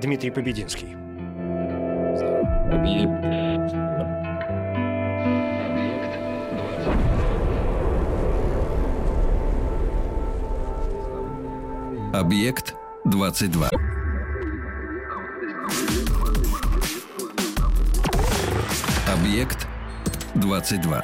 Дмитрий 0.00 0.30
Побединский. 0.30 0.94
Объект 12.12 12.74
22. 13.10 13.70
Объект 19.10 19.66
22. 20.34 21.02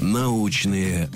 Научные 0.00 1.10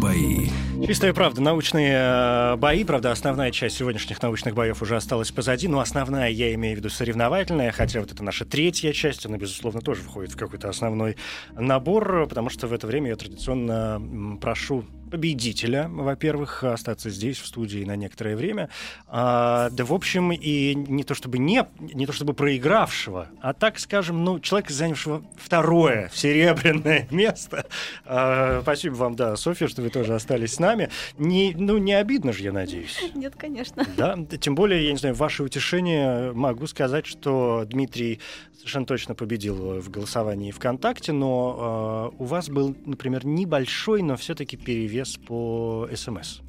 бои. 0.00 0.50
Чистая 0.84 1.14
правда, 1.14 1.40
научные 1.40 1.94
э, 1.96 2.56
бои, 2.56 2.84
правда, 2.84 3.10
основная 3.10 3.50
часть 3.50 3.76
сегодняшних 3.76 4.20
научных 4.22 4.54
боев 4.54 4.82
уже 4.82 4.96
осталась 4.96 5.30
позади, 5.30 5.68
но 5.68 5.80
основная, 5.80 6.28
я 6.28 6.52
имею 6.54 6.74
в 6.74 6.78
виду 6.78 6.90
соревновательная, 6.90 7.72
хотя 7.72 8.00
вот 8.00 8.12
это 8.12 8.22
наша 8.22 8.44
третья 8.44 8.92
часть, 8.92 9.24
она, 9.24 9.38
безусловно, 9.38 9.80
тоже 9.80 10.02
входит 10.02 10.32
в 10.32 10.36
какой-то 10.36 10.68
основной 10.68 11.16
набор, 11.54 12.26
потому 12.28 12.50
что 12.50 12.66
в 12.66 12.72
это 12.72 12.86
время 12.86 13.10
я 13.10 13.16
традиционно 13.16 14.38
прошу 14.40 14.84
победителя, 15.10 15.88
во-первых, 15.88 16.64
остаться 16.64 17.10
здесь, 17.10 17.38
в 17.38 17.46
студии 17.46 17.84
на 17.84 17.96
некоторое 17.96 18.36
время, 18.36 18.68
А, 19.06 19.70
да, 19.70 19.84
в 19.84 19.92
общем, 19.92 20.32
и 20.32 20.74
не 20.74 21.04
то 21.04 21.14
чтобы 21.14 21.38
не, 21.38 21.64
не 21.78 22.06
то 22.06 22.12
чтобы 22.12 22.34
проигравшего, 22.34 23.28
а 23.40 23.52
так 23.52 23.78
скажем, 23.78 24.24
ну, 24.24 24.40
человека, 24.40 24.72
занявшего 24.72 25.24
второе 25.36 26.10
серебряное 26.12 27.08
место. 27.10 27.66
А, 28.04 28.60
спасибо 28.62 28.94
вам, 28.94 29.16
да, 29.16 29.36
Софья, 29.36 29.68
что 29.68 29.82
вы 29.82 29.90
тоже 29.90 30.14
остались 30.14 30.54
с 30.54 30.58
нами. 30.58 30.90
Не, 31.18 31.54
ну, 31.56 31.78
не 31.78 31.94
обидно 31.94 32.32
же, 32.32 32.42
я 32.42 32.52
надеюсь. 32.52 32.98
Нет, 33.14 33.34
конечно. 33.36 33.84
Да, 33.96 34.16
тем 34.40 34.54
более, 34.54 34.84
я 34.84 34.92
не 34.92 34.98
знаю, 34.98 35.14
ваше 35.14 35.42
утешение 35.42 36.32
могу 36.32 36.66
сказать, 36.66 37.06
что 37.06 37.64
Дмитрий 37.66 38.20
совершенно 38.56 38.86
точно 38.86 39.14
победил 39.14 39.80
в 39.80 39.90
голосовании 39.90 40.50
ВКонтакте, 40.50 41.12
но 41.12 42.12
э, 42.12 42.16
у 42.22 42.24
вас 42.24 42.48
был, 42.48 42.74
например, 42.84 43.24
небольшой, 43.26 44.02
но 44.02 44.16
все-таки 44.16 44.56
перевес 44.56 45.16
по 45.16 45.88
СМС. 45.94 46.40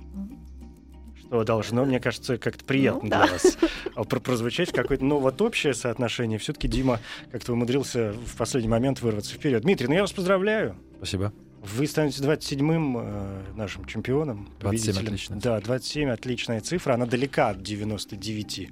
Что 1.19 1.43
должно, 1.43 1.83
мне 1.85 1.99
кажется, 1.99 2.37
как-то 2.37 2.63
приятно 2.63 3.01
Ну, 3.03 3.07
для 3.09 3.25
да. 3.25 3.31
вас 3.33 3.57
а, 3.95 4.03
про- 4.05 4.19
прозвучать 4.21 4.71
какое-то, 4.71 5.03
ну 5.03 5.19
вот 5.19 5.41
общее 5.41 5.73
соотношение. 5.73 6.39
Все-таки 6.39 6.67
Дима 6.69 6.99
как-то 7.31 7.51
умудрился 7.53 8.13
в 8.13 8.37
последний 8.37 8.69
момент 8.69 9.01
вырваться 9.01 9.33
вперед. 9.33 9.61
Дмитрий, 9.63 9.87
ну 9.87 9.95
я 9.95 10.01
вас 10.01 10.13
поздравляю. 10.13 10.77
Спасибо. 10.97 11.33
Вы 11.61 11.85
станете 11.87 12.23
27-м 12.23 12.97
э, 12.97 13.43
нашим 13.55 13.83
чемпионом. 13.85 14.47
27 14.61 14.93
победителем. 14.93 15.05
отличная 15.07 15.39
Да, 15.41 15.59
27 15.59 16.09
отличная 16.09 16.61
цифра. 16.61 16.93
Она 16.93 17.05
далека 17.05 17.49
от 17.49 17.61
99. 17.61 18.69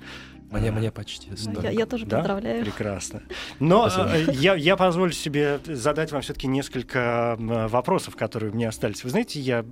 Мне, 0.52 0.72
мне 0.72 0.91
почти 0.91 1.30
Я, 1.32 1.38
столько. 1.38 1.70
я 1.72 1.86
тоже 1.86 2.06
Да? 2.06 2.18
поздравляю. 2.18 2.64
Прекрасно. 2.64 3.24
Но 3.60 3.89
Спасибо. 3.89 4.32
э, 4.32 4.36
я, 4.36 4.56
я 4.56 4.78
позволю 4.78 5.12
себе 5.12 5.60
задать 5.66 6.12
вам 6.12 6.22
все-таки 6.22 6.48
несколько 6.48 7.36
м, 7.39 7.68
вопросов, 7.68 8.16
которые 8.16 8.52
у 8.52 8.56
меня 8.56 8.70
остались. 8.70 9.04
Вы 9.04 9.10
знаете, 9.10 9.39
я 9.39 9.66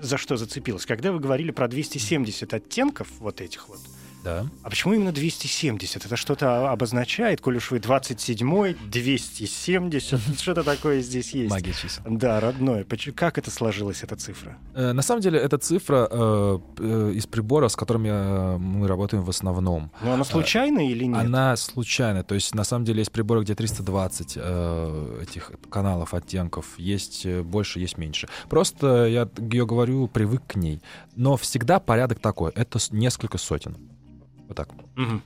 за 0.00 0.16
что 0.18 0.36
зацепилась? 0.36 0.86
Когда 0.86 1.10
вы 1.12 1.20
говорили 1.20 1.50
про 1.50 1.68
270 1.68 2.52
оттенков 2.54 3.08
вот 3.18 3.40
этих 3.40 3.68
вот, 3.68 3.78
Да. 4.24 4.46
а 4.62 4.70
почему 4.70 4.94
именно 4.94 5.12
270? 5.12 6.04
Это 6.06 6.16
что-то 6.16 6.70
обозначает, 6.70 7.40
коль 7.40 7.56
уж 7.56 7.70
вы 7.70 7.78
27-й, 7.78 8.74
270, 8.90 10.20
что-то 10.40 10.64
такое 10.64 11.00
здесь 11.00 11.32
есть. 11.34 11.50
Магия 11.50 11.72
чисел. 11.72 12.02
Да, 12.06 12.40
родное. 12.40 12.84
Как 13.14 13.38
это 13.38 13.50
сложилась, 13.50 14.02
эта 14.02 14.16
цифра? 14.16 14.58
Э, 14.74 14.92
На 14.92 15.02
самом 15.02 15.20
деле, 15.22 15.38
это 15.38 15.58
цифра 15.58 16.08
э, 16.10 16.58
э, 16.78 17.12
из 17.14 17.26
прибора, 17.26 17.68
с 17.68 17.76
которыми 17.76 18.56
мы 18.58 18.86
работаем 18.86 19.22
в 19.22 19.30
основном. 19.30 19.90
Ну, 20.02 20.12
она 20.12 20.24
случайная 20.24 20.86
или 20.90 21.04
нет? 21.04 21.18
Она 21.18 21.56
случайная. 21.56 22.22
То 22.22 22.34
есть, 22.34 22.54
на 22.54 22.64
самом 22.64 22.84
деле, 22.84 23.00
есть 23.00 23.12
приборы, 23.12 23.42
где 23.42 23.54
320 23.54 24.32
э, 24.36 25.20
этих 25.22 25.52
каналов, 25.70 26.14
оттенков. 26.14 26.66
Есть 26.78 27.26
больше, 27.26 27.80
есть 27.80 27.98
меньше. 27.98 28.28
Просто 28.48 29.06
я 29.06 29.28
ее 29.38 29.66
говорю, 29.66 30.08
привык 30.08 30.42
к 30.46 30.56
ней. 30.56 30.82
Но 31.16 31.36
всегда 31.36 31.80
порядок 31.80 32.18
такой. 32.20 32.52
Это 32.52 32.78
несколько 32.90 33.38
сотен. 33.38 33.76
Вот 34.48 34.56
так. 34.56 34.70
Мгм. 34.96 35.22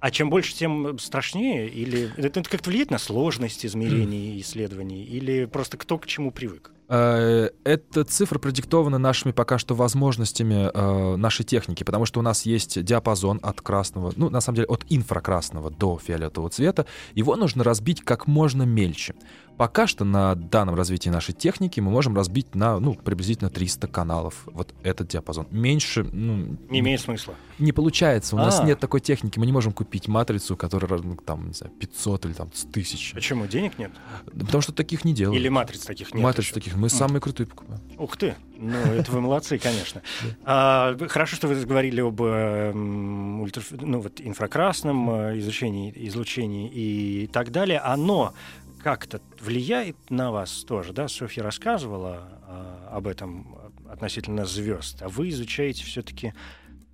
А 0.00 0.10
чем 0.10 0.28
больше, 0.28 0.54
тем 0.54 0.98
страшнее? 0.98 1.66
Или 1.68 2.10
это 2.18 2.40
это 2.40 2.50
как-то 2.50 2.68
влияет 2.68 2.90
на 2.90 2.98
сложность 2.98 3.64
измерений 3.64 4.36
и 4.36 4.40
исследований? 4.42 5.02
Или 5.04 5.46
просто 5.46 5.78
кто 5.78 5.96
к 5.96 6.06
чему 6.06 6.30
привык? 6.30 6.72
Э, 6.88 7.48
Эта 7.64 8.04
цифра 8.04 8.38
продиктована 8.38 8.98
нашими 8.98 9.32
пока 9.32 9.56
что 9.56 9.74
возможностями 9.74 10.70
э, 10.72 11.16
нашей 11.16 11.44
техники, 11.44 11.84
потому 11.84 12.04
что 12.04 12.20
у 12.20 12.22
нас 12.22 12.44
есть 12.44 12.82
диапазон 12.84 13.40
от 13.42 13.62
красного, 13.62 14.12
ну, 14.16 14.28
на 14.28 14.40
самом 14.42 14.56
деле, 14.56 14.66
от 14.68 14.84
инфракрасного 14.90 15.70
до 15.70 15.98
фиолетового 15.98 16.50
цвета. 16.50 16.84
Его 17.14 17.36
нужно 17.36 17.64
разбить 17.64 18.02
как 18.02 18.26
можно 18.26 18.64
мельче. 18.64 19.14
Пока 19.56 19.86
что 19.86 20.04
на 20.04 20.34
данном 20.34 20.74
развитии 20.74 21.08
нашей 21.10 21.32
техники 21.32 21.78
мы 21.80 21.90
можем 21.90 22.16
разбить 22.16 22.54
на, 22.54 22.80
ну, 22.80 22.94
приблизительно 22.94 23.50
300 23.50 23.86
каналов. 23.86 24.42
Вот 24.46 24.74
этот 24.82 25.08
диапазон. 25.08 25.46
Меньше, 25.50 26.02
ну, 26.12 26.56
Не 26.70 26.80
имеет 26.80 27.00
смысла. 27.00 27.34
не 27.58 27.70
получается. 27.72 28.34
У 28.34 28.38
нас 28.38 28.58
А. 28.60 28.64
нет 28.64 28.80
такой 28.80 29.00
техники. 29.00 29.38
Мы 29.38 29.46
не 29.46 29.52
можем 29.52 29.72
купить 29.72 30.08
матрицу, 30.08 30.56
которая, 30.56 31.00
ну, 31.02 31.16
там, 31.16 31.46
не 31.48 31.54
знаю, 31.54 31.72
500 31.78 32.26
или 32.26 32.32
там 32.32 32.50
1000. 32.72 33.14
Почему? 33.14 33.46
Денег 33.46 33.78
нет? 33.78 33.92
Потому 34.26 34.60
что 34.60 34.72
таких 34.72 35.04
не 35.04 35.12
делают. 35.12 35.38
Или 35.40 35.48
матриц 35.48 35.80
таких 35.84 36.12
нет? 36.14 36.22
Матриц 36.22 36.46
еще? 36.46 36.54
таких. 36.54 36.76
Мы 36.76 36.88
самые 36.88 37.20
крутые 37.20 37.46
покупаем. 37.46 37.80
Ух 37.98 38.16
ты! 38.16 38.34
Ну, 38.56 38.76
это 38.76 39.10
вы 39.12 39.20
молодцы, 39.20 39.58
конечно. 39.58 40.02
А, 40.44 40.96
хорошо, 41.08 41.36
что 41.36 41.48
вы 41.48 41.64
говорили 41.64 42.00
об 42.00 42.20
э, 42.22 42.72
ультраф- 42.72 43.76
ну, 43.80 44.00
вот, 44.00 44.20
инфракрасном 44.20 45.10
э, 45.10 45.38
излучении, 45.38 45.92
излучении 46.08 46.68
и 46.72 47.26
так 47.32 47.50
далее. 47.50 47.78
Оно 47.78 48.34
как-то 48.84 49.22
влияет 49.40 49.96
на 50.10 50.30
вас 50.30 50.62
тоже, 50.64 50.92
да? 50.92 51.08
Софья 51.08 51.42
рассказывала 51.42 52.28
а, 52.46 52.90
об 52.92 53.06
этом 53.06 53.56
относительно 53.88 54.44
звезд, 54.44 55.00
а 55.00 55.08
вы 55.08 55.30
изучаете 55.30 55.84
все-таки, 55.84 56.34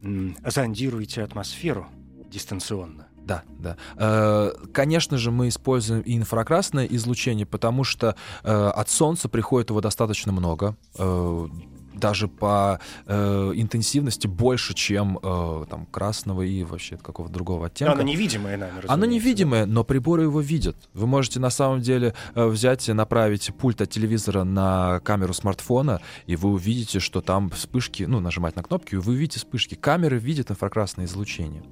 зондируете 0.01 1.25
атмосферу 1.25 1.89
дистанционно. 2.31 3.09
Да, 3.17 3.43
да. 3.59 3.77
Э, 3.97 4.53
Конечно 4.73 5.19
же, 5.19 5.33
мы 5.33 5.49
используем 5.49 6.03
и 6.03 6.17
инфракрасное 6.17 6.87
излучение, 6.87 7.45
потому 7.45 7.83
что 7.83 8.15
э, 8.45 8.53
от 8.53 8.89
Солнца 8.89 9.29
приходит 9.29 9.71
его 9.71 9.81
достаточно 9.81 10.31
много. 10.33 10.77
Даже 11.95 12.29
по 12.29 12.81
э, 13.07 13.53
интенсивности 13.55 14.27
больше, 14.27 14.75
чем 14.75 15.19
э, 15.23 15.65
там 15.69 15.87
красного 15.87 16.43
и 16.43 16.63
вообще 16.63 16.97
какого-то 16.97 17.33
другого 17.35 17.67
оттенка. 17.67 17.95
Оно 17.95 18.03
невидимое 18.03 18.57
нами, 18.57 18.71
Оно 18.71 18.81
разумеется, 18.81 19.07
невидимое, 19.07 19.67
но 19.67 19.85
приборы 19.85 20.23
его 20.23 20.41
видят. 20.41 20.77
Вы 20.95 21.07
можете 21.07 21.41
на 21.41 21.51
самом 21.51 21.81
деле 21.81 22.15
э, 22.35 22.47
взять 22.47 22.89
и 22.89 22.93
направить 22.93 23.53
пульт 23.55 23.81
от 23.81 23.91
телевизора 23.91 24.45
на 24.45 25.01
камеру 25.01 25.35
смартфона, 25.35 26.01
и 26.27 26.37
вы 26.37 26.51
увидите, 26.51 27.01
что 27.01 27.21
там 27.21 27.51
вспышки, 27.51 28.05
ну, 28.05 28.21
нажимать 28.21 28.57
на 28.57 28.63
кнопки, 28.63 28.95
и 28.95 28.99
вы 28.99 29.13
увидите 29.15 29.39
вспышки. 29.39 29.75
Камеры 29.75 30.19
видят 30.19 30.51
инфракрасное 30.51 31.07
излучение. 31.07 31.63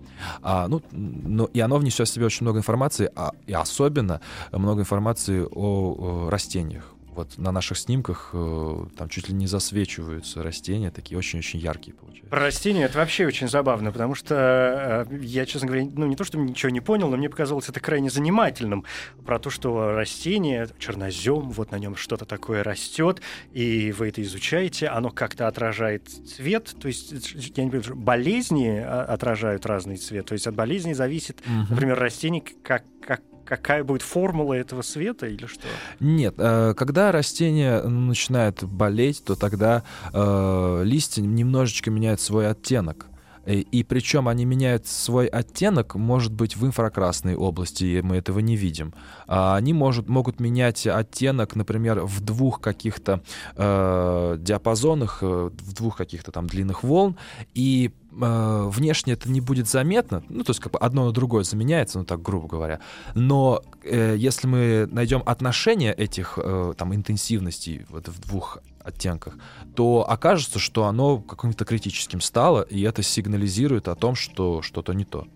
А, 0.43 0.69
ну, 0.69 0.83
но, 0.93 1.45
и 1.47 1.61
оно 1.61 1.79
внесет 1.79 2.09
в 2.09 2.13
себя 2.13 2.27
очень 2.27 2.45
много 2.45 2.59
информации, 2.59 3.11
а, 3.15 3.33
и 3.47 3.53
особенно 3.53 4.21
много 4.53 4.83
информации 4.83 5.47
о, 5.51 6.27
о 6.27 6.31
растениях. 6.31 6.95
Вот 7.19 7.37
на 7.37 7.51
наших 7.51 7.77
снимках 7.79 8.31
э, 8.33 8.85
там 8.97 9.09
чуть 9.09 9.29
ли 9.29 9.35
не 9.35 9.49
засвечиваются 9.49 10.41
растения, 10.41 10.93
такие 10.93 11.19
очень-очень 11.19 11.59
яркие 11.59 11.97
получаются. 11.97 12.31
Про 12.31 12.39
растения 12.43 12.85
это 12.85 12.99
вообще 12.99 13.27
очень 13.27 13.49
забавно, 13.49 13.91
потому 13.91 14.15
что 14.15 15.07
э, 15.11 15.17
я, 15.21 15.45
честно 15.45 15.67
говоря, 15.67 15.89
ну 15.93 16.07
не 16.07 16.15
то, 16.15 16.23
что 16.23 16.39
ничего 16.39 16.71
не 16.71 16.81
понял, 16.81 17.09
но 17.11 17.17
мне 17.17 17.29
показалось 17.29 17.69
это 17.69 17.81
крайне 17.81 18.09
занимательным. 18.09 18.85
Про 19.27 19.41
то, 19.41 19.51
что 19.51 19.91
растение, 19.97 20.69
чернозем, 20.79 21.51
вот 21.51 21.73
на 21.73 21.81
нем 21.81 21.97
что-то 21.97 22.25
такое 22.25 22.63
растет, 22.63 23.21
и 23.51 23.91
вы 23.99 24.11
это 24.11 24.23
изучаете, 24.23 24.87
оно 24.87 25.11
как-то 25.11 25.49
отражает 25.49 26.09
цвет, 26.09 26.73
то 26.81 26.87
есть, 26.87 27.13
я 27.57 27.65
не 27.65 27.71
понимаю, 27.73 27.97
болезни 27.97 28.79
а, 28.79 29.03
отражают 29.03 29.67
разный 29.67 29.97
цвет, 29.97 30.27
то 30.27 30.35
есть 30.35 30.47
от 30.47 30.55
болезней 30.55 30.95
зависит, 30.95 31.41
Мгм. 31.45 31.67
например, 31.71 31.99
растение, 31.99 32.45
как, 32.63 32.85
как, 33.05 33.23
какая 33.49 33.83
будет 33.83 34.03
формула 34.03 34.55
этого 34.55 34.83
света 34.83 35.27
или 35.27 35.47
что? 35.47 35.63
Нет, 36.01 36.35
э, 36.37 36.75
когда 36.77 37.11
растение 37.13 37.83
начинает 37.83 38.63
болеть, 38.63 39.25
то 39.25 39.35
тогда 39.37 39.85
э, 40.13 40.83
листья 40.85 41.23
немножечко 41.23 41.91
меняют 41.91 42.21
свой 42.21 42.49
оттенок. 42.49 43.07
И, 43.49 43.61
и 43.61 43.83
причем 43.83 44.29
они 44.29 44.45
меняют 44.45 44.87
свой 44.87 45.27
оттенок, 45.27 45.95
может 45.95 46.33
быть, 46.33 46.57
в 46.57 46.67
инфракрасной 46.67 47.35
области, 47.35 47.85
и 47.85 48.03
мы 48.03 48.17
этого 48.17 48.41
не 48.41 48.57
видим. 48.57 48.93
А 49.27 49.57
они 49.57 49.73
может, 49.73 50.09
могут 50.09 50.39
менять 50.39 50.87
оттенок, 50.87 51.57
например, 51.57 52.01
в 52.01 52.21
двух 52.21 52.61
каких-то 52.61 53.23
э, 53.57 54.37
диапазонах, 54.39 55.19
э, 55.23 55.51
в 55.53 55.73
двух 55.73 55.97
каких-то 55.97 56.31
там 56.31 56.47
длинных 56.47 56.83
волн, 56.83 57.17
и 57.55 57.91
э, 58.13 58.69
внешне 58.71 59.15
это 59.15 59.31
не 59.31 59.41
будет 59.41 59.67
заметно, 59.67 60.23
ну, 60.29 60.45
то 60.45 60.51
есть 60.51 60.61
как 60.61 60.73
бы 60.73 60.79
одно 60.79 61.07
на 61.07 61.13
другое 61.13 61.45
заменяется, 61.45 61.99
ну, 61.99 62.05
так 62.05 62.21
грубо 62.21 62.49
говоря. 62.49 62.81
Но 63.15 63.63
э, 63.83 64.15
если 64.19 64.47
мы 64.47 64.89
найдем 64.91 65.23
отношение 65.25 65.95
этих 65.95 66.39
э, 66.43 66.75
там 66.77 66.95
интенсивностей 66.95 67.87
вот 67.89 68.09
в 68.09 68.21
двух 68.21 68.59
оттенках, 68.89 69.39
то 69.75 70.05
окажется, 70.09 70.59
что 70.59 70.85
оно 70.85 71.19
каким-то 71.19 71.65
критическим 71.65 72.21
стало, 72.21 72.63
и 72.63 72.83
это 72.83 73.03
сигнализирует 73.03 73.89
о 73.89 73.95
том, 73.95 74.15
что 74.15 74.63
что-то 74.63 74.93
не 74.93 75.05
то. 75.05 75.27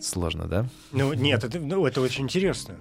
Сложно, 0.00 0.46
да? 0.46 0.68
Ну, 0.92 1.12
нет, 1.14 1.44
это, 1.44 1.58
ну, 1.58 1.86
это 1.86 2.00
очень 2.00 2.24
интересно. 2.24 2.76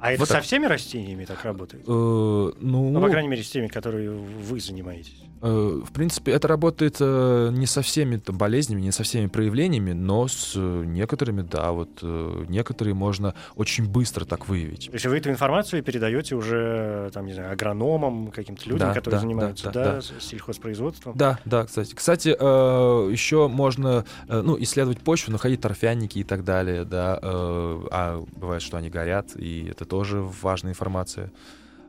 А 0.00 0.12
это 0.12 0.20
Вот 0.20 0.28
со 0.28 0.34
так. 0.34 0.44
всеми 0.44 0.66
растениями 0.66 1.24
так 1.24 1.42
работает? 1.44 1.84
Э, 1.86 1.90
ну, 1.90 2.90
Ну, 2.90 3.00
по 3.00 3.08
крайней 3.08 3.28
мере, 3.28 3.42
с 3.42 3.50
теми, 3.50 3.66
которые 3.68 4.10
вы 4.10 4.60
занимаетесь. 4.60 5.22
Э, 5.42 5.80
В 5.84 5.92
принципе, 5.92 6.32
это 6.32 6.48
работает 6.48 6.96
э, 7.00 7.50
не 7.52 7.66
со 7.66 7.80
всеми 7.82 8.16
там, 8.18 8.36
болезнями, 8.36 8.80
не 8.82 8.92
со 8.92 9.02
всеми 9.04 9.26
проявлениями, 9.28 9.92
но 9.92 10.28
с 10.28 10.52
э, 10.54 10.84
некоторыми, 10.86 11.42
да, 11.42 11.72
вот 11.72 11.88
э, 12.02 12.44
некоторые 12.48 12.94
можно 12.94 13.34
очень 13.54 13.88
быстро 13.88 14.24
так 14.24 14.48
выявить. 14.48 14.86
То 14.86 14.92
есть 14.94 15.06
вы 15.06 15.16
эту 15.18 15.30
информацию 15.30 15.82
передаете 15.82 16.34
уже, 16.34 17.10
там, 17.14 17.26
не 17.26 17.32
знаю, 17.34 17.52
агрономам, 17.52 18.28
каким-то 18.30 18.68
людям, 18.68 18.88
Да, 18.88 18.94
которые 18.94 19.16
да, 19.18 19.20
занимаются, 19.22 19.64
да, 19.70 19.72
да, 19.72 19.92
да, 19.94 20.02
с- 20.02 20.12
сельхозпроизводством? 20.20 21.16
Да, 21.16 21.38
да, 21.44 21.64
кстати. 21.64 21.94
Кстати, 21.94 22.36
э, 22.38 23.08
еще 23.12 23.48
можно 23.48 24.04
э, 24.28 24.40
ну, 24.42 24.56
исследовать 24.60 24.98
почву, 25.00 25.32
находить 25.32 25.60
торфяники 25.62 26.18
и 26.18 26.24
так 26.24 26.44
далее, 26.44 26.84
да. 26.84 27.18
э, 27.22 27.80
А 27.90 28.24
бывает, 28.36 28.62
что 28.62 28.76
они 28.76 28.90
горят, 28.90 29.36
и 29.36 29.68
это 29.70 29.85
тоже 29.88 30.20
важная 30.20 30.72
информация. 30.72 31.32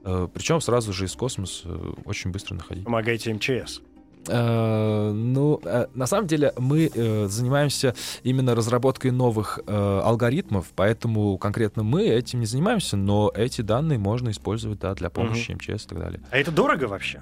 Причем 0.04 0.62
сразу 0.62 0.94
же 0.94 1.06
из 1.06 1.14
космоса 1.16 1.64
э, 1.66 1.94
очень 2.06 2.32
быстро 2.32 2.56
находить. 2.56 2.86
Помогаете 2.86 3.34
МЧС. 3.34 3.82
Э, 4.30 5.12
Ну, 5.12 5.60
э, 5.64 5.88
на 5.94 6.06
самом 6.06 6.28
деле 6.28 6.54
мы 6.58 6.90
э, 6.94 7.28
занимаемся 7.28 7.94
именно 8.24 8.56
разработкой 8.56 9.12
новых 9.12 9.60
э, 9.66 10.02
алгоритмов, 10.04 10.68
поэтому 10.76 11.38
конкретно 11.38 11.84
мы 11.84 12.04
этим 12.04 12.40
не 12.40 12.46
занимаемся, 12.46 12.96
но 12.98 13.32
эти 13.36 13.62
данные 13.62 14.00
можно 14.00 14.30
использовать 14.30 14.80
да, 14.80 14.94
для 14.96 15.10
помощи 15.10 15.52
МЧС 15.52 15.86
и 15.86 15.90
так 15.90 16.00
далее. 16.00 16.22
А 16.32 16.38
это 16.38 16.52
дорого 16.52 16.86
вообще? 16.86 17.22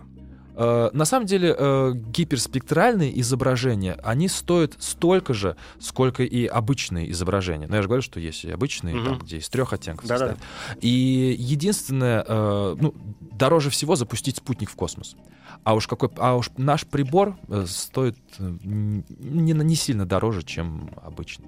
Э, 0.57 0.89
На 0.93 1.05
самом 1.05 1.25
деле 1.25 1.55
э, 1.57 1.91
гиперспектральные 1.95 3.19
изображения, 3.21 3.97
они 4.03 4.27
стоят 4.27 4.75
столько 4.79 5.33
же, 5.33 5.55
сколько 5.79 6.23
и 6.23 6.45
обычные 6.45 7.11
изображения. 7.11 7.67
Но 7.67 7.75
я 7.75 7.81
же 7.81 7.87
говорю, 7.87 8.01
что 8.01 8.19
есть 8.19 8.45
и 8.45 8.51
обычные, 8.51 8.95
Мгм. 8.95 9.05
там, 9.05 9.19
где 9.19 9.37
из 9.37 9.49
трех 9.49 9.73
оттенков 9.73 10.07
Да-да. 10.07 10.27
состоят. 10.29 10.39
И 10.81 11.35
единственное, 11.37 12.23
э, 12.27 12.75
ну, 12.79 12.93
дороже 13.31 13.69
всего 13.69 13.95
запустить 13.95 14.37
спутник 14.37 14.69
в 14.69 14.75
космос. 14.75 15.15
А 15.63 15.73
уж 15.73 15.87
какой, 15.87 16.09
а 16.17 16.35
уж 16.35 16.49
наш 16.57 16.85
прибор 16.85 17.37
стоит 17.65 18.17
не, 18.39 19.53
не 19.53 19.75
сильно 19.75 20.05
дороже, 20.05 20.43
чем 20.43 20.89
обычный. 21.03 21.47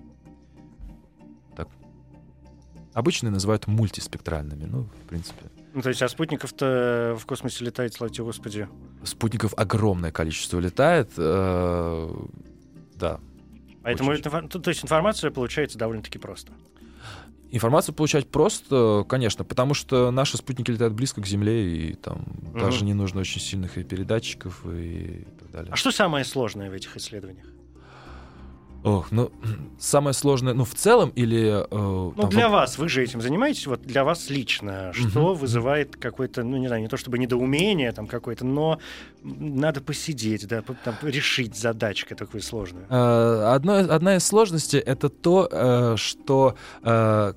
Обычные 2.97 3.29
называют 3.29 3.67
мультиспектральными. 3.67 4.65
Ну, 4.65 4.85
в 4.85 5.07
принципе. 5.07 5.51
Ну, 5.75 5.83
то 5.83 5.89
есть, 5.89 6.01
а 6.01 6.09
спутников-то 6.09 7.15
в 7.19 7.27
космосе 7.27 7.63
летает, 7.63 7.93
слава 7.93 8.11
тебе, 8.11 8.23
Господи. 8.23 8.67
Спутников 9.03 9.53
огромное 9.55 10.11
количество 10.11 10.59
летает. 10.59 11.11
э, 11.15 12.15
да. 12.95 13.19
Поэтому 13.83 14.09
Очень 14.09 14.23
это, 14.25 14.59
то, 14.59 14.69
есть 14.71 14.83
информация 14.83 15.29
получается 15.29 15.77
довольно-таки 15.77 16.17
просто. 16.17 16.53
Информацию 17.51 17.93
получать 17.93 18.27
просто, 18.29 19.05
конечно, 19.07 19.45
потому 19.45 19.75
что 19.75 20.09
наши 20.09 20.35
спутники 20.37 20.71
летают 20.71 20.95
близко 20.95 21.21
к 21.21 21.27
Земле, 21.27 21.89
и 21.89 21.93
там 21.93 22.25
даже 22.59 22.83
не 22.83 22.95
нужно 22.95 23.21
очень 23.21 23.39
сильных 23.39 23.77
и 23.77 23.83
передатчиков 23.83 24.65
и 24.65 25.27
так 25.39 25.51
далее. 25.51 25.71
А 25.71 25.75
что 25.75 25.91
самое 25.91 26.25
сложное 26.25 26.71
в 26.71 26.73
этих 26.73 26.97
исследованиях? 26.97 27.45
Ох, 28.87 29.11
ну, 29.11 29.31
самое 29.79 30.13
сложное, 30.13 30.53
ну, 30.53 30.63
в 30.63 30.73
целом 30.73 31.11
или... 31.15 31.63
э, 31.63 31.65
Ну, 31.71 32.13
там, 32.21 32.29
для 32.29 32.47
в- 32.47 32.51
вас, 32.51 32.77
вы 32.77 32.87
же 32.89 33.03
этим 33.03 33.21
занимаетесь, 33.21 33.67
вот 33.67 33.81
для 33.81 34.03
вас 34.03 34.29
лично, 34.29 34.91
что 34.93 35.33
вызывает 35.33 35.95
какое-то, 35.95 36.43
ну, 36.43 36.57
не 36.57 36.67
знаю, 36.67 36.81
не 36.81 36.87
то 36.87 36.97
чтобы 36.97 37.17
недоумение 37.19 37.91
там 37.91 38.07
какое-то, 38.07 38.45
но 38.45 38.79
надо 39.23 39.81
посидеть, 39.81 40.47
да, 40.47 40.61
там, 40.61 40.95
решить 41.01 41.55
задачку 41.55 42.15
такую 42.15 42.41
сложную. 42.41 42.85
Э, 42.89 43.53
одно, 43.55 43.73
одна 43.77 44.15
из 44.15 44.25
сложностей 44.25 44.79
это 44.79 45.09
то, 45.09 45.49
э, 45.51 45.95
что 45.97 46.55
э, 46.83 47.33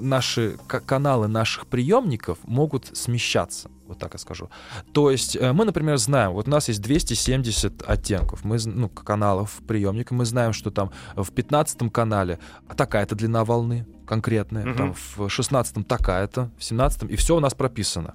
наши 0.00 0.56
каналы 0.86 1.28
наших 1.28 1.66
приемников 1.66 2.38
могут 2.44 2.96
смещаться. 2.96 3.70
Вот 3.86 3.98
так 3.98 4.12
я 4.14 4.18
скажу. 4.18 4.48
То 4.92 5.10
есть 5.10 5.36
э, 5.36 5.52
мы, 5.52 5.64
например, 5.64 5.96
знаем, 5.98 6.32
вот 6.32 6.48
у 6.48 6.50
нас 6.50 6.68
есть 6.68 6.82
270 6.82 7.82
оттенков, 7.88 8.44
мы, 8.44 8.58
ну, 8.64 8.88
каналов 8.88 9.60
приемника, 9.66 10.14
мы 10.14 10.24
знаем, 10.24 10.52
что 10.52 10.70
там 10.70 10.90
в 11.14 11.30
15 11.30 11.92
канале 11.92 12.38
такая-то 12.76 13.14
длина 13.14 13.44
волны 13.44 13.86
конкретная, 14.06 14.64
Мгм. 14.66 14.76
там 14.76 14.94
в 15.16 15.28
16 15.28 15.86
такая-то, 15.86 16.50
в 16.58 16.64
17 16.64 17.10
и 17.10 17.16
все 17.16 17.36
у 17.36 17.40
нас 17.40 17.54
прописано. 17.54 18.14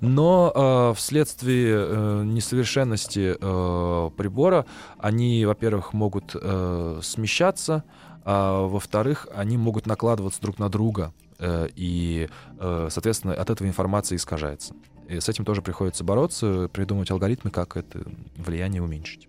Но 0.00 0.52
э, 0.54 0.94
вследствие 0.96 1.74
э, 1.76 2.22
несовершенности 2.24 3.36
э, 3.40 4.10
прибора 4.16 4.66
они, 4.98 5.44
во-первых, 5.46 5.92
могут 5.94 6.34
э, 6.34 7.00
смещаться, 7.02 7.84
а 8.24 8.66
во-вторых, 8.66 9.28
они 9.34 9.56
могут 9.56 9.86
накладываться 9.86 10.40
друг 10.42 10.58
на 10.58 10.68
друга, 10.68 11.12
и, 11.74 12.28
э, 12.58 12.88
соответственно, 12.90 13.34
от 13.34 13.50
этого 13.50 13.66
информация 13.66 14.16
искажается. 14.16 14.74
И 15.08 15.18
с 15.18 15.28
этим 15.28 15.44
тоже 15.44 15.62
приходится 15.62 16.04
бороться, 16.04 16.68
придумывать 16.72 17.10
алгоритмы, 17.10 17.50
как 17.50 17.76
это 17.76 18.02
влияние 18.36 18.82
уменьшить. 18.82 19.28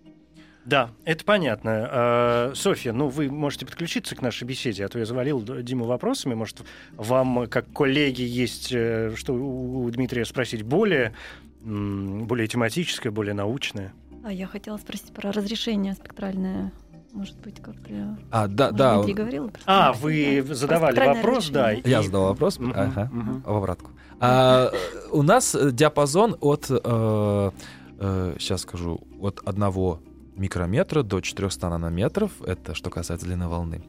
Да, 0.64 0.90
это 1.04 1.24
понятно. 1.24 1.88
А, 1.90 2.52
Софья, 2.54 2.92
ну 2.92 3.08
вы 3.08 3.30
можете 3.30 3.66
подключиться 3.66 4.14
к 4.14 4.22
нашей 4.22 4.44
беседе, 4.44 4.84
а 4.84 4.88
то 4.88 4.98
я 4.98 5.04
завалил 5.04 5.42
Диму 5.42 5.86
вопросами. 5.86 6.34
Может, 6.34 6.62
вам, 6.92 7.48
как 7.48 7.72
коллеги, 7.72 8.22
есть 8.22 8.72
э, 8.72 9.12
что 9.16 9.34
у 9.34 9.90
Дмитрия 9.90 10.24
спросить 10.24 10.62
более, 10.62 11.14
более 11.60 12.46
тематическое, 12.46 13.10
более 13.10 13.34
научное? 13.34 13.92
А 14.24 14.32
я 14.32 14.46
хотела 14.46 14.76
спросить 14.76 15.12
про 15.12 15.32
разрешение 15.32 15.94
спектральное. 15.94 16.70
Может 17.12 17.38
быть, 17.40 17.60
как-то... 17.60 18.16
А, 18.30 18.46
да, 18.48 18.64
Может, 18.70 18.76
да. 18.76 18.94
Дмитрий 18.96 19.14
говорил? 19.14 19.50
про 19.50 19.60
А, 19.66 19.92
вы 19.92 20.42
Про 20.46 20.54
задавали 20.54 20.92
спектральное 20.92 21.22
вопрос, 21.22 21.48
да. 21.50 21.62
разрешение. 21.66 21.90
Я 21.90 22.00
и- 22.00 22.04
задал 22.04 22.22
вопрос. 22.24 22.58
Мгм, 22.58 22.72
Ага. 22.74 23.10
мгм. 23.12 23.42
в 23.42 23.50
обратку. 23.56 23.90
А, 24.20 24.70
э, 24.72 25.08
у 25.10 25.22
нас 25.22 25.54
э, 25.54 25.70
диапазон 25.72 26.36
от, 26.40 26.66
сейчас 26.66 28.62
скажу, 28.62 29.00
от 29.20 29.40
одного 29.44 30.00
микрометра 30.36 31.02
до 31.02 31.20
400 31.20 31.68
нанометров. 31.68 32.32
Это 32.44 32.74
что 32.74 32.90
касается 32.90 33.26
длины 33.26 33.46
волны. 33.48 33.82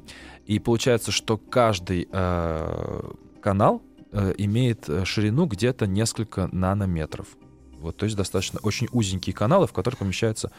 И 0.46 0.60
получается, 0.60 1.12
что 1.12 1.38
каждый 1.38 2.08
э, 2.12 3.02
канал 3.42 3.82
э, 4.12 4.34
имеет 4.38 4.90
э, 4.90 5.06
ширину 5.06 5.46
где-то 5.46 5.88
несколько 5.88 6.50
нанометров. 6.52 7.28
Вот, 7.80 7.96
то 7.98 8.06
есть 8.06 8.16
достаточно 8.18 8.60
очень 8.62 8.88
узенькие 8.92 9.34
каналы, 9.34 9.66
в 9.68 9.74
которых 9.74 10.00
помещается 10.00 10.52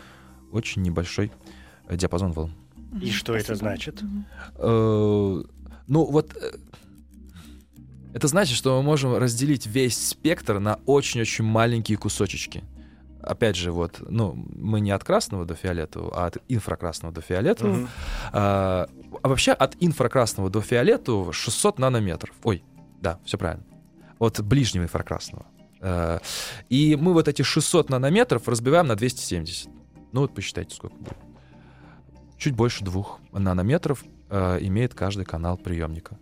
очень 0.50 0.82
небольшой 0.82 1.26
э, 1.26 1.30
диапазон 1.90 2.32
волн. 2.32 2.52
И 3.00 3.10
что 3.10 3.34
это 3.34 3.54
значит? 3.54 4.02
Э, 4.56 5.42
Ну, 5.86 6.04
вот 6.04 6.34
э, 6.36 6.52
это 8.14 8.28
значит, 8.28 8.56
что 8.56 8.76
мы 8.76 8.82
можем 8.84 9.16
разделить 9.16 9.66
весь 9.66 10.08
спектр 10.08 10.60
на 10.60 10.78
очень-очень 10.86 11.44
маленькие 11.44 11.98
кусочечки. 11.98 12.62
Опять 13.20 13.56
же, 13.56 13.72
вот, 13.72 14.02
ну, 14.08 14.34
мы 14.54 14.80
не 14.80 14.90
от 14.90 15.02
красного 15.02 15.44
до 15.46 15.54
фиолетового, 15.54 16.12
а 16.14 16.26
от 16.26 16.38
инфракрасного 16.48 17.12
до 17.14 17.20
фиолетового. 17.22 17.74
Мгм. 17.76 17.88
А, 18.32 18.88
а 19.22 19.28
вообще 19.28 19.52
от 19.52 19.76
инфракрасного 19.80 20.50
до 20.50 20.60
фиолетового 20.60 21.32
600 21.32 21.78
нанометров. 21.78 22.34
Ой, 22.44 22.62
да, 23.00 23.18
все 23.24 23.38
правильно. 23.38 23.64
От 24.18 24.40
ближнего 24.42 24.84
инфракрасного. 24.84 25.46
Э, 25.80 26.18
И 26.68 26.96
мы 26.96 27.14
вот 27.14 27.28
эти 27.28 27.42
600 27.42 27.88
нанометров 27.90 28.46
разбиваем 28.46 28.86
на 28.86 28.94
270. 28.94 29.68
Ну 30.12 30.20
вот 30.20 30.34
посчитайте, 30.34 30.76
сколько 30.76 30.94
будет. 30.96 31.16
Чуть 32.38 32.54
больше 32.54 32.84
двух 32.84 33.20
нанометров 33.32 34.04
э, 34.30 34.58
имеет 34.62 34.94
каждый 34.94 35.24
канал 35.24 35.56
приемника. 35.56 36.18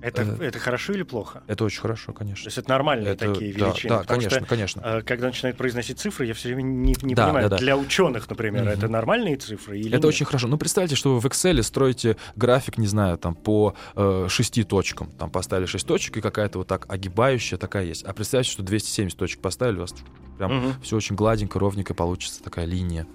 Это, 0.00 0.22
Э. 0.22 0.44
это 0.44 0.60
хорошо 0.60 0.92
или 0.92 1.02
плохо? 1.02 1.42
Это 1.48 1.64
очень 1.64 1.80
хорошо, 1.80 2.12
То 2.12 2.18
конечно. 2.18 2.46
есть 2.46 2.56
это 2.56 2.68
нормальные 2.68 3.14
Это- 3.14 3.32
такие 3.32 3.52
да, 3.52 3.66
величины? 3.66 3.88
Да, 3.94 3.98
потому 4.00 4.20
конечно, 4.20 4.38
что 4.38 4.48
конечно. 4.48 4.80
э, 4.84 5.02
когда 5.02 5.26
начинают 5.26 5.56
произносить 5.58 5.98
цифры, 5.98 6.26
я 6.26 6.34
все 6.34 6.48
время 6.54 6.62
не, 6.62 6.94
не 7.02 7.14
Да, 7.16 7.24
понимаю, 7.26 7.48
да, 7.50 7.56
да. 7.56 7.62
для 7.62 7.76
ученых, 7.76 8.30
например, 8.30 8.62
Мгм. 8.62 8.72
это 8.72 8.86
нормальные 8.88 9.36
цифры 9.38 9.76
или 9.80 9.88
Это 9.88 9.96
нет? 9.96 10.04
очень 10.04 10.24
хорошо. 10.24 10.46
Ну, 10.46 10.56
представьте, 10.56 10.94
что 10.94 11.14
вы 11.14 11.20
в 11.20 11.26
Excel 11.26 11.60
строите 11.64 12.16
график, 12.36 12.78
не 12.78 12.86
знаю, 12.86 13.18
там 13.18 13.34
по 13.34 13.74
э, 13.96 14.26
шести 14.30 14.62
точкам. 14.62 15.10
Там 15.18 15.30
поставили 15.30 15.66
6 15.66 15.84
точек, 15.86 16.16
и 16.18 16.20
какая-то 16.20 16.58
вот 16.58 16.68
так 16.68 16.86
огибающая 16.88 17.58
такая 17.58 17.84
есть. 17.84 18.04
А 18.04 18.12
представьте, 18.12 18.52
что 18.52 18.62
270 18.62 19.18
точек 19.18 19.40
поставили, 19.40 19.78
у 19.78 19.80
вас 19.80 19.94
прям 20.36 20.54
Мгм. 20.54 20.80
все 20.82 20.94
очень 20.96 21.16
гладенько, 21.16 21.58
ровненько 21.58 21.92
получится 21.94 22.40
такая 22.44 22.66
линия. 22.66 23.06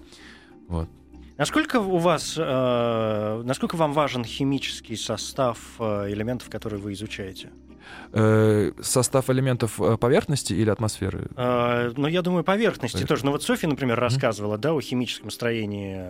Вот. 0.67 0.89
Насколько 1.37 1.79
у 1.79 1.97
вас, 1.97 2.35
э, 2.37 3.41
насколько 3.43 3.75
вам 3.75 3.93
важен 3.93 4.23
химический 4.23 4.95
состав 4.95 5.57
э, 5.79 6.11
элементов, 6.11 6.49
которые 6.49 6.79
вы 6.79 6.93
изучаете? 6.93 7.49
Э, 8.11 8.71
состав 8.81 9.29
элементов 9.29 9.81
э, 9.81 9.97
поверхности 9.97 10.53
или 10.53 10.69
атмосферы? 10.69 11.27
Э, 11.35 11.91
ну, 11.97 12.07
я 12.07 12.21
думаю, 12.21 12.43
поверхности 12.43 12.97
Поверх- 12.97 13.07
тоже. 13.07 13.25
Ну, 13.25 13.31
вот 13.31 13.41
Софья, 13.43 13.67
например, 13.67 13.99
рассказывала, 13.99 14.57
да, 14.59 14.73
о 14.73 14.81
химическом 14.81 15.31
строении 15.31 16.05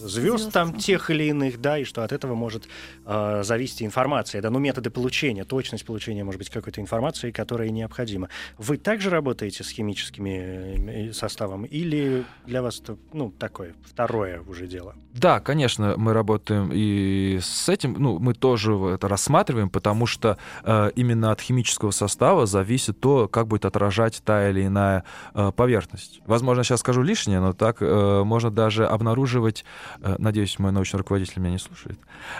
звезд 0.00 0.52
там 0.52 0.74
тех 0.74 1.10
или 1.10 1.24
иных, 1.24 1.60
да, 1.60 1.78
и 1.78 1.84
что 1.84 2.02
от 2.04 2.12
этого 2.12 2.34
может 2.34 2.68
э, 3.06 3.42
зависеть 3.44 3.82
информация, 3.82 4.42
да, 4.42 4.50
ну, 4.50 4.58
методы 4.58 4.90
получения, 4.90 5.44
точность 5.44 5.84
получения, 5.84 6.24
может 6.24 6.38
быть, 6.38 6.50
какой-то 6.50 6.80
информации, 6.80 7.30
которая 7.30 7.70
необходима. 7.70 8.28
Вы 8.58 8.76
также 8.76 9.10
работаете 9.10 9.64
с 9.64 9.70
химическими 9.70 11.08
э, 11.08 11.12
составом 11.12 11.64
или 11.64 12.24
для 12.46 12.62
вас 12.62 12.80
это, 12.80 12.96
ну, 13.12 13.30
такое 13.30 13.74
второе 13.84 14.42
уже 14.42 14.66
дело? 14.66 14.94
Да, 15.12 15.40
конечно, 15.40 15.94
мы 15.96 16.12
работаем 16.12 16.70
и 16.72 17.38
с 17.42 17.68
этим, 17.68 17.96
ну, 17.98 18.18
мы 18.18 18.34
тоже 18.34 18.72
это 18.72 19.08
рассматриваем, 19.08 19.70
потому 19.70 20.06
что 20.06 20.38
э, 20.62 20.90
именно 20.94 21.32
от 21.32 21.40
химического 21.40 21.90
состава 21.90 22.46
зависит 22.46 23.00
то, 23.00 23.28
как 23.28 23.48
будет 23.48 23.64
отражать 23.64 24.22
та 24.24 24.48
или 24.48 24.66
иная 24.66 25.04
э, 25.34 25.52
поверхность. 25.54 26.20
Возможно, 26.26 26.64
сейчас 26.64 26.80
скажу 26.80 27.02
лишнее, 27.02 27.40
но 27.40 27.52
так 27.52 27.78
э, 27.80 28.22
можно 28.24 28.50
даже 28.50 28.86
обнаруживать, 28.86 29.64
надеюсь, 29.98 30.58
мой 30.58 30.72
научный 30.72 30.98
руководитель 30.98 31.40
меня 31.40 31.52
не 31.52 31.58
слушает, 31.58 31.98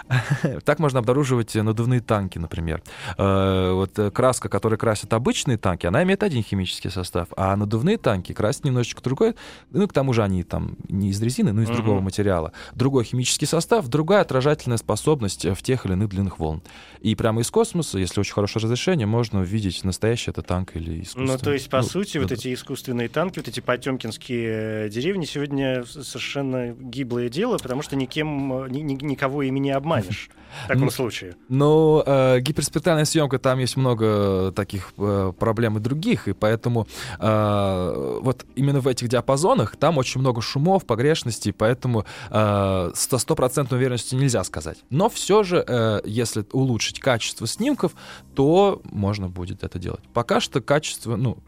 так 0.64 0.78
можно 0.78 0.98
обнаруживать 0.98 1.54
надувные 1.54 2.00
танки, 2.00 2.38
например. 2.38 2.82
Э, 3.18 3.72
вот 3.72 3.98
э, 3.98 4.10
краска, 4.10 4.48
которая 4.48 4.78
красит 4.78 5.12
обычные 5.12 5.58
танки, 5.58 5.86
она 5.86 6.02
имеет 6.02 6.22
один 6.22 6.42
химический 6.42 6.90
состав, 6.90 7.28
а 7.36 7.56
надувные 7.56 7.98
танки 7.98 8.32
красят 8.32 8.64
немножечко 8.64 9.02
другой, 9.02 9.34
ну, 9.70 9.86
к 9.88 9.92
тому 9.92 10.12
же 10.12 10.22
они 10.22 10.42
там 10.42 10.76
не 10.88 11.10
из 11.10 11.20
резины, 11.22 11.52
но 11.52 11.62
из 11.62 11.68
другого 11.68 12.00
материала. 12.00 12.52
Другой 12.74 13.04
химический 13.04 13.46
состав, 13.46 13.88
другая 13.88 14.22
отражательная 14.22 14.78
способность 14.78 15.44
э, 15.44 15.54
в 15.54 15.62
тех 15.62 15.86
или 15.86 15.92
иных 15.92 16.08
длинных 16.08 16.38
волн. 16.38 16.62
И 17.00 17.14
прямо 17.14 17.40
из 17.40 17.50
космоса, 17.50 17.98
если 17.98 18.20
очень 18.20 18.34
хорошее 18.34 18.62
разрешение, 18.64 19.06
можно 19.06 19.40
увидеть, 19.40 19.84
настоящий 19.84 20.30
это 20.30 20.42
танк 20.42 20.76
или 20.76 21.02
искусственный. 21.02 21.32
Ну, 21.32 21.38
то 21.38 21.52
есть, 21.52 21.70
по 21.70 21.78
Ну, 21.78 21.82
сути, 21.84 22.18
вот 22.18 22.32
эти 22.32 22.52
искусственные 22.52 23.08
танки, 23.08 23.38
вот 23.38 23.48
эти 23.48 23.60
потемкинские 23.60 24.86
э, 24.86 24.88
деревни 24.90 25.24
сегодня 25.24 25.84
совершенно 25.84 26.72
гиблое 26.72 27.28
дело, 27.40 27.56
потому 27.58 27.82
что 27.82 27.96
никем, 27.96 28.52
э, 28.64 28.68
ни- 28.70 28.80
ни- 28.82 29.04
никого 29.04 29.42
ими 29.42 29.58
не 29.60 29.70
обманешь 29.70 30.30
в 30.64 30.68
таком 30.68 30.84
Ну, 30.84 30.90
случае. 30.90 31.34
Но 31.48 32.02
э, 32.06 32.40
гиперспектральная 32.40 33.04
съемка, 33.06 33.38
там 33.38 33.58
есть 33.60 33.76
много 33.76 34.52
таких 34.52 34.92
э, 34.98 35.32
проблем 35.38 35.76
и 35.76 35.80
других, 35.80 36.28
и 36.28 36.32
поэтому 36.32 36.86
э, 37.18 38.18
вот 38.22 38.44
именно 38.56 38.80
в 38.80 38.86
этих 38.88 39.08
диапазонах 39.08 39.76
там 39.76 39.98
очень 39.98 40.20
много 40.20 40.40
шумов, 40.42 40.84
погрешностей, 40.84 41.52
поэтому 41.52 42.04
э, 42.30 42.90
со 42.94 43.18
стопроцентной 43.18 43.78
уверенностью 43.78 44.18
нельзя 44.18 44.44
сказать. 44.44 44.78
Но 44.90 45.08
все 45.08 45.42
же, 45.42 45.64
э, 45.66 46.00
если 46.04 46.44
улучшить 46.52 47.00
качество 47.00 47.46
снимков, 47.46 47.92
то 48.34 48.80
можно 48.84 49.28
будет 49.28 49.64
это 49.64 49.78
делать. 49.78 50.02
Пока 50.12 50.40
что 50.40 50.60
качество, 50.60 51.16
ну, 51.16 51.38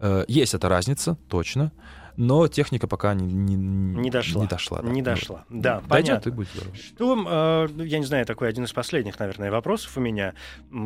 э, 0.00 0.24
есть 0.28 0.54
эта 0.54 0.68
разница, 0.68 1.16
точно, 1.28 1.72
но 2.16 2.48
техника 2.48 2.86
пока 2.86 3.14
не, 3.14 3.24
не, 3.26 3.54
Не 3.56 4.10
дошла. 4.10 4.42
Не 4.42 4.48
дошла, 4.48 4.82
да. 4.82 4.88
Не 4.90 5.00
Ну, 5.00 5.04
дошла. 5.04 5.44
Да, 5.48 5.80
Дойдет 5.80 5.88
понятно. 5.88 6.28
и 6.28 6.32
будет 6.32 6.48
здорово. 6.54 6.76
Что, 6.76 7.66
э, 7.78 7.84
я 7.86 7.98
не 7.98 8.04
знаю, 8.06 8.26
такой 8.26 8.48
один 8.48 8.64
из 8.64 8.72
последних, 8.72 9.18
наверное, 9.18 9.50
вопросов 9.50 9.96
у 9.96 10.00
меня. 10.00 10.34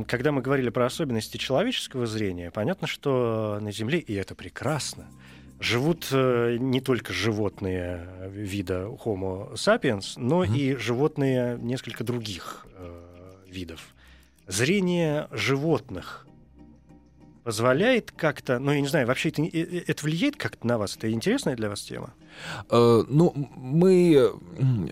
Когда 0.07 0.33
мы 0.33 0.43
говорили 0.43 0.70
про 0.70 0.87
особенности 0.87 1.37
человеческого 1.37 2.07
зрения, 2.07 2.51
понятно, 2.51 2.87
что 2.87 3.59
на 3.61 3.72
Земле, 3.72 3.99
и 3.99 4.14
это 4.14 4.35
прекрасно, 4.35 5.07
живут 5.61 6.09
э, 6.12 6.57
не 6.61 6.81
только 6.81 7.12
животные 7.12 8.07
э, 8.18 8.31
вида 8.31 8.85
Homo 9.05 9.55
sapiens, 9.55 10.14
но 10.16 10.45
Мгм. 10.45 10.55
и 10.55 10.75
животные 10.77 11.59
несколько 11.61 12.05
других 12.05 12.66
э, 12.77 13.01
видов. 13.49 13.81
Зрение 14.47 15.29
животных 15.31 16.27
позволяет 17.45 18.11
как-то, 18.11 18.59
ну, 18.59 18.72
я 18.72 18.80
не 18.80 18.88
знаю, 18.88 19.07
вообще 19.07 19.28
это, 19.28 19.42
э, 19.42 19.49
э, 19.53 19.84
это 19.86 20.05
влияет 20.05 20.36
как-то 20.36 20.66
на 20.66 20.78
вас? 20.78 20.97
Это 20.97 21.11
интересная 21.12 21.55
для 21.55 21.68
вас 21.68 21.82
тема? 21.82 22.14
Э, 22.70 23.05
Ну, 23.09 23.32
мы 23.57 24.32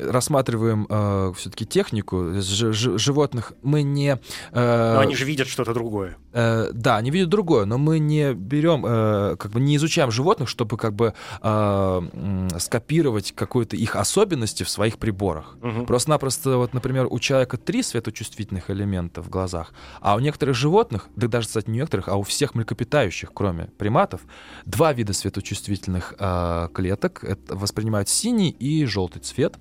рассматриваем 0.00 0.86
все-таки 1.34 1.64
технику 1.66 2.34
ж- 2.40 2.72
ж- 2.72 2.98
животных. 2.98 3.52
Мы 3.62 3.82
не... 3.82 4.18
э, 4.52 4.94
Но 4.94 5.00
они 5.00 5.14
же 5.14 5.24
видят 5.24 5.48
что-то 5.48 5.74
другое. 5.74 6.16
э, 6.32 6.70
да, 6.72 6.96
они 6.96 7.10
видят 7.10 7.28
другое, 7.28 7.64
но 7.64 7.78
мы 7.78 7.98
не 7.98 8.32
берем, 8.34 8.84
э, 8.86 9.36
как 9.38 9.52
бы 9.52 9.60
не 9.60 9.76
изучаем 9.76 10.10
животных, 10.10 10.48
чтобы 10.48 10.76
как 10.76 10.94
бы 10.94 11.14
э, 11.42 12.48
скопировать 12.58 13.32
какую-то 13.32 13.76
их 13.76 13.96
особенности 13.96 14.62
в 14.62 14.68
своих 14.68 14.98
приборах. 14.98 15.56
Мгм. 15.62 15.86
Просто-напросто, 15.86 16.56
вот, 16.56 16.74
например, 16.74 17.06
у 17.10 17.18
человека 17.18 17.56
три 17.56 17.82
светочувствительных 17.82 18.70
элемента 18.70 19.22
в 19.22 19.28
глазах, 19.28 19.72
а 20.00 20.14
у 20.16 20.20
некоторых 20.20 20.54
животных, 20.56 21.08
да 21.16 21.26
даже, 21.28 21.48
кстати, 21.48 21.70
не 21.70 21.78
некоторых, 21.78 22.08
а 22.08 22.16
у 22.16 22.22
всех 22.22 22.54
млекопитающих, 22.54 23.30
кроме 23.34 23.64
приматов, 23.78 24.20
два 24.66 24.92
вида 24.92 25.12
светочувствительных 25.12 26.14
э, 26.18 26.68
клеток. 26.72 27.24
Это 27.32 27.56
воспринимают 27.56 28.08
синий 28.08 28.50
и 28.50 28.84
желтый 28.84 29.20
цвет. 29.22 29.56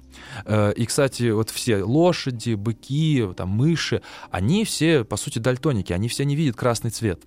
Э, 0.45 0.74
и, 0.74 0.86
кстати, 0.86 1.32
вот 1.32 1.49
все 1.49 1.84
лошади, 1.84 2.53
быки, 2.55 3.28
там, 3.36 3.49
мыши, 3.49 4.01
они 4.30 4.65
все, 4.65 5.03
по 5.03 5.17
сути, 5.17 5.39
дальтоники, 5.39 5.93
они 5.93 6.07
все 6.07 6.26
не 6.26 6.36
видят 6.36 6.55
красный 6.55 6.91
цвет. 6.91 7.22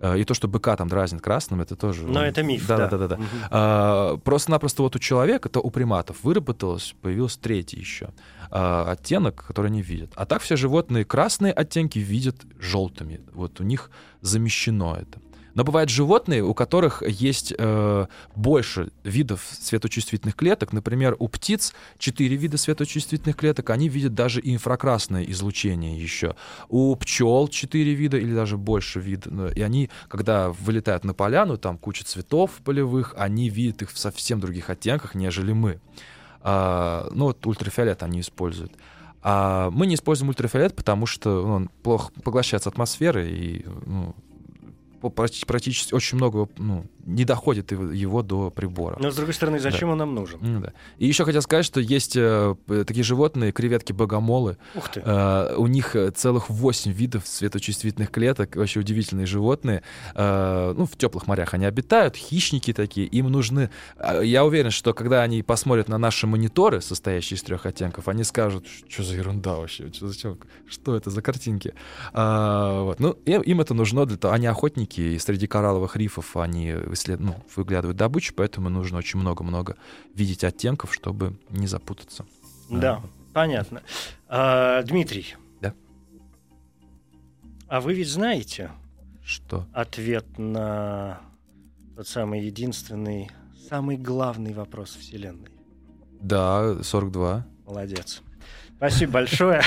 Э, 0.00 0.18
И 0.18 0.24
то, 0.24 0.34
что 0.34 0.48
быка 0.48 0.76
там 0.76 0.88
дразнит 0.88 1.22
красным, 1.22 1.60
это 1.60 1.76
тоже... 1.76 2.06
Но 2.06 2.24
это 2.24 2.42
миф, 2.42 2.66
да. 2.66 2.76
Да-да-да. 2.88 3.16
Мгм. 3.16 3.26
А, 3.50 4.16
Просто-напросто 4.18 4.82
вот 4.82 4.96
у 4.96 4.98
человека, 4.98 5.48
это 5.48 5.60
у 5.60 5.70
приматов, 5.70 6.22
выработалось, 6.22 6.94
появился 7.00 7.40
третий 7.40 7.78
еще 7.78 8.10
а, 8.50 8.90
оттенок, 8.92 9.44
который 9.46 9.68
они 9.68 9.82
видят. 9.82 10.12
А 10.16 10.26
так 10.26 10.42
все 10.42 10.56
животные 10.56 11.04
красные 11.04 11.52
оттенки 11.52 11.98
видят 11.98 12.36
желтыми. 12.58 13.20
Вот 13.32 13.60
у 13.60 13.64
них 13.64 13.90
замещено 14.20 14.96
это. 14.96 15.20
Но 15.54 15.64
бывают 15.64 15.90
животные, 15.90 16.42
у 16.42 16.52
которых 16.54 17.02
есть 17.06 17.54
э, 17.56 18.06
больше 18.34 18.90
видов 19.04 19.46
светочувствительных 19.60 20.34
клеток. 20.34 20.72
Например, 20.72 21.16
у 21.18 21.28
птиц 21.28 21.74
четыре 21.98 22.36
вида 22.36 22.56
светочувствительных 22.56 23.36
клеток, 23.36 23.70
они 23.70 23.88
видят 23.88 24.14
даже 24.14 24.40
инфракрасное 24.42 25.24
излучение 25.24 25.98
еще. 25.98 26.34
У 26.68 26.94
пчел 26.96 27.48
четыре 27.48 27.94
вида 27.94 28.16
или 28.16 28.34
даже 28.34 28.56
больше 28.56 29.00
видов. 29.00 29.54
И 29.56 29.62
они, 29.62 29.90
когда 30.08 30.50
вылетают 30.50 31.04
на 31.04 31.14
поляну, 31.14 31.56
там 31.56 31.78
куча 31.78 32.04
цветов 32.04 32.50
полевых, 32.64 33.14
они 33.16 33.48
видят 33.48 33.82
их 33.82 33.92
в 33.92 33.98
совсем 33.98 34.40
других 34.40 34.70
оттенках, 34.70 35.14
нежели 35.14 35.52
мы. 35.52 35.80
А, 36.40 37.08
ну 37.12 37.26
вот 37.26 37.46
ультрафиолет 37.46 38.02
они 38.02 38.20
используют. 38.20 38.72
А 39.26 39.70
мы 39.70 39.86
не 39.86 39.94
используем 39.94 40.28
ультрафиолет, 40.28 40.76
потому 40.76 41.06
что 41.06 41.42
он 41.46 41.70
плохо 41.82 42.12
поглощается 42.22 42.68
атмосферой 42.68 43.32
и 43.32 43.66
ну, 43.86 44.14
практически 45.10 45.94
очень 45.94 46.16
много 46.16 46.48
ну, 46.58 46.86
не 47.06 47.24
доходит 47.24 47.72
его- 47.72 48.22
до 48.22 48.50
прибора. 48.50 48.96
Но, 49.00 49.10
с 49.10 49.16
другой 49.16 49.34
стороны, 49.34 49.58
зачем 49.58 49.90
он 49.90 49.98
нам 49.98 50.14
нужен? 50.14 50.38
Ну 50.42 50.60
да. 50.60 50.72
И 50.98 51.06
еще 51.06 51.24
хотел 51.24 51.42
сказать, 51.42 51.66
что 51.66 51.80
есть 51.80 52.16
э, 52.16 52.54
такие 52.86 53.02
животные, 53.04 53.52
креветки-богомолы. 53.52 54.56
Ух 54.74 54.88
ты. 54.90 55.02
Э, 55.04 55.54
у 55.56 55.66
них 55.66 55.94
э, 55.96 56.10
целых 56.10 56.48
8 56.50 56.92
видов 56.92 57.26
светочувствительных 57.26 58.10
клеток, 58.10 58.56
вообще 58.56 58.80
удивительные 58.80 59.26
животные. 59.26 59.82
Э, 60.14 60.74
ну, 60.76 60.86
в 60.86 60.96
теплых 60.96 61.26
морях 61.26 61.54
они 61.54 61.64
обитают, 61.66 62.16
хищники 62.16 62.72
такие, 62.72 63.06
им 63.06 63.30
нужны... 63.30 63.70
э, 63.98 64.22
Я 64.24 64.44
уверен, 64.44 64.70
что 64.70 64.94
когда 64.94 65.22
они 65.22 65.42
посмотрят 65.42 65.88
на 65.88 65.98
наши 65.98 66.26
мониторы, 66.26 66.80
состоящие 66.80 67.36
из 67.36 67.42
трех 67.42 67.66
оттенков, 67.66 68.08
они 68.08 68.24
скажут, 68.24 68.66
что 68.88 69.02
за 69.02 69.14
ерунда 69.16 69.56
вообще, 69.56 69.92
что, 69.92 70.08
зачем, 70.08 70.38
что 70.68 70.96
это 70.96 71.10
за 71.10 71.20
картинки. 71.22 71.74
А, 72.12 72.82
вот. 72.84 73.00
Ну, 73.00 73.10
им, 73.26 73.42
им 73.42 73.60
это 73.60 73.74
нужно 73.74 74.06
для 74.06 74.16
того, 74.16 74.34
они 74.34 74.46
охотники, 74.46 74.93
и 74.98 75.18
среди 75.18 75.46
коралловых 75.46 75.96
рифов 75.96 76.36
они 76.36 76.70
исслед... 76.92 77.20
ну, 77.20 77.36
выглядывают 77.56 77.96
добычу, 77.96 78.34
поэтому 78.34 78.68
нужно 78.68 78.98
очень 78.98 79.18
много-много 79.18 79.76
видеть 80.14 80.44
оттенков, 80.44 80.94
чтобы 80.94 81.36
не 81.50 81.66
запутаться. 81.66 82.24
Да, 82.70 83.02
понятно. 83.32 83.82
А, 84.28 84.82
Дмитрий. 84.82 85.34
Да. 85.60 85.74
А 87.68 87.80
вы 87.80 87.94
ведь 87.94 88.08
знаете 88.08 88.70
Что? 89.24 89.66
ответ 89.72 90.38
на 90.38 91.20
тот 91.96 92.08
самый 92.08 92.44
единственный, 92.44 93.30
самый 93.68 93.96
главный 93.96 94.52
вопрос 94.52 94.96
Вселенной? 94.96 95.50
Да, 96.20 96.82
42. 96.82 97.46
Молодец. 97.66 98.22
Спасибо 98.76 99.12
большое. 99.12 99.62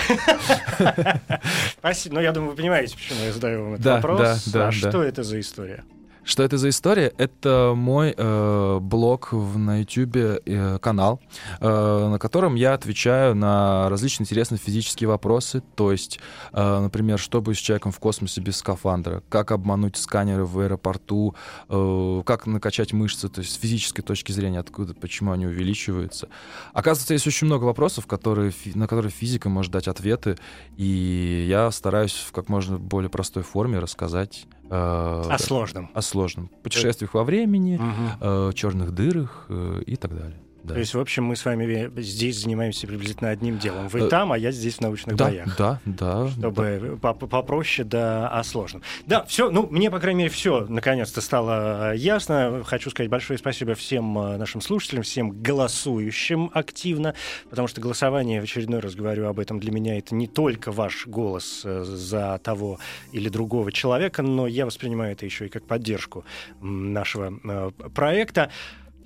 Спасибо. 1.80 2.16
Ну, 2.16 2.22
я 2.22 2.32
думаю, 2.32 2.52
вы 2.52 2.56
понимаете, 2.58 2.96
почему 2.96 3.24
я 3.26 3.32
задаю 3.32 3.64
вам 3.64 3.74
этот 3.76 3.86
вопрос. 3.86 4.20
да, 4.20 4.38
да, 4.54 4.68
а 4.68 4.72
да. 4.72 4.72
что 4.72 5.04
это 5.04 5.24
за 5.24 5.40
история? 5.40 5.84
Что 6.28 6.44
это 6.44 6.58
за 6.58 6.68
история? 6.68 7.14
Это 7.18 7.72
мой 7.74 8.14
э, 8.16 8.80
блог 8.82 9.32
в, 9.32 9.58
на 9.58 9.80
YouTube, 9.80 10.42
э, 10.46 10.78
канал, 10.82 11.22
э, 11.62 12.08
на 12.10 12.20
котором 12.20 12.56
я 12.56 12.74
отвечаю 12.74 13.34
на 13.34 13.88
различные 13.90 14.26
интересные 14.26 14.60
физические 14.60 15.08
вопросы. 15.08 15.64
То 15.76 15.90
есть, 15.94 16.20
э, 16.52 16.80
например, 16.82 17.18
что 17.18 17.40
будет 17.40 17.56
с 17.56 17.62
человеком 17.62 17.94
в 17.94 18.00
космосе 18.00 18.42
без 18.42 18.58
скафандра, 18.58 19.24
как 19.30 19.54
обмануть 19.54 19.96
сканеры 19.96 20.44
в 20.44 20.60
аэропорту, 20.60 21.34
э, 21.70 22.22
как 22.26 22.46
накачать 22.46 22.92
мышцы, 22.92 23.30
то 23.30 23.40
есть 23.40 23.54
с 23.54 23.58
физической 23.58 24.02
точки 24.02 24.34
зрения, 24.34 24.60
откуда, 24.60 24.94
почему 24.96 25.32
они 25.32 25.46
увеличиваются. 25.46 26.28
Оказывается, 26.74 27.14
есть 27.14 27.26
очень 27.26 27.48
много 27.48 27.64
вопросов, 27.64 28.06
которые, 28.06 28.52
на 28.76 28.90
которые 28.90 29.14
физика 29.14 29.48
может 29.48 29.72
дать 29.72 29.88
ответы, 29.88 30.38
и 30.76 31.46
я 31.48 31.72
стараюсь 31.72 32.16
в 32.16 32.34
как 32.34 32.50
можно 32.50 32.78
более 32.78 33.10
простой 33.10 33.44
форме 33.44 33.80
рассказать 33.80 34.46
э, 34.70 35.30
О 35.30 35.38
сложном. 35.40 35.90
о 35.94 36.02
сложном 36.02 36.50
путешествиях 36.64 37.14
во 37.14 37.24
времени, 37.24 37.78
Мгм. 37.78 38.54
черных 38.54 38.92
дырах 38.92 39.46
э, 39.50 39.82
и 39.86 39.96
так 39.96 40.16
далее. 40.16 40.42
Да. 40.68 40.74
То 40.74 40.80
есть, 40.80 40.94
в 40.94 41.00
общем, 41.00 41.24
мы 41.24 41.36
с 41.36 41.46
вами 41.46 41.90
здесь 42.02 42.42
занимаемся 42.42 42.88
приблизительно 42.88 43.30
одним 43.30 43.58
делом. 43.58 43.88
Вы 43.88 44.02
Э, 44.02 44.10
там, 44.10 44.32
а 44.34 44.38
я 44.38 44.52
здесь 44.52 44.76
в 44.76 44.82
научных 44.82 45.16
да, 45.16 45.26
боях. 45.26 45.58
да, 45.58 45.80
да, 45.86 46.28
чтобы 46.30 47.00
по- 47.02 47.14
попроще, 47.14 47.88
да, 47.88 48.28
о 48.28 48.44
сложном. 48.44 48.82
Да, 49.06 49.24
все, 49.26 49.50
ну, 49.50 49.68
мне, 49.72 49.90
по 49.90 50.00
крайней 50.00 50.20
мере, 50.20 50.30
все 50.30 50.66
наконец-то 50.68 51.22
стало 51.22 51.94
э, 51.94 51.98
ясно. 51.98 52.64
Хочу 52.66 52.90
сказать 52.90 53.10
большое 53.10 53.40
спасибо 53.40 53.76
всем 53.76 54.18
э, 54.20 54.38
нашим 54.38 54.62
слушателям, 54.62 55.04
всем 55.04 55.32
голосующим 55.42 56.52
активно, 56.54 57.16
потому 57.50 57.68
что 57.68 57.82
голосование, 57.82 58.42
в 58.42 58.44
очередной 58.44 58.80
раз 58.82 58.96
говорю 58.96 59.28
об 59.28 59.40
этом, 59.40 59.60
для 59.60 59.72
меня 59.72 59.98
это 59.98 60.16
не 60.16 60.28
только 60.28 60.72
ваш 60.72 61.08
голос 61.08 61.62
э, 61.64 61.84
за 61.84 62.40
того 62.44 62.80
или 63.12 63.30
другого 63.30 63.72
человека, 63.72 64.22
но 64.22 64.48
я 64.48 64.66
воспринимаю 64.66 65.14
это 65.14 65.26
еще 65.26 65.46
и 65.46 65.50
как 65.50 65.66
поддержку 65.66 66.26
нашего 66.62 67.34
э, 67.44 67.72
проекта. 67.94 68.52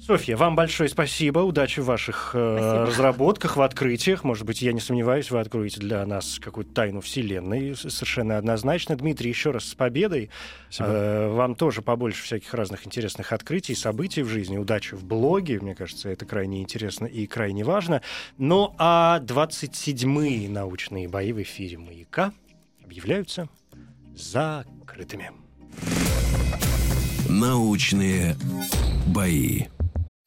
Софья, 0.02 0.36
вам 0.36 0.56
большое 0.56 0.90
спасибо. 0.90 1.40
Удачи 1.40 1.80
в 1.80 1.86
ваших 1.86 2.32
э, 2.34 2.58
Спасибо. 2.58 2.86
разработках, 2.88 3.56
в 3.56 3.62
открытиях. 3.62 4.24
Может 4.24 4.46
быть, 4.48 4.64
я 4.64 4.74
не 4.74 4.80
сомневаюсь, 4.80 5.30
вы 5.30 5.40
откроете 5.40 5.80
для 5.80 6.04
нас 6.08 6.40
какую-то 6.40 6.74
тайну 6.74 7.02
Вселенной. 7.02 7.76
Совершенно 7.76 8.40
однозначно. 8.40 8.96
Дмитрий, 8.96 9.30
еще 9.30 9.52
раз 9.52 9.66
с 9.66 9.76
победой. 9.76 10.32
Спасибо. 10.72 10.96
Э, 10.96 11.28
вам 11.30 11.54
тоже 11.54 11.84
побольше 11.84 12.24
всяких 12.24 12.52
разных 12.56 12.88
интересных 12.88 13.32
открытий, 13.32 13.76
событий 13.76 14.24
в 14.24 14.28
жизни. 14.28 14.58
Удачи 14.58 14.96
в 14.96 15.06
блоге. 15.06 15.60
Мне 15.60 15.76
кажется, 15.76 16.10
это 16.10 16.26
крайне 16.26 16.64
интересно 16.64 17.06
и 17.06 17.28
крайне 17.28 17.64
важно. 17.64 18.02
Ну 18.40 18.74
а 18.80 19.20
27-е 19.20 20.50
научные 20.50 21.08
бои 21.08 21.32
в 21.32 21.42
эфире 21.44 21.78
«Маяка» 21.78 22.34
объявляются 22.84 23.50
закрытыми. 24.16 25.30
Научные 27.30 28.36
бои. 29.06 29.68